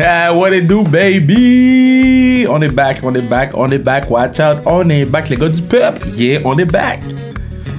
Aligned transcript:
What 0.00 0.54
it 0.54 0.66
do, 0.66 0.82
baby? 0.82 2.46
On 2.48 2.62
est 2.62 2.74
back, 2.74 3.00
on 3.02 3.14
est 3.14 3.20
back, 3.20 3.50
on 3.54 3.68
est 3.68 3.78
back. 3.78 4.10
Watch 4.10 4.40
out, 4.40 4.62
on 4.64 4.88
est 4.88 5.04
back, 5.04 5.28
les 5.28 5.36
gars 5.36 5.50
du 5.50 5.60
peuple. 5.60 6.08
Yeah, 6.16 6.40
on 6.44 6.56
est 6.58 6.64
back. 6.64 7.00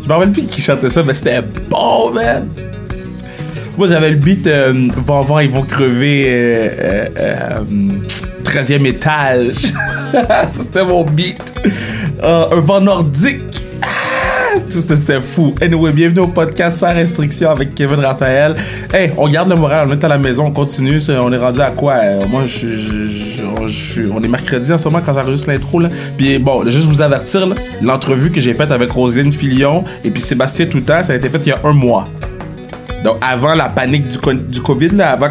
Je 0.04 0.08
me 0.08 0.14
rappelle 0.14 0.32
plus 0.32 0.44
qui 0.44 0.62
chantait 0.62 0.90
ça, 0.90 1.02
mais 1.02 1.16
c'était 1.16 1.42
bon, 1.42 2.12
man. 2.12 2.48
Moi, 3.76 3.88
j'avais 3.88 4.12
le 4.12 4.18
beat 4.18 4.46
euh, 4.46 4.90
Vent 4.98 5.24
Vent, 5.24 5.40
ils 5.40 5.50
vont 5.50 5.64
crever 5.64 6.26
euh, 6.28 6.70
euh, 6.80 7.08
euh, 7.18 7.62
13e 8.44 8.86
étage. 8.86 9.56
ça, 10.12 10.46
c'était 10.46 10.86
mon 10.86 11.04
beat. 11.04 11.56
Un 12.22 12.60
vent 12.60 12.82
nordique. 12.82 13.51
Tout 14.70 14.80
c'était 14.82 15.22
fou. 15.22 15.54
Anyway, 15.62 15.92
bienvenue 15.92 16.22
au 16.22 16.28
podcast 16.28 16.78
sans 16.78 16.94
restriction 16.94 17.50
avec 17.52 17.74
Kevin 17.76 18.00
Raphaël. 18.00 18.56
Hey, 18.94 19.12
on 19.18 19.28
garde 19.30 19.50
le 19.50 19.56
moral, 19.56 19.88
on 19.90 19.94
est 19.94 20.04
à 20.04 20.08
la 20.08 20.18
maison, 20.18 20.46
on 20.48 20.52
continue. 20.52 21.00
On 21.10 21.32
est 21.32 21.38
rendu 21.38 21.62
à 21.62 21.72
quoi? 21.72 21.94
Euh, 22.04 22.26
moi, 22.28 22.44
je, 22.46 22.68
je- 23.68 24.02
on 24.12 24.22
est 24.22 24.28
mercredi 24.28 24.72
en 24.74 24.78
ce 24.78 24.86
moment 24.86 25.02
quand 25.06 25.14
j'enregistre 25.14 25.50
l'intro. 25.50 25.82
Puis 26.18 26.38
bon, 26.40 26.64
juste 26.66 26.88
vous 26.88 27.02
avertir, 27.02 27.48
l'entrevue 27.82 28.32
que 28.32 28.42
j'ai 28.42 28.54
faite 28.54 28.72
avec 28.72 28.92
Roselyne 28.92 29.32
Filion 29.32 29.84
et 30.04 30.10
puis 30.12 30.22
Sébastien 30.22 30.66
Toutant, 30.66 31.04
ça 31.04 31.14
a 31.14 31.16
été 31.16 31.30
fait 31.30 31.40
il 31.46 31.50
y 31.50 31.52
a 31.52 31.60
un 31.64 31.74
mois. 31.74 32.08
Donc, 33.04 33.18
avant 33.22 33.56
la 33.56 33.70
panique 33.70 34.10
du, 34.10 34.18
du 34.50 34.62
COVID, 34.62 34.90
là, 34.90 35.12
avant 35.12 35.30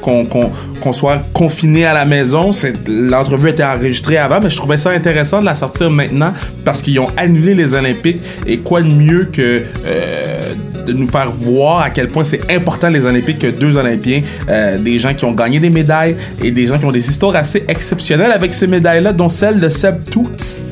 qu'on 0.00 0.92
soit 0.92 1.22
confiné 1.34 1.84
à 1.84 1.92
la 1.92 2.04
maison, 2.04 2.50
l'entrevue 2.88 3.50
était 3.50 3.64
enregistrée 3.64 4.16
avant, 4.16 4.40
mais 4.40 4.50
je 4.50 4.56
trouvais 4.56 4.78
ça 4.78 4.90
intéressant 4.90 5.40
de 5.40 5.44
la 5.44 5.54
sortir 5.54 5.90
maintenant 5.90 6.32
parce 6.64 6.80
qu'ils 6.82 6.98
ont 6.98 7.10
annulé 7.16 7.54
les 7.54 7.74
Olympiques. 7.74 8.20
Et 8.46 8.58
quoi 8.58 8.82
de 8.82 8.88
mieux 8.88 9.28
que 9.30 9.62
euh, 9.86 10.54
de 10.86 10.92
nous 10.92 11.06
faire 11.06 11.30
voir 11.30 11.82
à 11.82 11.90
quel 11.90 12.10
point 12.10 12.24
c'est 12.24 12.50
important 12.50 12.88
les 12.88 13.04
Olympiques 13.06 13.38
que 13.38 13.48
deux 13.48 13.76
Olympiens, 13.76 14.22
euh, 14.48 14.78
des 14.78 14.98
gens 14.98 15.14
qui 15.14 15.24
ont 15.24 15.32
gagné 15.32 15.60
des 15.60 15.70
médailles 15.70 16.16
et 16.42 16.50
des 16.50 16.66
gens 16.66 16.78
qui 16.78 16.86
ont 16.86 16.92
des 16.92 17.08
histoires 17.08 17.36
assez 17.36 17.64
exceptionnelles 17.68 18.32
avec 18.32 18.54
ces 18.54 18.66
médailles-là, 18.66 19.12
dont 19.12 19.28
celle 19.28 19.60
de 19.60 19.68
Seb 19.68 20.04
Toots. 20.10 20.64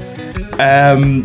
Euh, 0.61 1.21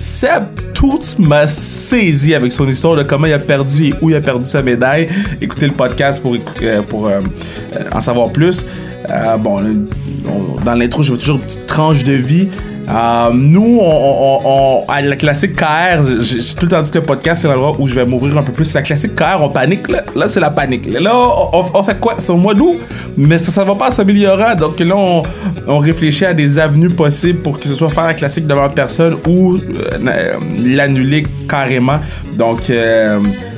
Seb 0.00 0.72
Toots 0.72 1.18
m'a 1.18 1.46
saisi 1.46 2.34
avec 2.34 2.52
son 2.52 2.66
histoire 2.66 2.96
de 2.96 3.02
comment 3.02 3.26
il 3.26 3.34
a 3.34 3.38
perdu 3.38 3.88
et 3.88 3.94
où 4.00 4.08
il 4.08 4.16
a 4.16 4.22
perdu 4.22 4.46
sa 4.46 4.62
médaille. 4.62 5.08
Écoutez 5.42 5.66
le 5.66 5.74
podcast 5.74 6.22
pour, 6.22 6.36
euh, 6.36 6.40
euh, 6.62 6.80
euh, 7.02 7.84
en 7.92 8.00
savoir 8.00 8.32
plus. 8.32 8.64
Dans 9.06 10.74
l'intro, 10.74 11.02
je 11.02 11.12
toujours 11.12 11.36
une 11.36 11.42
petite 11.42 11.66
tranche 11.66 12.02
de 12.02 12.14
vie. 12.14 12.48
Euh, 12.90 13.30
nous, 13.32 13.78
on, 13.80 14.84
à 14.88 15.00
la 15.00 15.16
classique 15.16 15.54
KR, 15.54 16.02
j'ai 16.18 16.38
tout 16.54 16.66
le 16.66 16.68
temps 16.68 16.82
dit 16.82 16.90
que 16.90 16.98
le 16.98 17.04
podcast, 17.04 17.42
c'est 17.42 17.48
l'endroit 17.48 17.76
où 17.78 17.86
je 17.86 17.94
vais 17.94 18.04
m'ouvrir 18.04 18.36
un 18.36 18.42
peu 18.42 18.52
plus. 18.52 18.74
La 18.74 18.82
classique 18.82 19.14
KR, 19.14 19.38
on 19.40 19.48
panique. 19.48 19.88
Là, 19.88 20.02
Là, 20.16 20.26
c'est 20.26 20.40
la 20.40 20.50
panique. 20.50 20.86
Là, 20.86 21.14
on, 21.52 21.82
fait 21.82 21.98
quoi? 22.00 22.14
C'est 22.18 22.32
au 22.32 22.36
mois 22.36 22.54
d'août, 22.54 22.78
mais 23.16 23.38
ça, 23.38 23.52
ça 23.52 23.64
va 23.64 23.74
pas 23.74 23.90
s'améliorer. 23.90 24.56
Donc 24.56 24.80
là, 24.80 24.96
on, 24.96 25.78
réfléchit 25.78 26.24
à 26.24 26.34
des 26.34 26.58
avenues 26.58 26.90
possibles 26.90 27.40
pour 27.40 27.58
que 27.60 27.68
ce 27.68 27.74
soit 27.74 27.90
faire 27.90 28.06
la 28.06 28.14
classique 28.14 28.46
devant 28.46 28.68
personne 28.68 29.16
ou 29.26 29.56
euh, 29.56 29.90
euh, 30.06 30.32
l'annuler 30.58 31.24
carrément. 31.48 32.00
Donc, 32.36 32.72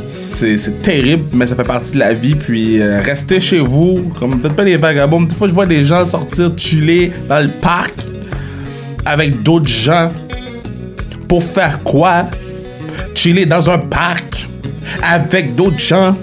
c'est 0.09 0.83
terrible, 0.83 1.25
mais 1.33 1.47
ça 1.47 1.57
fait 1.57 1.65
partie 1.65 1.95
de 1.95 2.01
la 2.01 2.13
vie. 2.13 2.35
Puis, 2.35 2.83
restez 2.83 3.41
chez 3.41 3.61
vous. 3.61 4.03
Comme 4.19 4.39
faites 4.41 4.53
pas 4.53 4.65
les 4.65 4.77
vagabonds. 4.77 5.23
Des 5.23 5.35
fois, 5.35 5.49
je 5.49 5.55
vois 5.55 5.67
des 5.67 5.85
gens 5.85 6.05
sortir 6.05 6.51
chiller 6.57 7.13
dans 7.29 7.41
le 7.41 7.49
parc 7.49 8.12
avec 9.05 9.43
d'autres 9.43 9.67
gens. 9.67 10.13
Pour 11.29 11.43
faire 11.43 11.83
quoi? 11.83 12.27
Chiller 13.15 13.47
dans 13.47 13.71
un 13.71 13.79
parc 13.79 14.49
avec 15.03 15.55
d'autres 15.55 15.79
gens. 15.79 16.17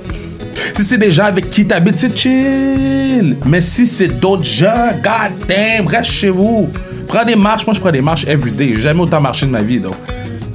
Si 0.73 0.83
c'est 0.83 0.97
des 0.97 1.11
gens 1.11 1.25
avec 1.25 1.49
qui 1.49 1.65
t'habites, 1.65 1.97
c'est 1.97 2.15
chill. 2.15 3.37
Mais 3.45 3.61
si 3.61 3.87
c'est 3.87 4.07
d'autres 4.07 4.43
gens, 4.43 4.91
god 5.03 5.47
damn, 5.47 5.87
reste 5.87 6.11
chez 6.11 6.29
vous. 6.29 6.69
Prends 7.07 7.25
des 7.25 7.35
marches. 7.35 7.65
Moi, 7.65 7.73
je 7.73 7.79
prends 7.79 7.91
des 7.91 8.01
marches 8.01 8.25
everyday. 8.27 8.73
J'ai 8.75 8.81
jamais 8.81 9.01
autant 9.01 9.19
marché 9.19 9.45
de 9.45 9.51
ma 9.51 9.61
vie, 9.61 9.79
donc. 9.79 9.95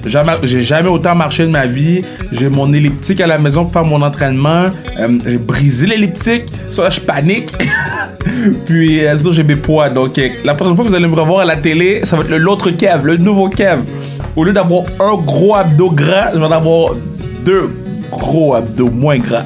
J'ai 0.04 0.60
jamais 0.60 0.88
autant 0.88 1.14
marché 1.14 1.44
de 1.44 1.50
ma 1.50 1.66
vie. 1.66 2.02
J'ai 2.32 2.48
mon 2.48 2.72
elliptique 2.72 3.20
à 3.20 3.26
la 3.26 3.38
maison 3.38 3.64
pour 3.64 3.72
faire 3.72 3.84
mon 3.84 4.02
entraînement. 4.02 4.70
Euh, 4.98 5.18
j'ai 5.26 5.38
brisé 5.38 5.86
l'elliptique. 5.86 6.44
Ça, 6.68 6.90
je 6.90 7.00
panique. 7.00 7.54
Puis, 8.66 9.04
euh, 9.04 9.16
sinon, 9.16 9.30
j'ai 9.32 9.44
mes 9.44 9.56
poids. 9.56 9.90
Donc, 9.90 10.18
euh, 10.18 10.28
la 10.44 10.54
prochaine 10.54 10.76
fois 10.76 10.84
que 10.84 10.90
vous 10.90 10.94
allez 10.94 11.08
me 11.08 11.14
revoir 11.14 11.40
à 11.40 11.44
la 11.44 11.56
télé, 11.56 12.04
ça 12.04 12.16
va 12.16 12.22
être 12.22 12.34
l'autre 12.34 12.70
Kev, 12.70 13.04
le 13.04 13.16
nouveau 13.16 13.48
Kev. 13.48 13.80
Au 14.36 14.44
lieu 14.44 14.52
d'avoir 14.52 14.84
un 15.00 15.16
gros 15.16 15.54
abdos 15.54 15.90
gras, 15.90 16.30
je 16.32 16.38
vais 16.38 16.44
en 16.44 16.52
avoir 16.52 16.94
deux 17.44 17.70
gros 18.10 18.54
abdos 18.54 18.90
moins 18.90 19.18
gras. 19.18 19.44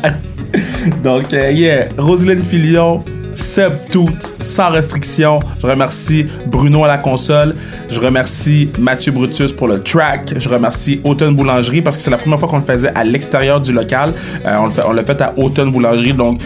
Donc, 1.04 1.32
euh, 1.32 1.50
yeah, 1.52 1.88
Roselyne 1.98 2.44
Filion, 2.44 3.04
Seb 3.38 3.72
Tout, 3.90 4.10
sans 4.40 4.70
restriction. 4.70 5.38
Je 5.60 5.66
remercie 5.66 6.26
Bruno 6.46 6.84
à 6.84 6.88
la 6.88 6.98
console. 6.98 7.54
Je 7.88 8.00
remercie 8.00 8.68
Mathieu 8.78 9.12
Brutus 9.12 9.52
pour 9.52 9.68
le 9.68 9.80
track. 9.80 10.34
Je 10.36 10.48
remercie 10.48 11.00
Automne 11.04 11.36
Boulangerie 11.36 11.80
parce 11.80 11.96
que 11.96 12.02
c'est 12.02 12.10
la 12.10 12.16
première 12.16 12.38
fois 12.38 12.48
qu'on 12.48 12.58
le 12.58 12.64
faisait 12.64 12.90
à 12.94 13.04
l'extérieur 13.04 13.60
du 13.60 13.72
local. 13.72 14.12
Euh, 14.44 14.58
on 14.86 14.92
l'a 14.92 15.04
fait 15.04 15.20
à 15.22 15.32
Automne 15.38 15.70
Boulangerie. 15.70 16.12
Donc, 16.12 16.40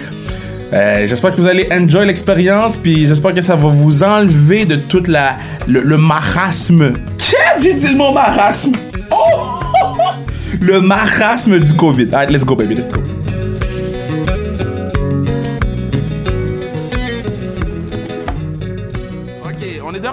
euh, 0.73 1.07
j'espère 1.07 1.33
que 1.35 1.41
vous 1.41 1.47
allez 1.47 1.69
enjoy 1.73 2.07
l'expérience, 2.07 2.77
puis 2.77 3.07
j'espère 3.07 3.35
que 3.35 3.43
ça 3.43 3.57
va 3.57 3.69
vous 3.69 4.03
enlever 4.03 4.65
de 4.65 4.77
toute 4.77 5.09
la 5.09 5.37
le, 5.67 5.81
le 5.81 5.97
marasme. 5.97 6.93
Qu'est-ce 7.19 7.63
j'ai 7.63 7.75
dit 7.75 7.89
le 7.89 7.97
mot 7.97 8.13
marasme? 8.13 8.73
Oh! 9.11 9.61
le 10.61 10.81
marasme 10.81 11.59
du 11.59 11.73
Covid. 11.75 12.09
Alright, 12.13 12.31
let's 12.31 12.45
go, 12.45 12.55
baby, 12.55 12.75
let's 12.75 12.91
go. 12.91 13.01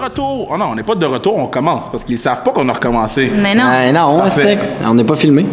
Retour. 0.00 0.48
Oh 0.50 0.56
non, 0.56 0.66
on 0.72 0.74
n'est 0.74 0.82
pas 0.82 0.94
de 0.94 1.06
retour, 1.06 1.36
on 1.36 1.46
commence 1.46 1.88
parce 1.90 2.04
qu'ils 2.04 2.18
savent 2.18 2.42
pas 2.42 2.50
qu'on 2.50 2.68
a 2.68 2.72
recommencé. 2.72 3.30
Mais 3.34 3.54
non. 3.54 3.64
Euh, 3.70 3.92
non, 3.92 4.18
Parfait. 4.18 4.58
c'est- 4.58 4.86
on 4.86 4.94
n'est 4.94 5.04
pas 5.04 5.16
filmé. 5.16 5.46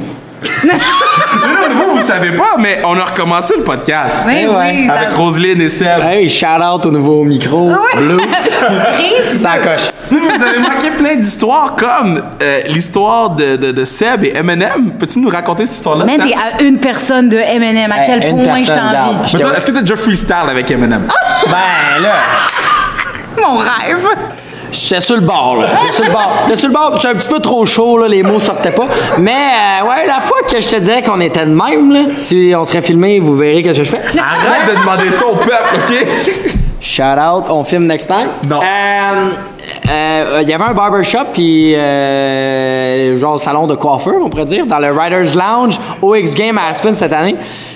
Non, 0.64 0.74
non, 0.74 1.76
vous, 1.94 1.98
vous 2.00 2.06
savez 2.06 2.32
pas, 2.32 2.56
mais 2.60 2.80
on 2.86 2.96
a 2.98 3.06
recommencé 3.06 3.56
le 3.58 3.64
podcast. 3.64 4.18
Oui, 4.28 4.34
Eh 4.44 4.48
oui. 4.48 4.88
Avec 4.90 5.14
Roselyne 5.14 5.62
et 5.62 5.70
Seb. 5.70 6.00
Hey, 6.04 6.30
shout 6.30 6.46
out 6.64 6.86
au 6.86 6.92
nouveau 6.92 7.24
micro. 7.24 7.72
Blue. 7.98 8.18
Prise. 8.18 9.42
Ça 9.42 9.58
coche. 9.58 9.90
Mais 10.12 10.20
vous 10.20 10.44
avez 10.44 10.60
manqué 10.60 10.92
plein 10.92 11.16
d'histoires 11.16 11.76
comme 11.76 12.22
euh, 12.42 12.62
l'histoire 12.68 13.32
de, 13.32 13.56
de, 13.56 13.72
de 13.72 13.86
Seb 13.86 14.24
et 14.26 14.38
Eminem. 14.38 14.94
Peux-tu 15.00 15.20
nous 15.20 15.30
raconter 15.30 15.66
cette 15.66 15.76
histoire-là? 15.78 16.06
Man, 16.06 16.22
Seb? 16.22 16.28
t'es 16.30 16.36
à 16.36 16.62
une 16.64 16.78
personne 16.78 17.30
de 17.30 17.38
M&M. 17.38 17.92
À 17.92 17.98
Hey, 18.04 18.06
quel 18.22 18.30
point 18.36 18.58
je 18.58 18.68
t'envie? 18.68 19.18
Mais 19.44 19.58
Est-ce 19.58 19.66
que 19.66 19.72
t'as 19.72 19.82
déjà 19.82 19.96
freestyle 19.96 20.36
avec 20.50 20.70
Eminem? 20.72 21.08
Ben 21.48 22.02
là, 22.02 22.10
Mon 23.42 23.58
rêve. 23.58 24.08
j'étais 24.72 25.00
sur 25.02 25.16
le 25.16 25.22
bord, 25.22 25.58
là. 25.58 25.68
J'étais 25.80 25.94
sur 25.94 26.04
le 26.06 26.12
bord. 26.12 26.32
J'étais 26.46 26.60
sur 26.60 26.68
le 26.70 26.74
bord, 26.74 26.92
j'étais 26.96 27.08
un 27.08 27.18
petit 27.18 27.30
peu 27.30 27.40
trop 27.40 27.66
chaud, 27.66 27.98
là, 27.98 28.08
les 28.08 28.24
mots 28.24 28.40
sortaient 28.40 28.72
pas. 28.72 28.88
Mais, 29.20 29.32
euh, 29.32 29.88
ouais, 29.88 30.06
la 30.08 30.20
fois 30.20 30.38
que 30.50 30.60
je 30.60 30.68
te 30.68 30.76
dirais 30.78 31.02
qu'on 31.04 31.20
était 31.20 31.46
de 31.46 31.52
même, 31.52 31.92
là, 31.92 32.00
si 32.18 32.54
on 32.58 32.64
serait 32.64 32.82
filmé, 32.82 33.20
vous 33.20 33.36
verrez 33.36 33.62
ce 33.62 33.68
que 33.68 33.74
je 33.74 33.84
fais. 33.84 33.98
Arrête 34.00 34.76
de 34.76 34.80
demander 34.80 35.12
ça 35.12 35.26
au 35.28 35.36
peuple, 35.36 35.76
OK? 35.76 36.08
Shout 36.80 37.02
out, 37.04 37.46
on 37.50 37.64
filme 37.64 37.86
next 37.88 38.08
time? 38.08 38.30
Non. 38.50 38.62
Euh, 38.62 39.30
euh, 39.90 40.40
Il 40.44 40.50
y 40.50 40.54
avait 40.54 40.64
un 40.64 40.74
barbershop, 40.74 41.28
puis 41.34 41.76
euh, 41.76 43.18
genre 43.18 43.40
salon 43.40 43.68
de 43.68 43.76
coiffeur, 43.76 44.16
on 44.24 44.30
pourrait 44.30 44.46
dire, 44.46 44.66
dans 44.66 44.80
le 44.80 44.90
Writers 44.92 45.36
Lounge 45.36 45.80
au 46.02 46.16
X 46.16 46.34
Game 46.36 46.58
à 46.58 46.68
Aspen 46.70 46.94
cette 46.94 47.14
année. 47.14 47.36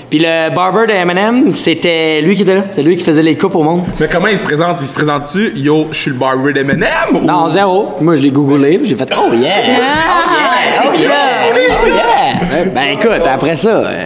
Puis 0.10 0.20
le 0.20 0.54
barber 0.54 0.88
de 0.88 0.92
Eminem, 0.92 1.52
c'était 1.52 2.20
lui 2.22 2.36
qui 2.36 2.42
était 2.42 2.56
là. 2.56 2.64
C'est 2.74 2.84
lui 2.84 2.98
qui 2.98 3.04
faisait 3.04 3.22
les 3.22 3.38
coupes 3.38 3.56
au 3.56 3.64
monde. 3.64 3.84
Mais 3.98 4.10
comment 4.12 4.28
il 4.28 4.38
se 4.38 4.44
présente? 4.44 4.78
Il 4.82 4.88
se 4.88 4.94
présente-tu? 4.94 5.54
Yo, 5.56 5.88
je 5.92 5.98
suis 5.98 6.12
le 6.12 6.18
barber 6.18 6.52
d'Eminem? 6.52 6.90
ou- 7.14 7.20
Non, 7.26 7.48
zéro. 7.48 7.96
Moi, 8.02 8.16
je 8.18 8.22
l'ai 8.22 8.30
googlé, 8.32 8.82
j'ai 8.84 8.96
fait 8.96 9.10
Oh 9.18 9.34
yeah! 9.34 9.50
Oh 9.70 10.32
yeah! 10.34 10.84
Oh 10.84 10.98
yeah! 11.00 11.78
Oh 11.82 11.88
yeah! 11.88 12.66
Ben 12.76 12.90
écoute, 13.00 13.26
après 13.26 13.56
ça, 13.56 13.70
euh, 13.70 14.04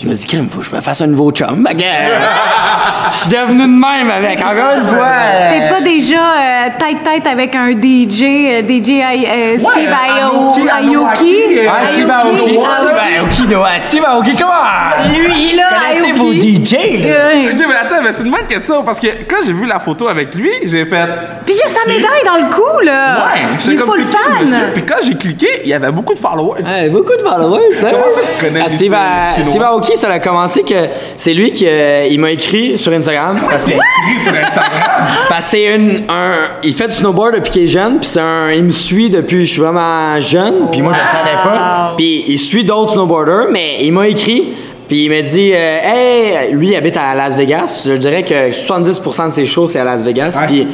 je 0.00 0.06
me 0.06 0.12
dis, 0.14 0.26
crime, 0.26 0.48
faut 0.48 0.60
que 0.60 0.64
je 0.66 0.74
me 0.74 0.80
fasse 0.80 1.00
un 1.00 1.08
nouveau 1.08 1.30
chum. 1.32 1.66
Euh, 1.68 1.74
Je 3.10 3.16
suis 3.16 3.28
devenu 3.30 3.62
de 3.62 3.66
même 3.66 4.10
avec. 4.10 4.38
Encore 4.40 4.76
une 4.76 4.86
fois. 4.86 5.06
euh, 5.06 5.48
T'es 5.50 5.68
pas 5.74 5.80
déjà 5.80 6.16
euh, 6.16 6.68
tête-tête 6.78 7.26
avec 7.26 7.54
un 7.56 7.70
DJ, 7.70 8.22
euh, 8.22 8.62
DJ 8.62 8.88
I- 8.88 9.26
euh, 9.26 9.56
Steve 9.58 9.88
Aoki, 9.90 10.68
Aoki, 10.68 10.68
Aoki, 10.68 10.96
Aoki? 10.96 11.58
euh, 11.58 11.68
Ah, 11.70 11.86
Steve 11.86 12.10
Aoki. 12.10 12.56
Aoki? 12.56 12.70
Steve 12.70 12.98
Aoki, 12.98 13.48
no, 13.48 13.62
ah, 13.64 13.78
Steve 13.80 14.04
Aoki, 14.04 14.36
comment? 14.36 15.14
Lui, 15.14 15.56
là, 15.56 15.64
Aoki? 15.90 16.12
vos 16.12 16.32
DJ, 16.32 16.72
là? 17.02 17.08
Euh, 17.08 17.50
Ok, 17.52 17.64
mais 17.66 17.74
attends, 17.74 18.02
mais 18.02 18.12
c'est 18.12 18.24
une 18.24 18.30
bonne 18.30 18.46
question 18.46 18.82
parce 18.84 19.00
que 19.00 19.06
quand 19.28 19.36
j'ai 19.46 19.52
vu 19.54 19.66
la 19.66 19.80
photo 19.80 20.08
avec 20.08 20.34
lui, 20.34 20.50
j'ai 20.64 20.84
fait. 20.84 21.08
Puis 21.46 21.54
il 21.54 21.56
y 21.56 21.62
a 21.62 21.68
sa 21.70 21.86
médaille 21.88 22.24
dans 22.26 22.46
le 22.46 22.54
cou, 22.54 22.80
là. 22.84 23.24
Ouais, 23.26 23.40
j'étais 23.58 23.76
comme 23.76 23.90
c'est 23.96 24.02
qui 24.02 24.42
monsieur? 24.42 24.56
fan. 24.58 24.70
Puis 24.74 24.82
quand 24.84 24.96
j'ai 25.02 25.14
cliqué, 25.16 25.48
il 25.64 25.70
y 25.70 25.74
avait 25.74 25.90
beaucoup 25.92 26.14
de 26.14 26.18
followers. 26.18 26.62
Ouais, 26.62 26.88
beaucoup 26.90 27.16
de 27.16 27.22
followers. 27.22 27.74
Comment 27.80 28.10
ça, 28.10 28.20
tu 28.36 28.44
connais 28.44 28.60
Ah, 28.64 28.68
Steve, 28.68 28.94
l'histoire 29.38 29.74
Ça 29.96 30.08
a 30.10 30.18
commencé 30.20 30.62
que 30.62 30.74
c'est 31.16 31.34
lui 31.34 31.50
qui 31.52 31.66
euh, 31.66 32.06
il 32.10 32.18
m'a 32.20 32.30
écrit 32.30 32.78
sur 32.78 32.92
Instagram 32.92 33.36
parce 33.48 33.64
que 33.64 33.70
Écrit 33.72 34.20
sur 34.20 34.32
Instagram? 34.32 34.80
parce 35.28 35.44
que 35.46 35.50
c'est 35.50 35.74
une 35.74 36.04
un 36.08 36.48
il 36.62 36.74
fait 36.74 36.86
du 36.88 36.94
snowboard 36.94 37.34
depuis 37.34 37.50
qu'il 37.50 37.62
est 37.64 37.66
jeune 37.66 37.98
puis 38.00 38.08
c'est 38.08 38.20
un 38.20 38.50
il 38.52 38.64
me 38.64 38.70
suit 38.70 39.10
depuis 39.10 39.38
que 39.38 39.44
je 39.44 39.50
suis 39.52 39.60
vraiment 39.60 40.18
jeune 40.20 40.70
puis 40.70 40.82
moi 40.82 40.92
je 40.92 41.00
le 41.00 41.06
savais 41.06 41.36
pas 41.42 41.94
puis 41.96 42.24
il 42.28 42.38
suit 42.38 42.64
d'autres 42.64 42.92
snowboarders 42.92 43.48
mais 43.50 43.78
il 43.82 43.92
m'a 43.92 44.08
écrit 44.08 44.48
Puis 44.88 45.04
il 45.04 45.10
me 45.10 45.20
dit, 45.20 45.52
euh, 45.54 45.78
hey, 45.82 46.52
lui 46.52 46.68
il 46.68 46.76
habite 46.76 46.96
à 46.96 47.14
Las 47.14 47.36
Vegas. 47.36 47.84
Je 47.86 47.92
dirais 47.92 48.22
que 48.22 48.50
70% 48.52 49.28
de 49.28 49.32
ses 49.32 49.44
shows 49.44 49.68
c'est 49.68 49.78
à 49.78 49.84
Las 49.84 50.02
Vegas. 50.02 50.38
Ouais. 50.40 50.46
Puis 50.46 50.66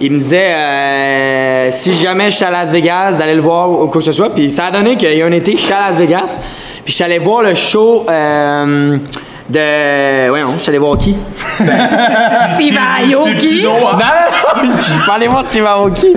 il 0.00 0.12
me 0.12 0.18
disait, 0.18 0.52
euh, 0.54 1.70
si 1.70 1.92
jamais 1.94 2.30
je 2.30 2.36
suis 2.36 2.44
à 2.44 2.50
Las 2.50 2.72
Vegas, 2.72 3.16
d'aller 3.18 3.34
le 3.34 3.40
voir 3.40 3.70
ou 3.70 3.86
quoi 3.86 4.00
que 4.00 4.04
ce 4.04 4.12
soit. 4.12 4.34
Puis 4.34 4.50
ça 4.50 4.66
a 4.66 4.70
donné 4.72 4.96
qu'il 4.96 5.16
y 5.16 5.22
a 5.22 5.26
un 5.26 5.32
été, 5.32 5.52
je 5.52 5.58
suis 5.58 5.72
à 5.72 5.88
Las 5.88 5.96
Vegas. 5.96 6.38
Puis 6.84 6.92
je 6.92 6.92
suis 6.94 7.04
allé 7.04 7.18
voir 7.18 7.42
le 7.42 7.54
show 7.54 8.06
euh, 8.08 8.98
de. 9.48 10.28
Voyons, 10.30 10.54
je 10.54 10.62
suis 10.62 10.70
allé 10.70 10.78
voir 10.78 10.98
qui? 10.98 11.14
Steve 12.54 12.76
Aoki. 12.76 13.36
Kino, 13.36 13.72
hein? 13.72 13.98
Non, 14.56 14.62
non, 14.62 14.68
non, 14.68 14.76
je 14.76 14.82
suis 14.82 15.00
pas 15.06 15.14
allé 15.14 15.28
voir 15.28 15.44
Steve 15.44 15.66
Aoki. 15.66 16.12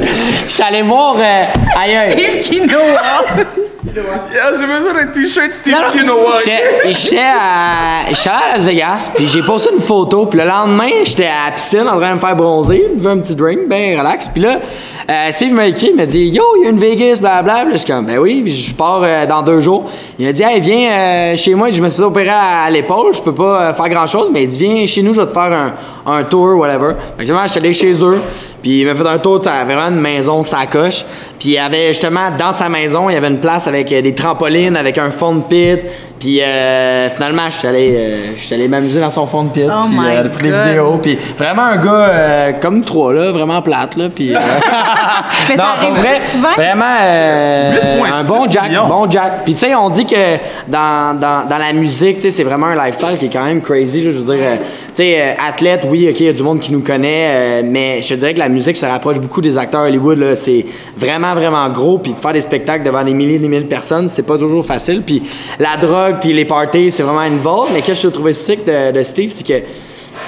Je 0.48 0.54
suis 0.54 0.64
allé 0.64 0.82
voir 0.82 1.16
euh, 1.20 1.44
ailleurs. 1.80 2.12
Steve 2.12 2.40
Quinoa. 2.40 3.26
Yeah, 3.86 4.54
J'ai 4.58 4.66
besoin 4.66 4.94
d'un 4.94 5.08
t-shirt 5.08 5.54
Steve. 5.54 5.76
Kinoa. 5.92 6.36
J'étais 6.40 7.18
à, 7.18 8.08
j'étais 8.10 8.30
allé 8.30 8.52
à 8.52 8.56
Las 8.56 8.66
Vegas, 8.66 9.12
puis 9.14 9.28
j'ai 9.28 9.42
posté 9.42 9.72
une 9.74 9.82
photo, 9.82 10.26
puis 10.26 10.40
le 10.40 10.46
lendemain, 10.46 10.90
j'étais 11.04 11.26
à 11.26 11.50
la 11.50 11.52
piscine 11.52 11.82
en 11.82 11.98
train 11.98 12.12
de 12.12 12.16
me 12.16 12.20
faire 12.20 12.36
bronzer, 12.36 12.92
je 12.98 13.08
un 13.08 13.20
petit 13.20 13.36
drink, 13.36 13.68
ben 13.68 14.00
relax, 14.00 14.30
puis 14.30 14.42
là, 14.42 14.62
euh, 15.10 15.32
Steve 15.32 15.54
m'a 15.54 15.66
écrit, 15.68 15.88
il 15.90 15.98
m'a 15.98 16.06
dit 16.06 16.30
«Yo, 16.30 16.44
il 16.60 16.64
y 16.64 16.68
a 16.68 16.70
une 16.70 16.80
Vegas, 16.80 17.18
blablabla. 17.20 17.74
Je 17.74 17.78
suis 17.80 17.88
comme 17.88 18.06
«Ben 18.08 18.20
oui, 18.20 18.42
puis 18.44 18.54
je 18.54 18.74
pars 18.74 19.02
euh, 19.04 19.26
dans 19.26 19.42
deux 19.42 19.60
jours.» 19.60 19.92
Il 20.18 20.26
m'a 20.26 20.32
dit 20.32 20.44
«Hey, 20.44 20.62
viens 20.62 20.92
euh, 20.92 21.36
chez 21.36 21.54
moi, 21.54 21.70
je 21.70 21.82
me 21.82 21.90
suis 21.90 21.98
fait 21.98 22.06
opérer 22.06 22.30
à, 22.30 22.64
à 22.64 22.70
l'épaule, 22.70 23.14
je 23.14 23.20
peux 23.20 23.36
pas 23.36 23.74
faire 23.74 23.90
grand-chose, 23.90 24.30
mais 24.32 24.44
il 24.44 24.48
dit 24.50 24.60
«Viens 24.60 24.86
chez 24.86 25.02
nous, 25.02 25.14
je 25.14 25.20
vais 25.20 25.28
te 25.28 25.34
faire 25.34 25.52
un, 25.52 25.74
un 26.06 26.24
tour, 26.24 26.58
whatever.» 26.58 26.92
Fait 27.18 27.18
que 27.18 27.22
justement, 27.24 27.46
j'étais 27.46 27.60
allé 27.60 27.74
chez 27.74 27.92
eux, 28.02 28.22
puis 28.64 28.80
il 28.80 28.86
m'a 28.88 28.96
fait 28.96 29.06
un 29.06 29.20
tour, 29.20 29.42
tu 29.42 29.50
sais, 29.50 29.64
vraiment 29.66 29.90
une 29.90 30.00
maison 30.00 30.42
sacoche. 30.42 31.04
Puis 31.38 31.50
il 31.50 31.52
y 31.52 31.58
avait 31.58 31.90
justement, 31.90 32.32
dans 32.32 32.54
sa 32.54 32.70
maison, 32.70 33.10
il 33.10 33.14
y 33.14 33.18
avait 33.18 33.28
une 33.28 33.42
place 33.42 33.68
avec 33.68 33.92
euh, 33.92 34.02
des 34.02 34.16
trampolines, 34.16 34.78
avec 34.78 34.98
un 34.98 35.12
fond 35.12 35.36
de 35.36 35.44
pit. 35.44 35.82
Puis 36.24 36.42
euh, 36.42 37.10
finalement, 37.10 37.50
je 37.50 37.58
suis 37.58 37.68
allé, 37.68 37.94
euh, 37.98 38.18
je 38.38 38.46
suis 38.46 38.56
allé 38.56 38.70
m'amuser 38.70 39.02
dans 39.02 39.10
son 39.10 39.26
fond 39.26 39.44
de 39.44 39.50
pit. 39.50 39.64
Oh 39.68 39.88
puis 39.90 39.98
my 40.00 40.06
euh, 40.16 40.30
pris 40.30 40.44
des 40.44 40.50
God. 40.52 40.64
vidéos. 40.66 41.00
Puis 41.04 41.18
vraiment 41.38 41.64
un 41.64 41.76
gars 41.76 41.92
euh, 41.92 42.52
comme 42.62 42.86
trois, 42.86 43.12
là, 43.12 43.32
vraiment 43.32 43.62
plate, 43.62 43.98
là. 43.98 44.06
Puis. 44.08 44.34
euh, 44.34 44.40
Mais 45.50 45.58
ça 45.58 45.64
non, 45.64 45.70
arrive 45.70 45.90
pour 45.90 45.98
vrai, 45.98 46.20
souvent? 46.32 46.54
vraiment 46.56 46.96
euh, 47.02 48.00
8,6 48.02 48.14
un 48.14 48.24
bon 48.24 48.50
Jack, 48.50 48.70
millions. 48.70 48.88
bon 48.88 49.10
Jack. 49.10 49.44
Puis 49.44 49.54
tu 49.54 49.60
sais, 49.60 49.76
on 49.76 49.90
dit 49.90 50.06
que 50.06 50.38
dans, 50.70 51.20
dans, 51.20 51.46
dans 51.46 51.58
la 51.58 51.74
musique, 51.74 52.16
tu 52.16 52.22
sais, 52.22 52.30
c'est 52.32 52.44
vraiment 52.46 52.68
un 52.68 52.86
lifestyle 52.86 53.18
qui 53.20 53.26
est 53.26 53.30
quand 53.30 53.44
même 53.44 53.62
crazy. 53.62 54.02
Je 54.02 54.10
veux 54.12 54.24
dire, 54.36 54.46
euh, 54.46 54.56
tu 54.58 54.64
sais, 54.94 55.18
euh, 55.20 55.32
athlète, 55.46 55.86
oui, 55.90 56.08
ok, 56.10 56.22
il 56.22 56.26
y 56.28 56.30
a 56.30 56.34
du 56.34 56.44
monde 56.44 56.62
qui 56.62 56.72
nous 56.72 56.82
connaît, 56.84 57.28
euh, 57.32 57.62
mais 57.66 58.02
je 58.02 58.08
te 58.08 58.14
dirais 58.14 58.34
que 58.34 58.40
la 58.40 58.48
musique 58.48 58.78
se 58.78 58.86
rapproche 58.86 59.20
beaucoup 59.20 59.42
des 59.42 59.58
acteurs 59.58 59.82
Hollywood. 59.82 60.20
là. 60.20 60.36
C'est 60.38 60.66
vraiment, 60.98 61.34
vraiment 61.34 61.68
gros. 61.70 61.98
Puis 61.98 62.14
de 62.14 62.20
faire 62.20 62.32
des 62.32 62.40
spectacles 62.42 62.86
devant 62.86 63.04
des 63.04 63.14
milliers, 63.14 63.40
des 63.40 63.50
milliers 63.50 63.64
de 63.64 63.68
personnes, 63.68 64.08
c'est 64.08 64.24
pas 64.24 64.38
toujours 64.38 64.66
facile. 64.66 65.02
Puis 65.06 65.22
la 65.60 65.76
drogue, 65.76 66.13
puis 66.20 66.34
les 66.34 66.46
parties, 66.46 66.92
c'est 66.92 67.04
vraiment 67.04 67.20
involved. 67.20 67.74
Mais 67.74 67.82
qu'est-ce 67.82 68.04
que 68.04 68.10
je 68.10 68.14
trouvais 68.14 68.34
sick 68.34 68.66
de 68.66 69.04
Steve, 69.04 69.32
c'est 69.32 69.46
que 69.46 69.62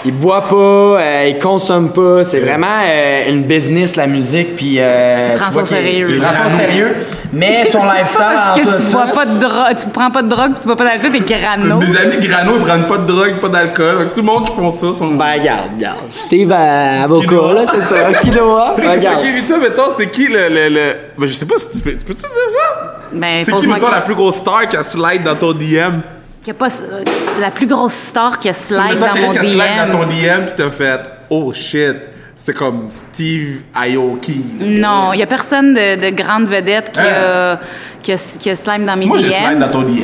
il 0.06 0.14
boit 0.14 0.42
pas, 0.42 0.56
euh, 0.56 1.26
il 1.30 1.40
consomme 1.40 1.92
pas. 1.92 2.24
C'est 2.24 2.40
vraiment 2.40 2.82
euh, 2.86 3.30
une 3.30 3.44
business, 3.44 3.96
la 3.96 4.08
musique. 4.08 4.56
Puis 4.56 4.76
euh, 4.80 5.36
Il 5.38 5.46
tu 5.46 5.52
vois 5.52 5.66
sérieux. 5.66 6.08
Il 6.12 6.20
prend 6.22 6.32
ça 6.32 6.46
au 6.46 6.50
sérieux. 6.50 6.96
Mais 7.34 7.66
son 7.72 7.80
lifestyle. 7.92 8.20
Parce 8.20 8.60
que 8.60 8.84
tu 8.86 8.92
bois 8.92 9.08
pas 9.08 9.26
de 9.26 9.40
drogue, 9.42 9.78
tu 9.80 9.88
prends 9.88 10.12
pas 10.12 10.22
de 10.22 10.30
drogue, 10.30 10.52
tu 10.62 10.68
bois 10.68 10.76
pas 10.76 10.86
d'alcool, 10.86 11.12
t'es 11.12 11.36
grano. 11.36 11.80
Mes 11.80 11.98
amis 11.98 12.18
grano, 12.20 12.54
ils 12.58 12.62
prennent 12.64 12.86
pas 12.88 12.98
de 12.98 13.06
drogue, 13.08 13.40
pas 13.42 13.50
d'alcool. 13.50 14.12
Tout 14.14 14.22
le 14.22 14.28
monde 14.28 14.48
qui 14.48 14.56
font 14.56 14.70
ça 14.70 14.94
sont. 14.94 15.08
Ben, 15.16 15.34
regarde, 15.40 15.72
regarde. 15.76 15.98
Steve, 16.10 16.52
euh, 16.52 17.04
avocat, 17.04 17.54
là, 17.54 17.66
c'est 17.74 17.82
ça. 17.82 17.96
Quinoa. 18.22 18.76
Regarde. 18.78 19.18
Ok, 19.24 19.30
mais 19.34 19.42
toi, 19.46 19.58
mettons, 19.58 19.94
c'est 19.98 20.10
qui 20.10 20.28
le. 20.28 20.48
le, 20.50 20.70
le... 20.70 20.94
Ben, 21.18 21.26
je 21.26 21.34
sais 21.34 21.46
pas 21.46 21.58
si 21.58 21.72
tu 21.78 21.82
peux. 21.82 21.92
Tu 21.92 22.06
peux-tu 22.06 22.22
dire 22.22 22.30
ça? 22.30 22.96
Ben, 23.12 23.42
C'est 23.44 23.52
qui, 23.54 23.68
mettons, 23.68 23.88
que- 23.88 23.92
la 23.92 24.02
plus 24.02 24.16
grosse 24.16 24.36
star 24.38 24.68
qui 24.68 24.78
a 24.78 24.84
slide 24.84 25.24
dans 25.24 25.36
ton 25.36 25.52
DM? 25.54 26.00
Qu'il 26.46 26.54
y 26.54 26.58
a 26.58 26.60
pas 26.60 26.68
euh, 26.68 27.04
la 27.42 27.50
plus 27.50 27.66
grosse 27.66 27.96
star 27.96 28.38
qui 28.38 28.50
a 28.50 28.54
slide 28.54 29.00
dans 29.00 29.16
mon 29.16 29.32
a 29.32 29.42
slide 29.42 29.92
dans 29.92 29.98
ton 29.98 30.06
DM. 30.06 30.12
DM 30.12 30.46
pis 30.46 30.54
t'as 30.56 30.70
fait 30.70 31.02
Oh 31.32 31.52
shit, 31.52 31.96
c'est 32.36 32.54
comme 32.54 32.86
Steve 32.88 33.62
Aoki. 33.74 34.46
Non, 34.60 35.14
il 35.14 35.22
y 35.22 35.24
a 35.24 35.26
personne 35.26 35.74
de, 35.74 35.96
de 35.96 36.16
grande 36.16 36.46
vedette 36.46 36.92
qui, 36.92 37.00
a, 37.00 37.60
qui, 38.04 38.12
a, 38.12 38.18
qui 38.38 38.50
a 38.52 38.56
slime 38.56 38.86
dans 38.86 38.96
mes 38.96 39.06
Hein? 39.06 39.08
Moi, 39.08 39.18
j'ai 39.18 39.32
slide 39.32 39.56
DM. 39.56 39.60
dans 39.60 39.70
ton 39.70 39.82
DM. 39.82 40.04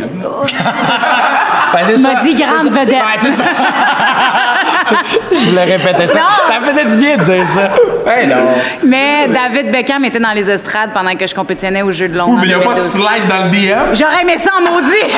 Ben, 1.73 1.85
Tu 1.93 2.01
m'as 2.01 2.23
dit 2.23 2.33
grande 2.33 2.71
vedette. 2.71 2.87
Ben, 2.89 3.19
c'est 3.19 3.33
ça. 3.33 3.43
Je 5.31 5.49
voulais 5.49 5.63
répéter 5.63 6.07
ça. 6.07 6.19
Non. 6.19 6.53
Ça 6.53 6.59
me 6.59 6.65
faisait 6.67 6.85
du 6.85 6.95
bien 6.97 7.17
de 7.17 7.23
dire 7.23 7.45
ça. 7.47 7.69
Ben 8.05 8.27
non. 8.29 8.47
Mais 8.85 9.27
David 9.27 9.71
Beckham 9.71 10.03
était 10.05 10.19
dans 10.19 10.31
les 10.31 10.49
estrades 10.49 10.91
pendant 10.93 11.15
que 11.15 11.27
je 11.27 11.35
compétitionnais 11.35 11.81
au 11.81 11.91
Jeux 11.91 12.07
de 12.09 12.17
Londres 12.17 12.33
Oui, 12.41 12.41
mais 12.43 12.47
il 12.47 12.53
a 12.53 12.59
pas 12.59 12.73
2012. 12.75 12.91
slide 12.91 13.27
dans 13.27 13.43
le 13.45 13.49
DM. 13.51 13.95
J'aurais 13.95 14.21
aimé 14.23 14.37
ça 14.37 14.51
en 14.57 14.61
maudit! 14.71 14.91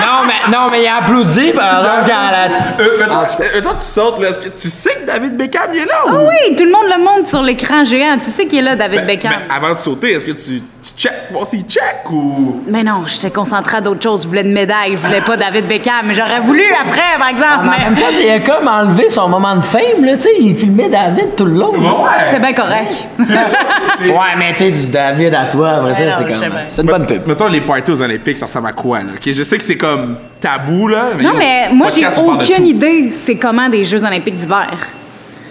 Non, 0.00 0.26
mais, 0.26 0.52
non, 0.56 0.66
mais 0.70 0.82
il 0.82 0.86
a 0.86 0.96
applaudi, 0.98 1.52
par 1.52 1.78
exemple, 1.78 2.02
quand 2.06 2.30
la... 2.30 2.44
Euh, 2.84 2.96
mais 2.98 3.06
toi, 3.06 3.24
euh, 3.40 3.60
toi, 3.60 3.74
tu 3.78 3.84
sautes, 3.84 4.20
là. 4.20 4.28
Est-ce 4.28 4.38
que 4.38 4.48
tu 4.48 4.68
sais 4.68 4.94
que 4.94 5.06
David 5.06 5.36
Beckham 5.36 5.70
il 5.74 5.80
est 5.80 5.84
là? 5.86 5.94
Ah 6.06 6.10
ou- 6.12 6.28
oui, 6.28 6.56
tout 6.56 6.64
le 6.64 6.70
monde 6.70 6.86
le 6.88 7.02
montre 7.02 7.28
sur 7.28 7.42
l'écran 7.42 7.84
géant. 7.84 8.16
Tu 8.18 8.26
sais 8.26 8.46
qui 8.46 8.58
est 8.58 8.62
là, 8.62 8.76
David 8.76 9.00
Ben, 9.00 9.06
Beckham. 9.06 9.32
ben, 9.32 9.54
avant 9.54 9.72
de 9.72 9.78
sauter, 9.78 10.12
est-ce 10.12 10.24
que 10.26 10.32
tu, 10.32 10.60
tu 10.60 10.90
check, 10.96 11.12
voir 11.30 11.46
s'il 11.46 11.62
check 11.62 12.08
ou? 12.10 12.62
Mais 12.66 12.82
non, 12.84 13.04
j'étais 13.06 13.30
concentrée 13.30 13.78
à 13.78 13.80
d'autres 13.80 14.02
choses. 14.02 14.22
Je 14.22 14.28
voulais 14.28 14.42
une 14.42 14.52
médaille, 14.52 14.92
je 14.92 14.96
voulais 15.06 15.20
pas 15.20 15.36
David 15.36 15.66
Beckham. 15.66 16.04
Mais 16.04 16.14
j'aurais 16.14 16.40
voulu 16.40 16.62
après, 16.80 17.18
par 17.18 17.28
exemple. 17.28 17.58
Mais 17.64 17.68
en 17.68 17.70
mais- 17.72 17.78
même 17.90 17.96
temps, 17.96 18.10
comme 18.48 18.66
enlevé 18.68 19.08
son 19.08 19.28
moment 19.28 19.56
de 19.56 19.60
fame, 19.62 20.04
là, 20.04 20.16
tu 20.16 20.22
sais. 20.22 20.30
Il 20.40 20.56
filmait 20.56 20.88
David 20.88 21.34
tout 21.36 21.44
le 21.44 21.52
long. 21.52 21.72
Ouais. 21.72 22.08
C'est 22.30 22.40
bien 22.40 22.52
correct. 22.52 23.08
Ouais, 23.18 24.36
mais 24.38 24.52
tu 24.52 24.58
sais, 24.58 24.70
du 24.70 24.86
David 24.86 25.34
à 25.34 25.46
toi, 25.46 25.70
après 25.70 25.94
ça, 25.94 26.04
c'est 26.12 26.24
comme... 26.24 26.38
bien. 26.38 26.50
C'est 26.68 26.82
une 26.82 26.88
bonne 26.88 27.06
pub. 27.06 27.26
Mettons 27.26 27.48
les 27.48 27.60
parties 27.60 27.90
aux 27.90 28.02
Olympiques, 28.02 28.38
ça 28.38 28.46
ressemble 28.46 28.68
à 28.68 28.72
quoi, 28.72 28.98
là? 29.00 29.10
Ok, 29.16 29.30
je 29.32 29.42
sais 29.42 29.56
que 29.58 29.64
c'est 29.64 29.76
comme 29.76 30.16
tabou, 30.40 30.88
là. 30.88 31.06
Non, 31.20 31.32
mais 31.36 31.68
moi, 31.72 31.88
j'ai 31.94 32.06
aucune 32.06 32.66
idée 32.66 33.12
c'est 33.24 33.36
comment 33.36 33.68
des 33.68 33.84
Jeux 33.84 34.02
olympiques 34.04 34.36
d'hiver. 34.36 34.68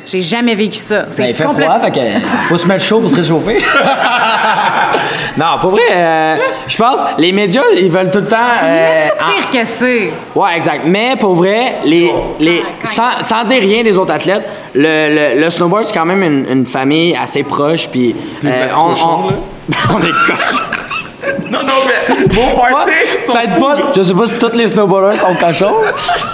J'ai 0.10 0.22
jamais 0.22 0.56
vécu 0.56 0.78
ça. 0.78 1.06
C'est 1.10 1.22
Ben, 1.22 1.30
il 1.30 1.36
fait 1.36 1.44
complète- 1.44 1.68
froid, 1.68 1.80
fait 1.82 1.92
que 1.92 2.26
faut 2.48 2.56
se 2.56 2.66
mettre 2.66 2.84
chaud 2.86 3.02
pour 3.02 3.10
se 3.10 3.16
réchauffer. 3.18 3.58
non, 5.38 5.58
pour 5.62 5.72
vrai, 5.72 5.82
euh, 5.92 6.36
je 6.68 6.78
pense, 6.78 7.00
les 7.18 7.32
médias, 7.32 7.62
ils 7.76 7.92
veulent 7.92 8.10
tout 8.12 8.20
le 8.20 8.28
temps... 8.28 8.38
euh, 8.64 9.08
C'est 9.08 9.52
pire 9.52 9.62
que 9.62 9.68
c'est. 9.68 10.12
Ouais, 10.36 10.56
exact. 10.56 10.82
Mais 10.86 11.16
pour 11.20 11.36
vrai, 11.36 11.76
les, 11.86 12.12
les, 12.40 12.64
sans, 12.84 13.22
sans 13.22 13.44
dire 13.44 13.62
rien 13.62 13.84
des 13.84 13.98
autres 13.98 14.14
athlètes, 14.14 14.44
le, 14.74 15.34
le, 15.36 15.42
le 15.44 15.50
snowboard, 15.50 15.86
c'est 15.86 15.94
quand 15.94 16.06
même 16.06 16.24
une, 16.24 16.46
une 16.52 16.66
famille 16.66 17.16
assez 17.16 17.44
proche. 17.44 17.88
Puis, 17.88 18.16
êtes 18.44 18.72
on, 18.76 18.90
on, 18.92 19.28
on 19.96 20.00
est 20.00 20.12
cochons. 20.26 20.64
Non, 21.52 21.60
non, 21.64 21.74
mais 21.86 22.26
vos 22.34 22.58
parties 22.60 22.92
sont. 23.26 23.34
Peut-être 23.34 23.60
pas, 23.60 23.76
je 23.96 24.02
sais 24.04 24.14
pas 24.14 24.28
si 24.28 24.36
tous 24.40 24.58
les 24.58 24.68
snowboarders 24.68 25.18
sont 25.20 25.36
cochons, 25.40 25.76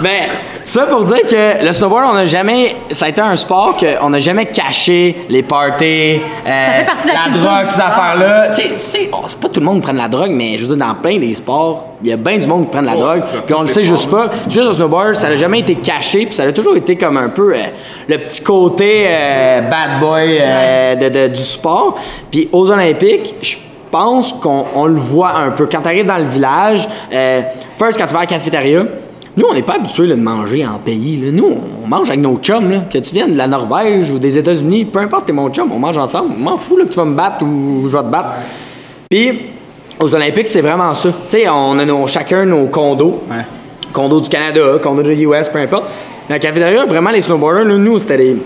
mais 0.00 0.28
ça 0.64 0.82
pour 0.86 1.04
dire 1.04 1.20
que 1.28 1.64
le 1.64 1.72
snowboard, 1.72 2.04
on 2.12 2.16
a 2.16 2.24
jamais, 2.24 2.76
ça 2.90 3.06
a 3.06 3.08
été 3.10 3.20
un 3.20 3.36
sport 3.36 3.76
qu'on 3.76 4.10
n'a 4.10 4.18
jamais 4.18 4.46
caché 4.46 5.24
les 5.28 5.42
parties, 5.42 6.20
euh, 6.46 6.78
fait 6.80 6.84
partie 6.86 7.08
de 7.08 7.12
la 7.12 7.24
culture 7.32 7.50
drogue, 7.50 7.66
ces 7.66 7.80
affaires-là. 7.80 8.48
Tu 8.48 8.62
sais, 8.62 8.70
c'est 8.74 9.10
oh, 9.12 9.18
c'est 9.26 9.38
pas 9.40 9.48
tout 9.48 9.60
le 9.60 9.66
monde 9.66 9.76
qui 9.76 9.82
prend 9.82 9.92
de 9.92 9.98
la 9.98 10.08
drogue, 10.08 10.30
mais 10.30 10.56
je 10.58 10.66
veux 10.66 10.74
dire, 10.76 10.86
dans 10.86 10.94
plein 10.94 11.18
des 11.18 11.34
sports, 11.34 11.84
il 12.02 12.10
y 12.10 12.12
a 12.12 12.16
bien 12.16 12.38
du 12.38 12.46
monde 12.46 12.64
qui 12.64 12.70
prend 12.70 12.80
de 12.82 12.86
la 12.86 12.94
Oh, 12.96 13.00
drogue, 13.00 13.22
puis 13.46 13.54
on 13.54 13.60
le 13.62 13.66
sait 13.66 13.84
juste 13.84 14.10
pas. 14.10 14.30
Juste 14.48 14.66
au 14.68 14.72
snowboard, 14.72 15.14
ça 15.16 15.28
n'a 15.28 15.36
jamais 15.36 15.60
été 15.60 15.74
caché, 15.76 16.26
puis 16.26 16.34
ça 16.34 16.42
a 16.44 16.52
toujours 16.52 16.76
été 16.76 16.96
comme 16.96 17.16
un 17.18 17.28
peu 17.28 17.54
euh, 17.54 17.58
le 18.08 18.18
petit 18.18 18.42
côté 18.42 19.04
euh, 19.06 19.60
bad 19.62 20.00
boy 20.00 20.38
euh, 20.40 20.94
de, 20.96 21.08
de- 21.08 21.28
du 21.28 21.40
sport. 21.42 21.96
Puis 22.30 22.48
aux 22.52 22.70
Olympiques, 22.70 23.34
je 23.42 23.56
pense 23.98 24.32
qu'on 24.32 24.64
on 24.74 24.86
le 24.86 24.96
voit 24.96 25.36
un 25.36 25.50
peu. 25.52 25.68
Quand 25.70 25.82
tu 25.82 25.86
arrives 25.88 26.06
dans 26.06 26.18
le 26.18 26.24
village, 26.24 26.88
euh, 27.12 27.42
first, 27.78 27.96
quand 27.96 28.06
tu 28.06 28.12
vas 28.12 28.20
à 28.20 28.22
la 28.22 28.26
cafétéria, 28.26 28.84
nous, 29.36 29.46
on 29.48 29.54
n'est 29.54 29.62
pas 29.62 29.74
habitués 29.74 30.06
là, 30.06 30.16
de 30.16 30.20
manger 30.20 30.66
en 30.66 30.78
pays. 30.78 31.16
là. 31.20 31.30
Nous, 31.32 31.46
on 31.84 31.86
mange 31.88 32.08
avec 32.08 32.20
nos 32.20 32.36
chums. 32.38 32.70
Là. 32.70 32.78
Que 32.92 32.98
tu 32.98 33.14
viennes 33.14 33.32
de 33.32 33.36
la 33.38 33.46
Norvège 33.46 34.10
ou 34.12 34.18
des 34.18 34.36
États-Unis, 34.36 34.84
peu 34.86 34.98
importe, 34.98 35.26
t'es 35.26 35.32
mon 35.32 35.48
chum, 35.50 35.70
on 35.72 35.78
mange 35.78 35.96
ensemble. 35.96 36.34
M'en 36.36 36.56
fous 36.56 36.76
là, 36.76 36.84
que 36.86 36.90
tu 36.90 36.96
vas 36.96 37.04
me 37.04 37.14
battre 37.14 37.44
ou 37.44 37.88
je 37.88 37.96
vais 37.96 38.02
te 38.02 38.08
battre. 38.08 38.30
Puis, 39.08 39.40
aux 40.00 40.12
Olympiques, 40.12 40.48
c'est 40.48 40.60
vraiment 40.60 40.92
ça. 40.94 41.10
Tu 41.30 41.38
sais, 41.38 41.48
on 41.48 41.78
a 41.78 41.84
nos- 41.84 42.08
chacun 42.08 42.44
nos 42.44 42.66
condos. 42.66 43.22
Ouais. 43.30 43.44
Condo 43.92 44.20
du 44.20 44.28
Canada, 44.28 44.60
condo 44.82 45.02
de 45.04 45.12
US, 45.12 45.48
peu 45.48 45.60
importe. 45.60 45.84
Dans 46.28 46.34
la 46.34 46.38
cafétéria, 46.40 46.84
vraiment, 46.84 47.10
les 47.10 47.20
snowboarders, 47.20 47.64
nous, 47.78 48.00
c'était 48.00 48.16
les, 48.16 48.36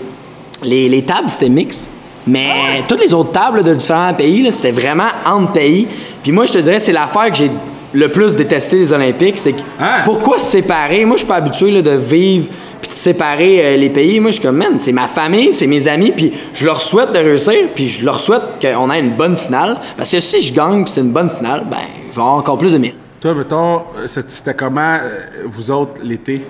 les, 0.63 0.89
les 0.89 1.01
tables, 1.01 1.27
c'était 1.29 1.49
mix. 1.49 1.89
Mais 2.29 2.83
toutes 2.87 3.01
les 3.01 3.13
autres 3.13 3.31
tables 3.31 3.63
de 3.63 3.73
différents 3.73 4.13
pays, 4.13 4.49
c'était 4.51 4.71
vraiment 4.71 5.09
entre 5.25 5.53
pays. 5.53 5.87
Puis 6.23 6.31
moi, 6.31 6.45
je 6.45 6.53
te 6.53 6.57
dirais, 6.59 6.79
c'est 6.79 6.91
l'affaire 6.91 7.29
que 7.31 7.37
j'ai 7.37 7.51
le 7.91 8.11
plus 8.11 8.35
détesté 8.35 8.77
des 8.77 8.93
Olympiques, 8.93 9.37
c'est 9.39 9.53
que 9.53 9.61
Hein? 9.79 10.01
pourquoi 10.05 10.37
se 10.37 10.45
séparer? 10.51 11.05
Moi, 11.05 11.15
je 11.15 11.19
suis 11.21 11.27
pas 11.27 11.37
habitué 11.37 11.71
là, 11.71 11.81
de 11.81 11.91
vivre 11.91 12.47
puis 12.81 12.87
de 12.89 12.93
séparer 12.95 13.65
euh, 13.65 13.75
les 13.77 13.89
pays. 13.89 14.19
Moi, 14.19 14.29
je 14.29 14.35
suis 14.35 14.43
comme, 14.43 14.57
man, 14.57 14.75
c'est 14.77 14.91
ma 14.91 15.07
famille, 15.07 15.51
c'est 15.51 15.65
mes 15.67 15.87
amis, 15.87 16.11
puis 16.11 16.31
je 16.53 16.65
leur 16.65 16.79
souhaite 16.81 17.11
de 17.11 17.17
réussir, 17.17 17.55
puis 17.75 17.87
je 17.89 18.05
leur 18.05 18.19
souhaite 18.19 18.43
qu'on 18.61 18.89
ait 18.91 18.99
une 18.99 19.15
bonne 19.15 19.35
finale. 19.35 19.77
Parce 19.97 20.11
que 20.11 20.19
si 20.19 20.39
je 20.41 20.53
gagne, 20.53 20.83
puis 20.83 20.93
c'est 20.93 21.01
une 21.01 21.11
bonne 21.11 21.29
finale, 21.29 21.65
ben, 21.69 21.77
je 22.11 22.15
vais 22.15 22.21
avoir 22.21 22.35
encore 22.37 22.57
plus 22.57 22.71
de 22.71 22.77
mérite. 22.77 22.95
Toi, 23.19 23.33
mettons, 23.33 23.77
euh, 23.97 24.05
c'était 24.05 24.53
comment, 24.53 24.97
euh, 25.01 25.19
vous 25.45 25.71
autres, 25.71 25.99
l'été? 26.03 26.45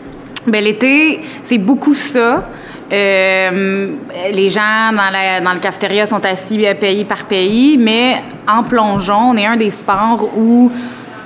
Ben, 0.45 0.63
l'été, 0.63 1.21
c'est 1.41 1.57
beaucoup 1.57 1.93
ça. 1.95 2.48
Euh, 2.91 3.96
les 4.31 4.50
gens 4.50 4.91
dans, 4.91 5.12
la, 5.12 5.41
dans 5.41 5.53
le 5.53 5.60
cafétéria 5.60 6.08
sont 6.08 6.25
assis 6.25 6.65
euh, 6.65 6.74
pays 6.74 7.05
par 7.05 7.25
pays, 7.25 7.77
mais 7.77 8.24
en 8.48 8.63
plongeon, 8.63 9.31
on 9.31 9.38
est 9.38 9.46
un 9.46 9.58
des 9.58 9.69
sports 9.69 10.27
où 10.36 10.72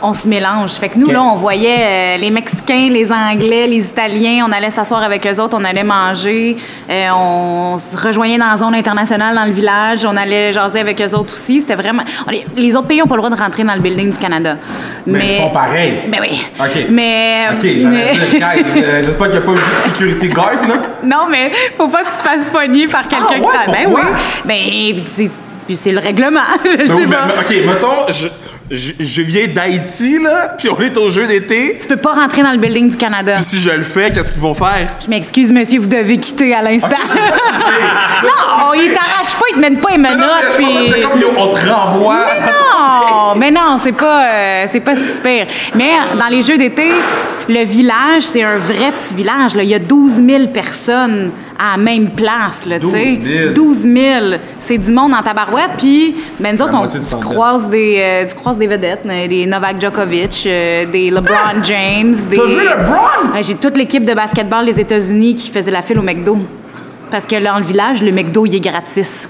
on 0.02 0.14
se 0.14 0.28
mélange. 0.28 0.72
Fait 0.72 0.90
que 0.90 0.98
nous, 0.98 1.08
là, 1.10 1.22
on 1.22 1.36
voyait 1.36 1.78
euh, 1.80 2.18
les 2.18 2.30
Mexicains, 2.30 2.90
les 2.90 3.12
Anglais, 3.12 3.68
les 3.68 3.86
Italiens. 3.86 4.46
On 4.48 4.52
allait 4.52 4.70
s'asseoir 4.70 5.04
avec 5.04 5.26
eux 5.26 5.40
autres, 5.42 5.58
on 5.60 5.64
allait 5.64 5.84
manger. 5.84 6.58
euh, 6.90 7.08
on 7.16 7.78
se 7.78 7.96
rejoignait 7.98 8.38
dans 8.38 8.50
la 8.52 8.58
zone 8.58 8.76
internationale, 8.76 9.36
dans 9.36 9.46
le 9.46 9.52
village. 9.52 10.06
On 10.06 10.16
allait 10.18 10.52
jaser 10.54 10.80
avec 10.80 11.02
eux 11.02 11.14
autres 11.16 11.34
aussi. 11.34 11.62
C'était 11.62 11.76
vraiment... 11.76 12.04
est- 12.32 12.46
les 12.58 12.76
autres 12.76 12.88
pays 12.88 13.00
n'ont 13.00 13.06
pas 13.08 13.16
le 13.16 13.22
droit 13.22 13.36
de 13.36 13.42
rentrer 13.42 13.64
dans 13.64 13.74
le 13.76 13.80
building 13.82 14.12
du 14.12 14.18
Canada. 14.18 14.58
Mais 15.06 15.36
ils 15.38 15.42
font 15.42 15.50
pareil. 15.50 16.00
Mais 16.10 16.20
oui. 16.22 16.46
OK. 16.60 16.86
Mais... 16.90 17.46
Ok, 17.52 17.64
mais- 17.64 18.14
euh, 18.84 19.02
j'espère 19.04 19.30
qu'il 19.30 19.40
n'y 19.40 19.44
a 19.44 19.48
pas 19.48 19.52
eu 19.52 19.56
de 19.56 19.84
security 19.94 20.28
guard, 20.30 20.68
là. 20.68 20.76
non, 21.04 21.26
mais 21.30 21.52
faut 21.78 21.88
pas 21.88 22.04
que 22.04 22.10
tu 22.10 22.16
te 22.18 22.22
fasses 22.22 22.48
pogner 22.48 22.88
par 22.88 23.08
quelqu'un 23.08 23.26
Ah, 23.30 23.34
qui 23.36 23.42
ouais, 23.42 23.48
t'a- 23.66 23.72
Ben 23.72 23.88
oui. 23.88 24.02
Ben, 24.46 24.60
puis 25.68 25.78
c'est... 25.78 25.92
Le 25.92 26.00
règlement, 26.00 26.42
je 26.66 26.76
Ben 26.78 26.88
sais 26.88 27.06
mais- 27.06 27.16
pas. 27.16 27.28
mais- 27.28 27.34
ok, 27.42 27.66
mettons, 27.68 28.12
je, 28.12 28.28
je, 28.74 28.94
je 29.00 29.22
viens 29.22 29.48
d'Haïti, 29.48 30.18
là, 30.20 30.56
puis 30.58 30.68
on 30.68 30.80
est 30.80 30.98
au 30.98 31.10
jeu 31.10 31.28
d'été. 31.28 31.78
Tu 31.80 31.88
peux 31.88 31.96
pas 31.96 32.14
rentrer 32.14 32.42
dans 32.42 32.52
le 32.52 32.58
building 32.58 32.90
du 32.90 32.98
Canada. 32.98 33.36
Puis 33.36 33.46
si 33.46 33.60
je 33.60 33.70
le 33.70 33.84
fais, 33.84 34.12
qu'est-ce 34.12 34.32
qu'ils 34.32 34.42
vont 34.42 34.56
faire? 34.56 34.96
Je 35.04 35.10
m'excuse, 35.10 35.52
monsieur, 35.52 35.80
vous 35.80 35.88
devez 35.88 36.18
quitter 36.18 36.56
à 36.56 36.62
l'instant. 36.64 36.88
non, 36.90 38.74
il 38.74 38.92
t'arrache 38.92 39.36
pas, 39.36 39.46
il 39.52 39.56
te 39.56 39.60
mène 39.60 39.78
pas 39.78 39.92
les 39.92 39.98
Mais 40.00 40.16
menottes, 40.16 40.58
mais 40.60 40.66
puis... 40.66 41.26
on 41.38 41.48
te 41.54 41.70
renvoie. 41.70 42.26
Non, 42.26 43.36
mais 43.36 43.52
non, 43.52 43.78
c'est 43.78 43.92
pas, 43.92 44.26
euh, 44.26 44.66
c'est 44.72 44.80
pas 44.80 44.96
si 44.96 45.22
pire. 45.22 45.46
Mais 45.76 45.92
dans 46.18 46.28
les 46.28 46.42
jeux 46.42 46.58
d'été, 46.58 46.90
le 47.48 47.64
village, 47.66 48.24
c'est 48.24 48.42
un 48.42 48.58
vrai 48.58 48.92
petit 49.00 49.14
village. 49.14 49.54
Là. 49.56 49.62
Il 49.62 49.70
y 49.70 49.76
a 49.76 49.80
12 49.80 50.24
000 50.26 50.48
personnes 50.48 51.32
à 51.58 51.78
la 51.78 51.84
même 51.84 52.12
place, 52.12 52.66
là, 52.66 52.80
tu 52.80 52.90
sais. 52.90 53.16
12 53.16 53.24
000. 53.26 53.54
12 53.54 53.78
000. 53.82 54.26
C'est 54.60 54.78
du 54.78 54.92
monde 54.92 55.14
en 55.14 55.22
tabarouette. 55.22 55.72
Puis, 55.78 56.16
ben, 56.40 56.56
nous 56.56 56.62
autres, 56.62 56.76
on, 56.76 56.88
tu, 56.88 57.26
croises 57.26 57.68
des, 57.70 57.98
euh, 58.00 58.26
tu 58.28 58.36
croises 58.36 58.58
des 58.58 58.68
vedettes, 58.68 59.02
euh, 59.06 59.28
des 59.28 59.46
Novak 59.46 59.80
Djokovic, 59.80 60.46
euh, 60.46 60.86
des 60.86 61.10
LeBron 61.10 61.62
James, 61.64 62.16
des... 62.30 62.36
T'as 62.36 62.46
vu 62.46 62.56
LeBron? 62.56 63.42
J'ai 63.42 63.56
toute 63.56 63.78
l'équipe 63.78 64.06
de 64.06 64.14
basketball 64.14 64.66
des 64.66 64.80
États-Unis 64.80 65.36
qui 65.36 65.50
faisait 65.50 65.72
la 65.72 65.82
file 65.82 66.00
au 66.00 66.04
McDo. 66.04 66.38
Parce 67.12 67.26
que 67.26 67.44
dans 67.44 67.58
le 67.58 67.64
village, 67.64 68.02
le 68.02 68.12
McDo, 68.12 68.46
il 68.46 68.56
est 68.56 68.60
gratis. 68.60 69.30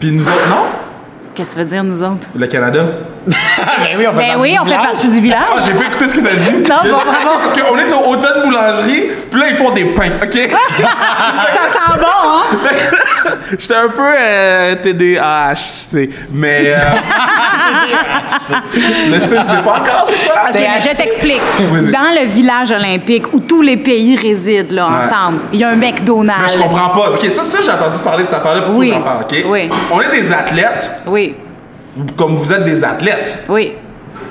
Puis 0.00 0.10
nous 0.10 0.22
autres, 0.22 0.48
non? 0.48 0.64
Qu'est-ce 1.34 1.50
que 1.50 1.54
ça 1.56 1.62
veut 1.62 1.68
dire, 1.68 1.84
nous 1.84 2.02
autres? 2.02 2.28
Le 2.34 2.46
Canada? 2.46 2.86
Ben 3.26 3.96
oui, 3.98 4.06
on 4.08 4.12
fait 4.12 4.18
Ben 4.18 4.26
partie 4.28 4.40
oui, 4.40 4.52
du 4.52 4.58
on 4.58 4.64
fait 4.64 4.70
village. 4.70 4.86
partie 4.86 5.08
du 5.08 5.20
village. 5.20 5.38
Ah, 5.56 5.60
j'ai 5.64 5.72
pas 5.74 5.84
écouté 5.84 6.08
ce 6.08 6.14
que 6.14 6.20
t'as 6.20 6.34
dit. 6.34 6.56
Non, 6.68 6.76
bon, 6.84 6.90
bravo. 7.04 7.38
Parce 7.42 7.52
qu'on 7.52 7.78
est 7.78 7.92
au 7.92 7.98
automne 8.10 8.42
boulangerie, 8.44 9.02
puis 9.30 9.40
là, 9.40 9.46
ils 9.50 9.56
font 9.56 9.70
des 9.70 9.84
pains, 9.86 10.10
OK? 10.22 10.32
Ça 10.32 11.62
sent 11.72 11.98
bon, 12.00 12.06
hein? 12.06 12.58
J'étais 13.58 13.74
un 13.74 13.88
peu 13.88 14.02
euh, 14.18 14.74
TDAH, 14.76 15.54
c'est... 15.54 16.08
Mais... 16.32 16.74
Euh... 16.74 16.78
le 19.10 19.20
ça, 19.20 19.26
je 19.42 19.44
sais 19.44 19.62
pas 19.62 19.78
encore, 19.80 20.08
c'est 20.08 20.26
quoi? 20.26 20.42
OK, 20.50 20.54
mais 20.58 20.80
je 20.80 20.96
t'explique. 20.96 21.40
Dans 21.92 22.20
le 22.20 22.26
village 22.26 22.70
olympique 22.72 23.32
où 23.32 23.40
tous 23.40 23.62
les 23.62 23.76
pays 23.76 24.16
résident 24.16 24.74
là, 24.74 24.86
Ouais. 24.88 25.06
ensemble, 25.06 25.38
il 25.52 25.60
y 25.60 25.64
a 25.64 25.68
un 25.68 25.76
McDonald's. 25.76 26.42
Mais 26.46 26.52
je 26.52 26.58
comprends 26.62 26.88
pas. 26.90 27.10
OK, 27.10 27.30
ça, 27.30 27.42
ça 27.42 27.58
j'ai 27.64 27.70
entendu 27.70 27.98
parler 28.02 28.24
de 28.24 28.28
cette 28.28 28.38
affaire-là, 28.38 28.62
pour 28.62 28.76
Oui. 28.76 28.88
ça 28.90 28.94
j'en 28.96 29.02
parle, 29.02 29.22
OK? 29.22 29.36
Oui. 29.46 29.70
On 29.92 30.00
est 30.00 30.10
des 30.10 30.32
athlètes, 30.32 30.90
Oui, 31.06 31.36
comme 32.16 32.36
vous 32.36 32.52
êtes 32.52 32.64
des 32.64 32.84
athlètes. 32.84 33.44
oui. 33.48 33.74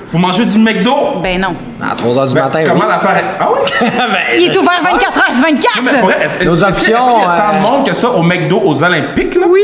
Vous 0.08 0.18
mangez 0.18 0.44
du 0.44 0.58
McDo? 0.58 0.94
Ben 1.22 1.40
non. 1.40 1.54
À 1.82 1.94
3 1.94 2.14
h 2.26 2.28
du 2.28 2.34
Ben, 2.34 2.42
matin, 2.42 2.62
comment 2.66 2.80
oui. 2.82 2.88
l'affaire 2.90 3.16
est... 3.16 3.24
Ah 3.40 3.48
oui? 3.50 3.88
Il 4.36 4.42
est 4.50 4.56
ouvert 4.58 4.80
24 4.82 5.18
heures 5.18 5.32
sur 5.32 5.42
24. 5.42 5.76
Non, 5.76 5.82
mais 5.84 5.90
pour 5.92 6.00
vrai, 6.10 6.16
Nos 6.44 6.56
y 6.58 6.64
a- 6.64 6.68
est-ce 6.68 6.80
qu'il 6.84 6.90
y 6.90 6.92
a 6.94 6.98
options, 7.02 7.20
tant 7.22 7.32
de 7.32 7.56
euh, 7.56 7.70
monde 7.70 7.86
que 7.86 7.94
ça 7.94 8.10
au 8.10 8.22
McDo, 8.22 8.60
aux 8.62 8.84
Olympiques, 8.84 9.34
là? 9.36 9.46
Oui. 9.48 9.60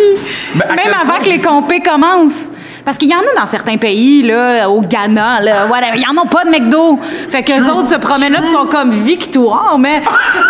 Mais 0.55 0.65
Même 0.75 0.79
avant 0.95 1.13
point- 1.17 1.21
que 1.25 1.29
les 1.29 1.41
compés 1.41 1.81
commencent. 1.81 2.47
Parce 2.89 2.97
qu'il 2.97 3.11
y 3.11 3.15
en 3.15 3.19
a 3.19 3.39
dans 3.39 3.47
certains 3.51 3.77
pays, 3.77 4.23
là, 4.23 4.67
au 4.71 4.81
Ghana, 4.81 5.43
là, 5.43 5.67
whatever, 5.67 5.93
ils 5.99 6.07
en 6.09 6.23
ont 6.23 6.27
pas 6.27 6.45
de 6.47 6.49
McDo. 6.49 6.99
Fait 7.29 7.43
qu'eux 7.43 7.69
autres 7.71 7.91
se 7.91 7.97
promènent 7.97 8.33
là 8.33 8.41
pis 8.41 8.51
sont 8.51 8.65
comme 8.65 8.93
victoires, 8.93 9.77
mais... 9.79 10.01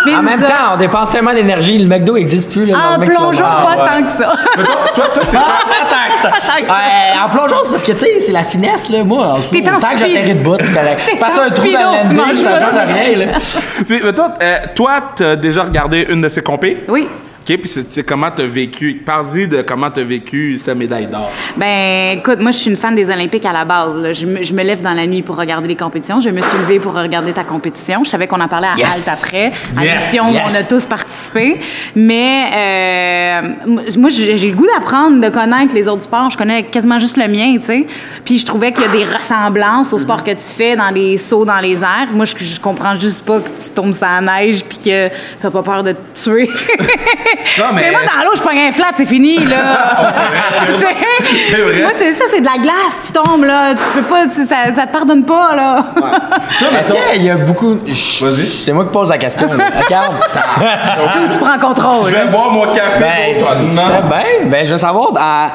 mais 0.05 0.15
En 0.15 0.23
même 0.23 0.39
temps, 0.39 0.53
on 0.73 0.77
dépense 0.77 1.11
tellement 1.11 1.33
d'énergie, 1.33 1.77
le 1.77 1.85
McDo 1.87 2.13
n'existe 2.13 2.49
plus. 2.49 2.65
Là, 2.65 2.77
En 2.77 2.93
le 2.93 2.99
maximum. 2.99 3.31
plongeon, 3.31 3.45
Ah, 3.45 3.65
pas 3.65 3.83
ouais. 3.83 3.89
tant 3.89 4.05
que 4.07 4.11
ça. 4.13 4.33
Mais 4.57 4.63
toi, 4.63 4.75
toi, 4.95 5.05
toi, 5.15 5.23
c'est 5.25 5.35
Ah, 5.37 5.41
pas 5.67 5.89
tant 5.89 6.13
que 6.13 6.17
ça. 6.17 6.31
Que 6.61 7.25
en 7.25 7.29
plongeon, 7.29 7.57
c'est 7.63 7.69
parce 7.71 7.83
que, 7.83 7.91
tu 7.91 7.99
sais, 7.99 8.19
c'est 8.19 8.31
la 8.31 8.43
finesse, 8.43 8.89
là. 8.89 9.03
Moi, 9.03 9.17
en 9.17 9.31
en 9.31 9.35
que 9.39 9.41
speed. 9.43 9.65
j'atterris 9.65 10.35
de 10.35 10.39
bout, 10.41 10.55
c'est 10.61 10.73
correct. 10.73 11.01
T'es 11.05 11.17
Passe 11.17 11.37
en 11.37 11.41
un 11.41 11.49
trou 11.49 11.67
dans 11.73 12.15
manges 12.15 12.37
ça 12.37 12.55
change 12.55 12.87
rien, 12.87 13.17
là. 13.17 13.25
Puis, 13.85 13.99
mais 14.01 14.13
toi, 14.13 14.33
euh, 14.41 14.57
toi, 14.75 14.93
t'as 15.13 15.35
déjà 15.35 15.63
regardé 15.63 16.07
une 16.09 16.21
de 16.21 16.29
ces 16.29 16.41
compés? 16.41 16.85
Oui. 16.87 17.05
OK, 17.49 17.57
puis 17.61 17.69
c'est 17.69 18.03
comment 18.03 18.29
t'as 18.29 18.45
vécu... 18.45 19.01
Parle-y 19.05 19.47
de 19.47 19.61
comment 19.63 19.89
t'as 19.89 20.03
vécu 20.03 20.57
sa 20.57 20.75
médaille 20.75 21.07
d'or. 21.07 21.31
Ben, 21.57 22.17
écoute, 22.19 22.39
moi, 22.39 22.51
je 22.51 22.57
suis 22.57 22.69
une 22.69 22.77
fan 22.77 22.93
des 22.93 23.09
Olympiques 23.09 23.45
à 23.45 23.53
la 23.53 23.65
base. 23.65 23.97
là. 23.97 24.13
Je, 24.13 24.25
me, 24.27 24.43
je 24.43 24.53
me 24.53 24.63
lève 24.63 24.81
dans 24.81 24.93
la 24.93 25.07
nuit 25.07 25.23
pour 25.23 25.35
regarder 25.35 25.67
les 25.67 25.75
compétitions. 25.75 26.19
Je 26.19 26.29
me 26.29 26.41
suis 26.41 26.57
levée 26.59 26.79
pour 26.79 26.93
regarder 26.93 27.31
ta 27.33 27.43
compétition. 27.43 28.03
Je 28.03 28.09
savais 28.09 28.27
qu'on 28.27 28.39
en 28.39 28.47
parlait 28.47 28.67
à 28.67 28.77
Yes. 28.77 29.07
Alt 29.07 29.17
après, 29.23 29.51
à 29.77 29.83
Yes, 29.83 29.93
l'émission 29.93 30.29
où 30.29 30.33
yes. 30.33 30.43
on 30.45 30.55
a 30.55 30.63
tous 30.63 30.85
participé. 30.85 31.59
Mais 31.95 32.45
euh, 32.53 33.41
moi, 33.97 34.09
j'ai 34.09 34.37
le 34.37 34.55
goût 34.55 34.67
d'apprendre, 34.75 35.19
de 35.19 35.29
connaître 35.29 35.73
les 35.73 35.87
autres 35.87 36.03
sports. 36.03 36.29
Je 36.29 36.37
connais 36.37 36.63
quasiment 36.63 36.99
juste 36.99 37.17
le 37.17 37.27
mien, 37.27 37.57
tu 37.59 37.65
sais. 37.65 37.85
Puis 38.25 38.37
je 38.37 38.45
trouvais 38.45 38.71
qu'il 38.71 38.83
y 38.83 38.87
a 38.87 38.91
des 38.91 39.03
ressemblances 39.05 39.91
au 39.91 39.97
sport 39.97 40.23
que 40.23 40.31
tu 40.31 40.43
fais 40.55 40.75
dans 40.75 40.89
les 40.89 41.17
sauts 41.17 41.45
dans 41.45 41.59
les 41.59 41.77
airs. 41.77 42.09
Moi, 42.13 42.25
je, 42.25 42.35
je 42.37 42.59
comprends 42.59 42.95
juste 42.99 43.25
pas 43.25 43.39
que 43.39 43.49
tu 43.49 43.69
tombes 43.73 43.93
sur 43.93 44.05
la 44.05 44.21
neige 44.21 44.63
puis 44.65 44.77
que 44.77 45.09
t'as 45.41 45.49
pas 45.49 45.63
peur 45.63 45.83
de 45.83 45.93
te 45.93 46.23
tuer. 46.23 46.47
Non, 47.57 47.65
mais- 47.73 47.91
moi, 47.91 48.01
dans 48.03 48.23
l'eau, 48.25 48.31
je 48.35 48.41
pogne 48.41 48.59
un 48.59 48.71
flat, 48.71 48.91
c'est 48.95 49.05
fini, 49.05 49.45
là. 49.45 49.57
c'est 50.77 50.83
vrai, 50.85 51.61
vrai. 51.71 51.81
Moi, 51.81 51.91
c'est 51.97 52.13
ça, 52.13 52.25
c'est 52.31 52.41
de 52.41 52.45
la 52.45 52.57
glace, 52.57 52.97
tu 53.07 53.13
tombes, 53.13 53.43
là. 53.45 53.73
Tu 53.73 53.83
peux 53.99 54.03
pas, 54.07 54.23
tu- 54.27 54.45
ça, 54.47 54.55
ça 54.75 54.85
te 54.87 54.91
pardonne 54.93 55.25
pas, 55.25 55.55
là. 55.55 55.85
Est-ce 56.79 56.91
qu'il 57.13 57.23
y 57.23 57.29
a 57.29 57.35
beaucoup. 57.37 57.77
C'est 57.91 58.71
moi 58.73 58.85
qui 58.85 58.91
pose 58.91 59.09
la 59.09 59.17
question. 59.17 59.49
Regarde. 59.83 60.15
Tout, 61.11 61.19
tu 61.33 61.39
prends 61.39 61.57
contrôle. 61.59 62.09
Je 62.11 62.15
vais 62.15 62.25
boire 62.27 62.51
mon 62.51 62.71
café. 62.71 62.99
Ben, 62.99 63.37
toi, 63.39 63.51
tu- 63.59 63.69
tu 63.69 63.75
non. 63.75 63.81
fais 63.87 64.07
bien. 64.07 64.49
Ben, 64.49 64.65
je 64.65 64.71
veux 64.71 64.77
savoir, 64.77 65.07
à- 65.17 65.51